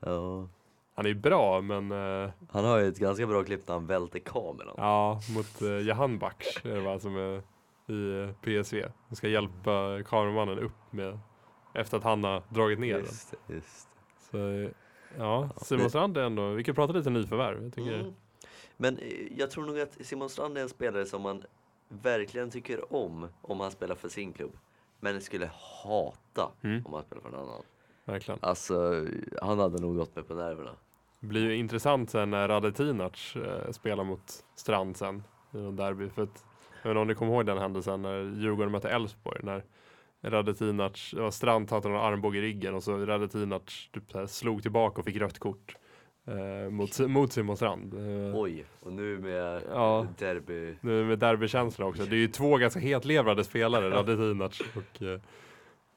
Ja. 0.00 0.48
Han 0.94 1.06
är 1.06 1.14
bra 1.14 1.60
men 1.60 1.92
eh, 1.92 2.30
Han 2.50 2.64
har 2.64 2.78
ju 2.78 2.88
ett 2.88 2.98
ganska 2.98 3.26
bra 3.26 3.44
klipp 3.44 3.68
när 3.68 3.74
han 3.74 3.86
välter 3.86 4.18
kameran. 4.18 4.74
ja, 4.76 5.20
mot 5.34 5.62
uh, 5.62 5.80
Jahan 5.80 6.18
Baksh 6.18 6.66
är 6.66 6.74
det 6.74 6.80
va, 6.80 6.98
som 6.98 7.16
är 7.16 7.42
i 7.86 8.22
eh, 8.22 8.32
PSV. 8.62 8.84
De 9.08 9.16
ska 9.16 9.28
hjälpa 9.28 10.02
kameramannen 10.06 10.58
upp 10.58 10.92
med 10.92 11.18
efter 11.74 11.96
att 11.96 12.04
han 12.04 12.24
har 12.24 12.42
dragit 12.48 12.78
ner 12.78 12.94
den. 12.94 13.02
Just 13.02 13.34
det, 13.46 13.54
just 13.54 13.88
Så 14.30 14.38
eh, 14.50 14.70
ja, 15.18 15.48
Simon 15.56 15.90
Strand 15.90 16.16
är 16.16 16.22
ändå, 16.22 16.50
vi 16.50 16.64
kan 16.64 16.74
prata 16.74 16.92
lite 16.92 17.10
nyförvärv. 17.10 17.62
Jag 17.62 17.74
tycker, 17.74 17.94
Mm. 18.00 18.14
Men 18.76 18.98
eh, 18.98 19.38
jag 19.38 19.50
tror 19.50 19.64
nog 19.66 19.80
att 19.80 19.98
Simon 20.00 20.28
Strand 20.30 20.58
är 20.58 20.62
en 20.62 20.68
spelare 20.68 21.06
som 21.06 21.22
man 21.22 21.42
verkligen 21.88 22.50
tycker 22.50 22.92
om 22.94 23.28
om 23.42 23.60
han 23.60 23.70
spelar 23.70 23.94
för 23.94 24.08
sin 24.08 24.32
klubb. 24.32 24.52
Men 25.00 25.20
skulle 25.20 25.50
hata 25.82 26.50
Mm. 26.62 26.86
om 26.86 26.92
han 26.94 27.02
spelar 27.02 27.22
för 27.22 27.28
en 27.28 27.34
annan. 27.34 27.62
verkligen. 28.04 28.38
Alltså, 28.42 29.06
han 29.42 29.58
hade 29.58 29.80
nog 29.82 29.96
gått 29.96 30.16
mig 30.16 30.24
på 30.24 30.34
nerverna. 30.34 30.70
Det 31.20 31.26
blir 31.26 31.42
ju 31.44 31.56
intressant 31.56 32.10
sen 32.10 32.30
när 32.30 32.48
Radetinac 32.48 33.36
eh, 33.36 33.70
spelar 33.72 34.04
mot 34.04 34.44
Strand 34.54 34.96
sen 34.96 35.22
i 35.54 35.56
någon 35.56 35.76
derby. 35.76 36.08
För 36.08 36.22
att, 36.22 36.44
jag 36.82 36.88
vet 36.88 36.90
inte 36.90 37.00
om 37.00 37.06
ni 37.08 37.14
kommer 37.14 37.32
ihåg 37.32 37.46
den 37.46 37.58
händelsen 37.58 38.02
när 38.02 38.22
Djurgården 38.22 38.72
mötte 38.72 38.90
Elfsborg. 38.90 39.40
När 39.42 39.64
Radetinac, 40.22 41.10
det 41.14 41.20
var 41.20 41.30
Strand 41.30 41.70
hade 41.70 41.88
någon 41.88 42.00
armbåge 42.00 42.38
i 42.38 42.42
ryggen 42.42 42.74
och 42.74 42.82
så 42.82 42.96
Radetinac 43.06 43.88
typ 43.92 44.14
här 44.14 44.26
slog 44.26 44.62
tillbaka 44.62 45.00
och 45.00 45.04
fick 45.04 45.16
rött 45.16 45.38
kort. 45.38 45.76
Eh, 46.26 46.70
mot, 46.70 46.98
mot 47.00 47.32
Simon 47.32 47.56
Strand. 47.56 47.94
Eh, 47.94 48.36
Oj, 48.40 48.64
och 48.80 48.92
nu 48.92 49.18
med 49.18 49.62
Ja. 49.74 50.06
derby. 50.18 50.74
nu 50.80 51.04
med 51.04 51.18
derbykänsla 51.18 51.86
också. 51.86 52.02
Det 52.04 52.16
är 52.16 52.18
ju 52.18 52.28
två 52.28 52.56
ganska 52.56 52.80
hetlevrade 52.80 53.44
spelare, 53.44 53.90
Radetinac 53.90 54.60
och 54.76 55.02
eh, 55.02 55.20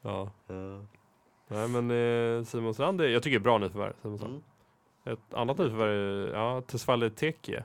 ja. 0.01 0.31
Ja. 0.47 0.81
Nej 1.47 1.67
men 1.67 1.91
eh, 1.91 2.43
Simon 2.43 2.73
Strand, 2.73 3.01
är, 3.01 3.07
jag 3.07 3.23
tycker 3.23 3.39
det 3.39 3.41
är 3.41 3.43
bra 3.43 3.57
nyförvärv. 3.57 3.93
Simon 4.01 4.17
Strand. 4.17 4.33
Mm. 4.33 4.43
Ett 5.17 5.33
annat 5.33 5.57
nyförvärv 5.57 5.89
är 6.29 6.33
ja, 6.33 6.61
Tesfaye 6.61 7.09
Teke, 7.09 7.63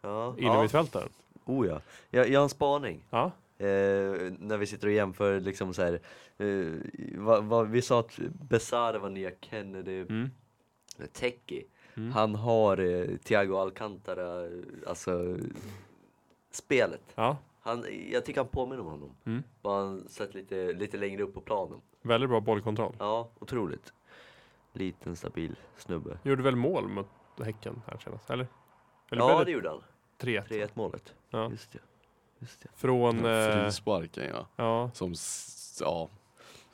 Ja. 0.00 0.34
ja. 0.38 0.44
innermittfältaren. 0.46 1.08
Oh 1.44 1.66
ja. 1.66 1.80
Jag, 2.10 2.28
jag 2.28 2.38
har 2.40 2.42
en 2.44 2.48
spaning. 2.48 3.04
Ja. 3.10 3.30
Eh, 3.58 4.32
när 4.38 4.56
vi 4.56 4.66
sitter 4.66 4.86
och 4.86 4.92
jämför 4.92 5.40
liksom 5.40 5.74
så 5.74 5.82
här. 5.82 6.00
Eh, 6.38 6.72
vad, 7.14 7.44
vad, 7.44 7.68
vi 7.68 7.82
sa 7.82 8.00
att 8.00 8.18
Besara 8.48 8.98
var 8.98 9.10
nya 9.10 9.30
Kennedy. 9.40 10.00
Mm. 10.00 10.30
Teki. 11.12 11.64
Mm. 11.94 12.12
Han 12.12 12.34
har 12.34 12.78
eh, 12.78 13.16
Thiago 13.16 13.56
Alcantara, 13.56 14.48
alltså 14.86 15.36
spelet. 16.50 17.02
Ja, 17.14 17.36
Han, 17.60 17.84
jag 18.10 18.24
tycker 18.24 18.40
han 18.40 18.48
påminner 18.48 18.80
om 18.80 18.86
honom. 18.90 19.16
Mm. 19.24 19.42
Bara 19.62 19.84
han 19.84 20.08
sett 20.08 20.34
lite, 20.34 20.72
lite 20.72 20.96
längre 20.96 21.22
upp 21.22 21.34
på 21.34 21.40
planen. 21.40 21.80
väldigt 22.02 22.30
bra 22.30 22.40
bollkontroll. 22.40 22.96
Ja, 22.98 23.30
otroligt. 23.38 23.92
Liten 24.72 25.16
stabil 25.16 25.56
snubbe. 25.76 26.18
Gjorde 26.22 26.42
väl 26.42 26.56
mål 26.56 26.88
mot 26.88 27.08
Häcken 27.44 27.82
här 27.86 27.98
senast, 27.98 28.30
eller? 28.30 28.46
Eller 29.10 29.22
ja, 29.22 29.44
det 29.44 29.50
gjorde 29.50 29.68
han. 29.68 29.82
3 30.18 30.40
3-1 30.40 30.68
målet. 30.74 31.14
Ja. 31.30 31.50
Just 31.50 31.72
det. 31.72 31.78
Just 32.46 32.60
det. 32.60 32.68
Från, 32.74 33.24
eh, 33.24 33.52
Frisparken 33.52 34.24
ja. 34.34 34.46
ja, 34.56 34.90
Som, 34.94 35.14
ja, 35.80 36.08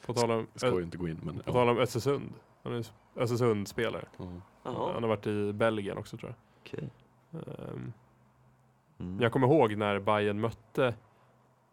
på 0.06 0.14
tal 0.14 0.30
om, 0.30 0.46
ska 0.54 0.68
ju 0.68 0.82
inte 0.82 0.96
gå 0.96 1.08
in 1.08 1.20
men 1.22 1.34
på 1.34 1.42
ja. 1.46 1.52
tal 1.52 1.68
om 1.68 1.78
Östersund. 1.78 2.32
Han 2.62 2.72
är 2.72 2.86
Östersund-spelare. 3.16 4.04
Jaha, 4.16 4.92
Han 4.92 5.02
har 5.02 5.08
varit 5.08 5.26
i 5.26 5.52
Belgien 5.52 5.98
också 5.98 6.16
tror 6.16 6.34
jag. 6.64 6.82
Ehm, 7.32 7.92
Mm. 9.02 9.20
Jag 9.20 9.32
kommer 9.32 9.46
ihåg 9.46 9.76
när 9.76 9.98
Bayern 9.98 10.40
mötte 10.40 10.94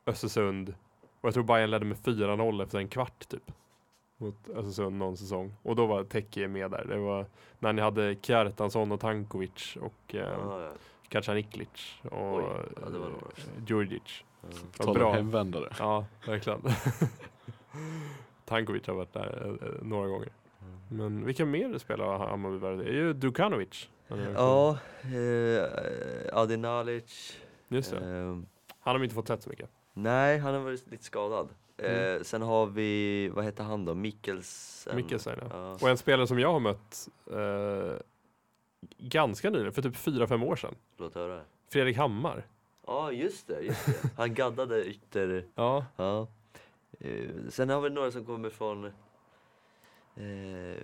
Östersund 0.06 0.74
och 1.22 1.28
jag 1.28 1.34
tror 1.34 1.43
Bayern 1.43 1.72
ledde 1.72 1.86
med 1.86 1.97
4-0 1.97 2.64
efter 2.64 2.78
en 2.78 2.88
kvart 2.88 3.30
typ. 3.30 3.52
Mot 4.18 4.50
Östersund 4.50 4.97
någon 4.97 5.18
säsong. 5.18 5.54
Och 5.64 5.76
då 5.76 5.86
var 5.86 6.04
Teki 6.04 6.47
med 6.47 6.72
där. 6.72 6.86
Det 6.86 6.97
var 6.97 7.26
när 7.60 7.74
ni 7.74 7.82
hade 7.82 8.16
Kjartansson 8.22 8.91
och 8.91 9.00
Tankovic 9.00 9.78
och 9.82 10.16
eh, 10.16 10.22
Ja, 10.22 10.72
ja. 11.10 11.22
Kacaniklic 11.22 11.99
och 12.03 12.36
Oj, 12.38 12.43
ja, 12.82 12.89
det 12.89 12.97
var 12.99 13.10
några. 13.10 13.26
eh, 13.38 13.64
Djurdjic. 13.68 14.24
Ja. 14.41 14.47
På 14.78 14.84
tal 14.84 15.01
om 15.01 15.14
hemvändare. 15.16 15.74
Ja, 15.80 16.05
verkligen. 16.28 16.62
Tankovic 18.45 18.88
har 18.88 18.93
varit 18.93 19.14
där 19.14 19.41
eh, 19.62 19.68
eh, 19.70 19.74
några 19.82 20.07
gånger. 20.07 20.30
Men 20.89 21.26
vilka 21.26 21.45
mer 21.45 21.78
spelare 21.78 22.07
har 22.18 22.28
Hammarby 22.28 22.57
värvat? 22.57 22.86
Det 22.86 22.89
är 22.91 22.93
ju 22.93 23.14
Dukanovic. 23.14 23.89
Ja, 24.36 24.78
eh, 25.03 26.38
Adi 26.39 26.57
Nalic. 26.57 27.38
Just 27.68 27.91
det. 27.91 27.97
ehm, 27.97 28.45
Han 28.80 28.95
har 28.95 29.03
inte 29.03 29.16
fått 29.16 29.28
sett 29.28 29.43
så 29.43 29.49
mycket. 29.49 29.70
nej, 29.93 30.38
han 30.38 30.53
har 30.53 30.62
varit 30.62 30.91
lite 30.91 31.03
skadad. 31.03 31.49
Mm. 31.78 32.16
Eh, 32.18 32.22
sen 32.24 32.41
har 32.41 32.66
vi, 32.66 33.30
vad 33.34 33.45
heter 33.45 33.64
han 33.64 33.86
då? 33.86 33.93
Mikkelsen? 33.95 34.95
Mikkelsen, 34.95 35.39
ja. 35.41 35.47
Ja. 35.51 35.72
Och 35.82 35.89
en 35.89 35.97
spelare 35.97 36.28
som 36.28 36.39
jag 36.39 36.51
har 36.53 36.60
mött 36.60 37.10
eh, 37.32 37.99
ganska 38.97 39.49
nyligen, 39.49 39.73
för 39.73 39.82
typ 39.82 39.95
4-5 39.95 40.45
år 40.45 40.55
sedan. 40.55 40.75
Låt 40.97 41.15
höra. 41.15 41.41
Fredrik 41.69 41.97
Hammar. 41.97 42.43
Ja, 42.88 43.11
just 43.11 43.47
det, 43.47 43.61
just 43.61 43.86
det. 43.86 44.09
Han 44.17 44.34
gaddade 44.34 44.86
ytter... 44.86 45.45
Ja, 45.55 45.86
Ja. 45.95 46.27
Eh, 46.99 47.30
sen 47.49 47.69
har 47.69 47.82
vi 47.82 47.89
några 47.89 48.11
som 48.11 48.25
kommer 48.25 48.49
från... 48.49 48.86
Eh, 50.15 50.77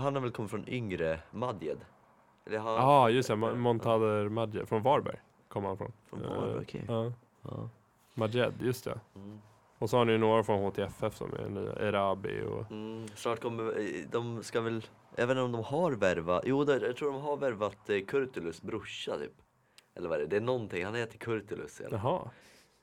han 0.00 0.14
har 0.14 0.20
väl 0.20 0.30
kommit 0.30 0.50
från 0.50 0.68
yngre 0.68 1.20
Madjed? 1.30 1.78
Har, 2.50 2.78
ah, 2.78 3.08
just 3.08 3.28
det. 3.28 3.36
Montader 3.36 4.28
Madjed 4.28 4.68
från 4.68 4.82
Varberg 4.82 5.16
kom 5.48 5.64
han 5.64 5.76
från. 5.78 5.92
Från 6.06 6.20
Varberg, 6.22 6.54
Eh, 6.54 6.60
okej. 6.62 6.84
Ja, 6.88 7.12
Ja. 7.42 7.68
Madjed, 8.14 8.52
just 8.62 8.84
det. 8.84 9.00
Mm. 9.14 9.40
Och 9.78 9.90
så 9.90 9.96
har 9.96 10.04
ni 10.04 10.18
några 10.18 10.44
från 10.44 10.58
HTFF 10.64 11.16
som 11.16 11.32
är 11.34 11.48
nya. 11.48 11.72
Erabi 11.72 12.42
och... 12.42 12.70
Mm, 12.70 13.08
snart 13.14 13.40
kommer, 13.40 13.74
de 14.10 14.42
ska 14.42 14.60
väl, 14.60 14.86
jag 15.18 15.26
vet 15.26 15.34
inte 15.34 15.42
om 15.42 15.52
de 15.52 15.64
har 15.64 15.92
värvat, 15.92 16.42
jo 16.46 16.64
jag 16.72 16.96
tror 16.96 17.12
de 17.12 17.20
har 17.22 17.36
värvat 17.36 17.90
eh, 17.90 18.00
Kurtulus 18.06 18.62
brorsa 18.62 19.18
typ. 19.18 19.32
Eller 19.96 20.08
vad 20.08 20.18
är 20.18 20.22
det? 20.22 20.26
Det 20.28 20.36
är 20.36 20.40
någonting, 20.40 20.84
han 20.84 20.94
heter 20.94 21.18
Kurtulus 21.18 21.80
i 21.80 21.84
alla 21.84 22.00
fall. 22.00 22.10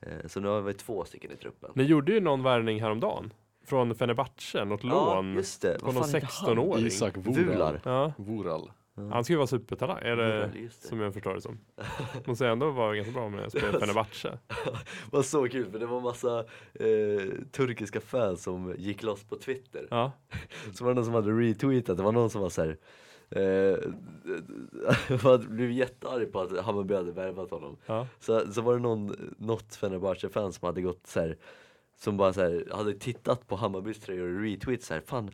Jaha. 0.02 0.12
Eh, 0.22 0.26
Så 0.28 0.40
nu 0.40 0.48
har 0.48 0.60
vi 0.60 0.74
två 0.74 1.04
stycken 1.04 1.32
i 1.32 1.36
truppen. 1.36 1.70
Ni 1.74 1.82
gjorde 1.84 2.12
ju 2.12 2.20
någon 2.20 2.42
värvning 2.42 2.80
häromdagen. 2.80 3.32
Från 3.64 3.94
Fenerbahce, 3.94 4.64
något 4.64 4.84
lån. 4.84 5.28
Ja, 5.30 5.34
just 5.36 5.62
det. 5.62 5.78
på 5.80 5.86
Vad 5.86 5.94
någon 5.94 6.04
fan 6.04 6.14
heter 6.14 6.28
han? 6.46 6.56
16-åring. 6.56 6.86
Isak 6.86 7.16
Vular. 7.16 7.44
Vural. 7.44 7.80
Ja, 7.84 8.12
Vural. 8.18 8.70
Han 8.96 9.24
ska 9.24 9.32
ju 9.32 9.36
vara 9.36 9.46
supertalang. 9.46 9.98
Är 10.02 10.16
det, 10.16 10.50
just 10.54 10.82
det. 10.82 10.88
som 10.88 11.00
jag 11.00 11.14
förstår 11.14 11.34
det 11.34 11.40
som. 11.40 11.58
Måste 12.24 12.48
ändå 12.48 12.70
vara 12.70 12.96
ganska 12.96 13.12
bra 13.12 13.28
med 13.28 13.44
att 13.44 13.52
spela 13.52 13.80
Fenerbahce. 13.80 14.38
Det 15.10 15.16
var 15.16 15.22
så 15.22 15.48
kul 15.48 15.70
för 15.70 15.78
det 15.78 15.86
var 15.86 16.00
massa 16.00 16.38
eh, 16.74 17.32
turkiska 17.52 18.00
fans 18.00 18.42
som 18.42 18.74
gick 18.78 19.02
loss 19.02 19.24
på 19.24 19.36
Twitter. 19.36 19.86
Ja, 19.90 20.12
Så 20.74 20.84
var 20.84 20.90
det 20.90 20.94
någon 20.94 21.04
som 21.04 21.14
hade 21.14 21.30
retweetat, 21.30 21.96
det 21.96 22.02
var 22.02 22.12
någon 22.12 22.30
som 22.30 22.40
var 22.40 22.48
såhär 22.48 22.76
Eh, 23.30 23.78
blivit 25.48 25.76
jättearg 25.76 26.32
på 26.32 26.40
att 26.40 26.58
Hammarby 26.58 26.94
hade 26.94 27.12
värvat 27.12 27.50
honom. 27.50 27.76
ja. 27.86 28.06
Så, 28.20 28.52
så 28.52 28.60
var 28.62 28.74
det 28.74 28.80
någon, 28.80 29.34
något 29.38 29.74
Fenerbahce-fan 29.74 30.52
som 30.52 30.66
hade 30.66 30.82
gått 30.82 31.06
så 31.06 31.20
här, 31.20 31.36
som 31.96 32.16
bara 32.16 32.32
så 32.32 32.40
här, 32.40 32.68
hade 32.72 32.94
tittat 32.94 33.46
på 33.46 33.56
Hammarbys 33.56 34.00
tröjor 34.00 34.34
och 34.34 34.42
retweet 34.42 34.82
så 34.82 34.94
här, 34.94 35.00
fan 35.00 35.30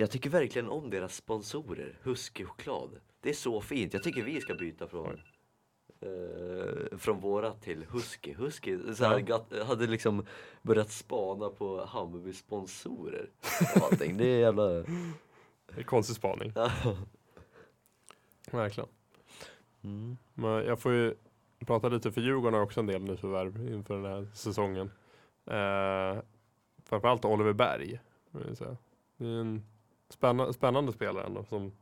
jag 0.00 0.10
tycker 0.10 0.30
verkligen 0.30 0.68
om 0.68 0.90
deras 0.90 1.16
sponsorer, 1.16 1.98
Husky 2.02 2.44
choklad. 2.44 3.00
Det 3.20 3.28
är 3.28 3.34
så 3.34 3.60
fint, 3.60 3.94
jag 3.94 4.02
tycker 4.02 4.22
vi 4.22 4.40
ska 4.40 4.54
byta 4.54 4.88
från 4.88 5.20
eh, 6.00 6.98
från 6.98 7.20
våra 7.20 7.52
till 7.52 7.84
Husky. 7.90 8.34
Husky 8.34 8.94
så 8.94 9.04
här, 9.04 9.20
gatt, 9.20 9.52
hade 9.66 9.86
liksom 9.86 10.26
börjat 10.62 10.90
spana 10.90 11.48
på 11.48 11.84
Hammarbys 11.84 12.38
sponsorer 12.38 13.30
och 13.76 13.82
allting. 13.82 14.16
Det 14.16 14.26
är 14.26 14.40
jävla... 14.40 14.68
Det 14.68 15.80
är 15.80 15.82
konstig 15.82 16.16
spaning. 16.16 16.52
Verkligen. 18.50 18.88
Mm. 19.82 20.16
Men 20.34 20.50
jag 20.50 20.80
får 20.80 20.92
ju 20.92 21.14
prata 21.66 21.88
lite 21.88 22.12
för 22.12 22.20
Djurgården 22.20 22.54
har 22.54 22.62
också 22.62 22.80
en 22.80 22.86
del 22.86 23.02
nyförvärv 23.02 23.72
inför 23.72 23.94
den 23.94 24.04
här 24.04 24.28
säsongen. 24.34 24.90
Eh, 25.46 26.22
framförallt 26.84 27.24
Oliver 27.24 27.52
Berg. 27.52 28.00
vill 28.30 28.48
jag 28.48 28.56
säga. 28.56 28.76
Det 29.16 29.26
är 29.26 29.40
en 29.40 29.62
spännande, 30.12 30.52
spännande 30.52 30.92
spelare 30.92 31.26
ändå. 31.26 31.44
Som 31.44 31.72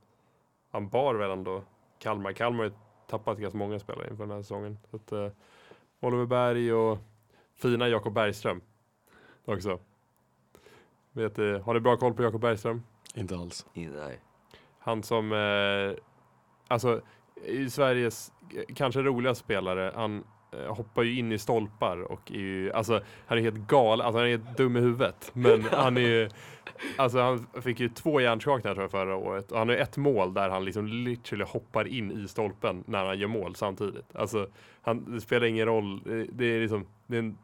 han 0.71 0.89
bar 0.89 1.15
väl 1.15 1.31
ändå 1.31 1.63
Kalmar. 1.99 2.33
Kalmar 2.33 2.59
har 2.59 2.65
ju 2.65 2.77
tappat 3.07 3.39
ganska 3.39 3.59
många 3.59 3.79
spelare 3.79 4.09
inför 4.11 4.25
den 4.25 4.31
här 4.31 4.43
säsongen. 4.43 4.79
Så 4.91 4.97
att, 4.97 5.13
eh, 5.13 5.29
Oliver 6.01 6.27
Berg 6.27 6.73
och 6.73 6.99
fina 7.55 7.89
Jakob 7.89 8.15
Bergström 8.15 8.61
också. 9.45 9.79
Vet, 11.13 11.39
eh, 11.39 11.61
har 11.61 11.75
du 11.75 11.81
bra 11.81 11.97
koll 11.97 12.15
på 12.15 12.23
Jakob 12.23 12.41
Bergström? 12.41 12.83
Inte 13.15 13.37
alls. 13.37 13.67
Nej. 13.73 14.21
Han 14.79 15.03
som, 15.03 15.33
eh, 15.33 16.03
alltså 16.69 17.01
i 17.45 17.71
Sveriges 17.71 18.33
kanske 18.75 19.03
roligaste 19.03 19.45
spelare, 19.45 19.93
han 19.95 20.25
hoppar 20.69 21.03
ju 21.03 21.19
in 21.19 21.33
i 21.33 21.39
stolpar 21.39 22.03
och 22.03 22.33
är 22.33 22.39
ju, 22.39 22.73
alltså 22.73 23.01
han 23.27 23.39
är 23.39 23.43
helt 23.43 23.69
galen, 23.69 24.07
alltså 24.07 24.19
han 24.19 24.27
är 24.27 24.31
helt 24.31 24.57
dum 24.57 24.77
i 24.77 24.81
huvudet. 24.81 25.31
Men 25.33 25.65
han 25.73 25.97
är 25.97 26.01
ju, 26.01 26.31
alltså 26.97 27.21
han 27.21 27.47
fick 27.63 27.81
ju 27.81 27.89
två 27.89 28.21
hjärnskakningar 28.21 28.75
tror 28.75 28.85
jag 28.85 28.91
förra 28.91 29.17
året 29.17 29.53
och 29.53 29.59
han 29.59 29.69
har 29.69 29.77
ju 29.77 29.83
ett 29.83 29.97
mål 29.97 30.35
där 30.35 30.49
han 30.49 30.65
liksom 30.65 30.87
literally 30.87 31.45
hoppar 31.45 31.89
in 31.89 32.25
i 32.25 32.29
stolpen 32.29 32.85
när 32.87 33.05
han 33.05 33.19
gör 33.19 33.29
mål 33.29 33.55
samtidigt. 33.55 34.17
Alltså 34.17 34.49
han, 34.83 35.13
det 35.15 35.21
spelar 35.21 35.47
ingen 35.47 35.67
roll, 35.67 36.01
det, 36.33 36.45
är 36.45 36.61
liksom, 36.61 36.87
det 37.07 37.17
är 37.17 37.19
en, 37.19 37.39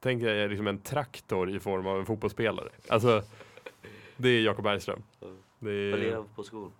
tänk 0.00 0.22
dig 0.22 0.48
liksom 0.48 0.66
en 0.66 0.78
traktor 0.78 1.50
i 1.50 1.60
form 1.60 1.86
av 1.86 1.98
en 1.98 2.06
fotbollsspelare. 2.06 2.68
Alltså 2.88 3.22
det 4.16 4.28
är 4.28 4.40
Jakob 4.40 4.64
Bergström. 4.64 5.02
Det 5.58 5.90
Vad 5.90 6.00
är, 6.00 6.14
han 6.14 6.24
på 6.34 6.42
skon? 6.42 6.72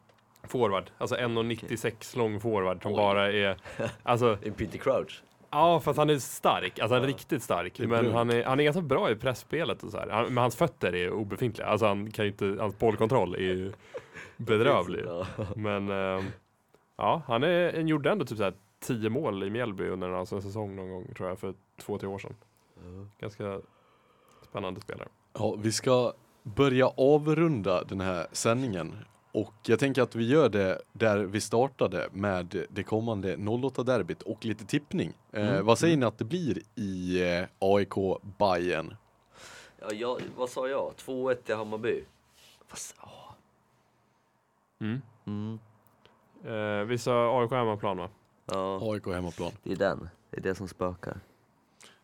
Forward, 0.43 0.91
alltså 0.99 1.17
1,96 1.17 2.19
lång 2.19 2.41
forward 2.41 2.83
som 2.83 2.93
Oj. 2.93 2.97
bara 2.97 3.33
är, 3.33 3.57
alltså 4.03 4.39
En 4.45 4.53
Peter 4.53 4.79
Crouch? 4.79 5.23
Ja, 5.51 5.81
fast 5.81 5.99
han 5.99 6.11
är 6.11 6.19
stark. 6.19 6.79
Alltså 6.79 6.95
han 6.95 7.03
är 7.03 7.07
riktigt 7.07 7.43
stark. 7.43 7.79
Men 7.79 8.13
han 8.13 8.31
är, 8.31 8.45
han 8.45 8.61
är 8.61 8.65
ganska 8.65 8.83
bra 8.83 9.11
i 9.11 9.17
pressspelet 9.17 9.83
och 9.83 9.91
så 9.91 9.99
här. 9.99 10.09
Han, 10.09 10.25
men 10.25 10.37
hans 10.37 10.57
fötter 10.57 10.95
är 10.95 11.11
obefintliga. 11.11 11.67
Alltså 11.67 11.87
han 11.87 12.11
kan 12.11 12.27
inte, 12.27 12.57
hans 12.61 12.79
bollkontroll 12.79 13.35
är 13.35 13.39
ju 13.39 13.73
bedrövlig. 14.37 15.05
Men 15.57 15.89
ehm, 15.89 16.25
ja, 16.97 17.23
han 17.27 17.43
är, 17.43 17.73
han 17.73 17.89
gjorde 17.89 18.11
ändå 18.11 18.25
typ 18.25 18.39
så 18.39 18.45
här 18.45 18.55
10 18.81 19.11
mål 19.11 19.43
i 19.43 19.51
Mjällby 19.51 19.89
under 19.89 20.09
en 20.09 20.15
allsvensk 20.15 20.47
säsong 20.47 20.77
någon 20.77 20.91
gång 20.91 21.15
tror 21.17 21.29
jag 21.29 21.39
för 21.39 21.55
två, 21.81 21.99
tre 21.99 22.09
år 22.09 22.19
sedan. 22.19 22.35
Ganska 23.21 23.61
spännande 24.43 24.81
spelare. 24.81 25.09
Ja, 25.33 25.55
vi 25.59 25.73
ska 25.73 26.13
börja 26.43 26.87
avrunda 26.87 27.85
den 27.85 28.01
här 28.01 28.27
sändningen 28.33 28.97
och 29.41 29.55
jag 29.67 29.79
tänker 29.79 30.03
att 30.03 30.15
vi 30.15 30.29
gör 30.29 30.49
det 30.49 30.83
där 30.93 31.19
vi 31.19 31.41
startade 31.41 32.09
med 32.13 32.65
det 32.71 32.83
kommande 32.83 33.37
08-derbyt 33.37 34.23
och 34.23 34.45
lite 34.45 34.65
tippning. 34.65 35.13
Eh, 35.33 35.49
Mm. 35.49 35.67
vad 35.67 35.79
säger 35.79 35.97
ni 35.97 36.07
att 36.07 36.19
det 36.19 36.25
blir 36.25 36.59
i 36.75 37.23
eh, 37.39 37.45
AIK 37.59 37.95
Bayern? 38.39 38.97
Ja, 39.81 39.93
jag, 39.93 40.21
vad 40.37 40.51
sa 40.51 40.69
jag? 40.69 40.93
2-1 40.97 41.35
till 41.35 41.55
Hammarby. 41.55 42.05
Fast, 42.69 42.97
ja. 43.03 43.35
Mm. 44.81 45.01
Mm. 45.27 45.59
Eh, 46.45 46.85
vi 46.87 46.99
sa 46.99 47.41
AIK 47.43 47.51
hemmaplan 47.51 47.97
va? 47.97 48.09
ja, 48.47 48.93
AIK 48.93 49.07
hemmaplan. 49.07 49.53
det 49.63 49.73
är 49.73 49.77
den. 49.77 50.09
Det 50.31 50.37
är 50.37 50.41
det 50.43 50.55
som 50.55 50.69
spökar. 50.69 51.21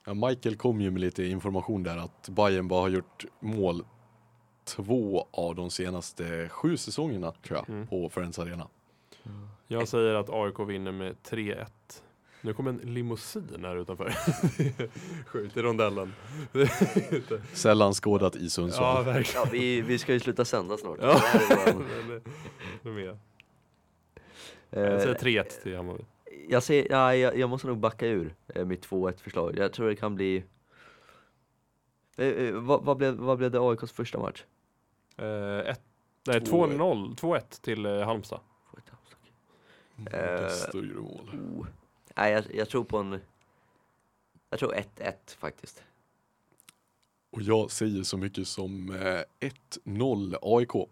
Ja, 0.05 0.15
Michael 0.15 0.57
kom 0.57 0.81
ju 0.81 0.91
med 0.91 1.01
lite 1.01 1.25
information 1.25 1.83
där 1.83 1.97
att 1.97 2.29
Bayern 2.29 2.69
bara 2.69 2.81
har 2.81 2.89
gjort 2.89 3.25
mål 3.41 3.85
två 4.65 5.27
av 5.31 5.55
de 5.55 5.71
senaste 5.71 6.49
sju 6.49 6.77
säsongerna 6.77 7.33
tror 7.33 7.59
jag 7.59 7.69
Mm. 7.69 7.87
på 7.87 8.09
Friends 8.09 8.39
Arena. 8.39 8.69
Jag 9.69 9.89
säger 9.89 10.15
att 10.15 10.31
AIK 10.31 10.59
vinner 10.69 10.93
med 10.93 11.17
3-1. 11.23 11.67
Nu 12.41 12.55
kommer 12.55 12.71
en 12.71 12.77
limousin 12.95 13.49
här 13.65 13.77
utanför. 13.77 14.11
Sjukt 15.27 15.57
i 15.57 15.63
rondellen. 15.63 16.13
Sällan 17.53 17.93
skådat 17.93 18.37
i 18.37 18.43
ja, 18.43 18.49
Sundsvall. 18.49 19.05
verkligen. 19.05 19.43
Ja, 19.45 19.51
vi, 19.53 19.81
vi 19.81 19.99
ska 19.99 20.13
ju 20.13 20.21
sluta 20.21 20.45
sända 20.45 20.77
snart. 20.77 20.99
Ja. 21.03 21.21
Eh, 24.71 24.83
Jag 24.83 25.01
säger 25.03 25.15
3-1 25.15 25.63
till 25.63 25.77
Hammarby. 25.77 26.05
jag, 26.49 26.63
ser, 26.63 26.87
ja, 26.91 27.15
jag, 27.17 27.39
jag 27.39 27.51
måste 27.51 27.67
nog 27.67 27.79
backa 27.79 28.07
ur 28.07 28.35
eh, 28.55 28.65
mitt 28.65 28.87
2-1 28.89 29.17
förslag. 29.21 29.59
Jag 29.59 29.73
tror 29.73 29.89
det 29.89 29.97
kan 29.97 30.15
bli... 30.15 30.45
Eh, 32.17 32.27
eh, 32.27 32.55
vad, 32.55 32.85
vad, 32.85 32.97
blev, 32.97 33.15
vad 33.15 33.39
blev 33.39 33.51
det 33.51 33.59
AIKs 33.61 33.93
första 33.93 34.19
match? 34.19 34.45
Eh, 35.17 35.59
ett, 35.71 35.83
nej, 36.27 36.41
Två- 36.41 36.67
2-0, 36.67 37.15
2-1 37.17 37.61
till 37.63 37.87
eh, 37.87 38.01
Halmstad. 38.01 38.41
Bästa 39.97 40.79
gjorde 40.79 40.95
mål. 41.01 41.31
Oh. 41.33 41.67
Nej, 42.17 42.33
jag, 42.33 42.45
jag 42.55 42.69
tror 42.69 42.85
på 42.85 42.99
en... 42.99 43.21
Jag 44.51 44.59
tror 44.59 44.73
1-1 44.75 45.13
faktiskt. 45.39 45.83
Och 47.31 47.43
jag 47.43 47.71
säger 47.71 48.03
så 48.03 48.17
mycket 48.17 48.49
som 48.49 48.91
eh, 49.41 49.49
1-0 49.85 50.37
AIK. 50.43 50.89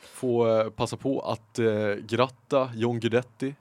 Får 0.00 0.60
eh, 0.60 0.70
passa 0.70 0.96
på 0.96 1.20
att 1.20 1.58
eh, 1.58 1.94
gratta 1.94 2.70
John 2.74 3.00
Guidetti 3.00 3.54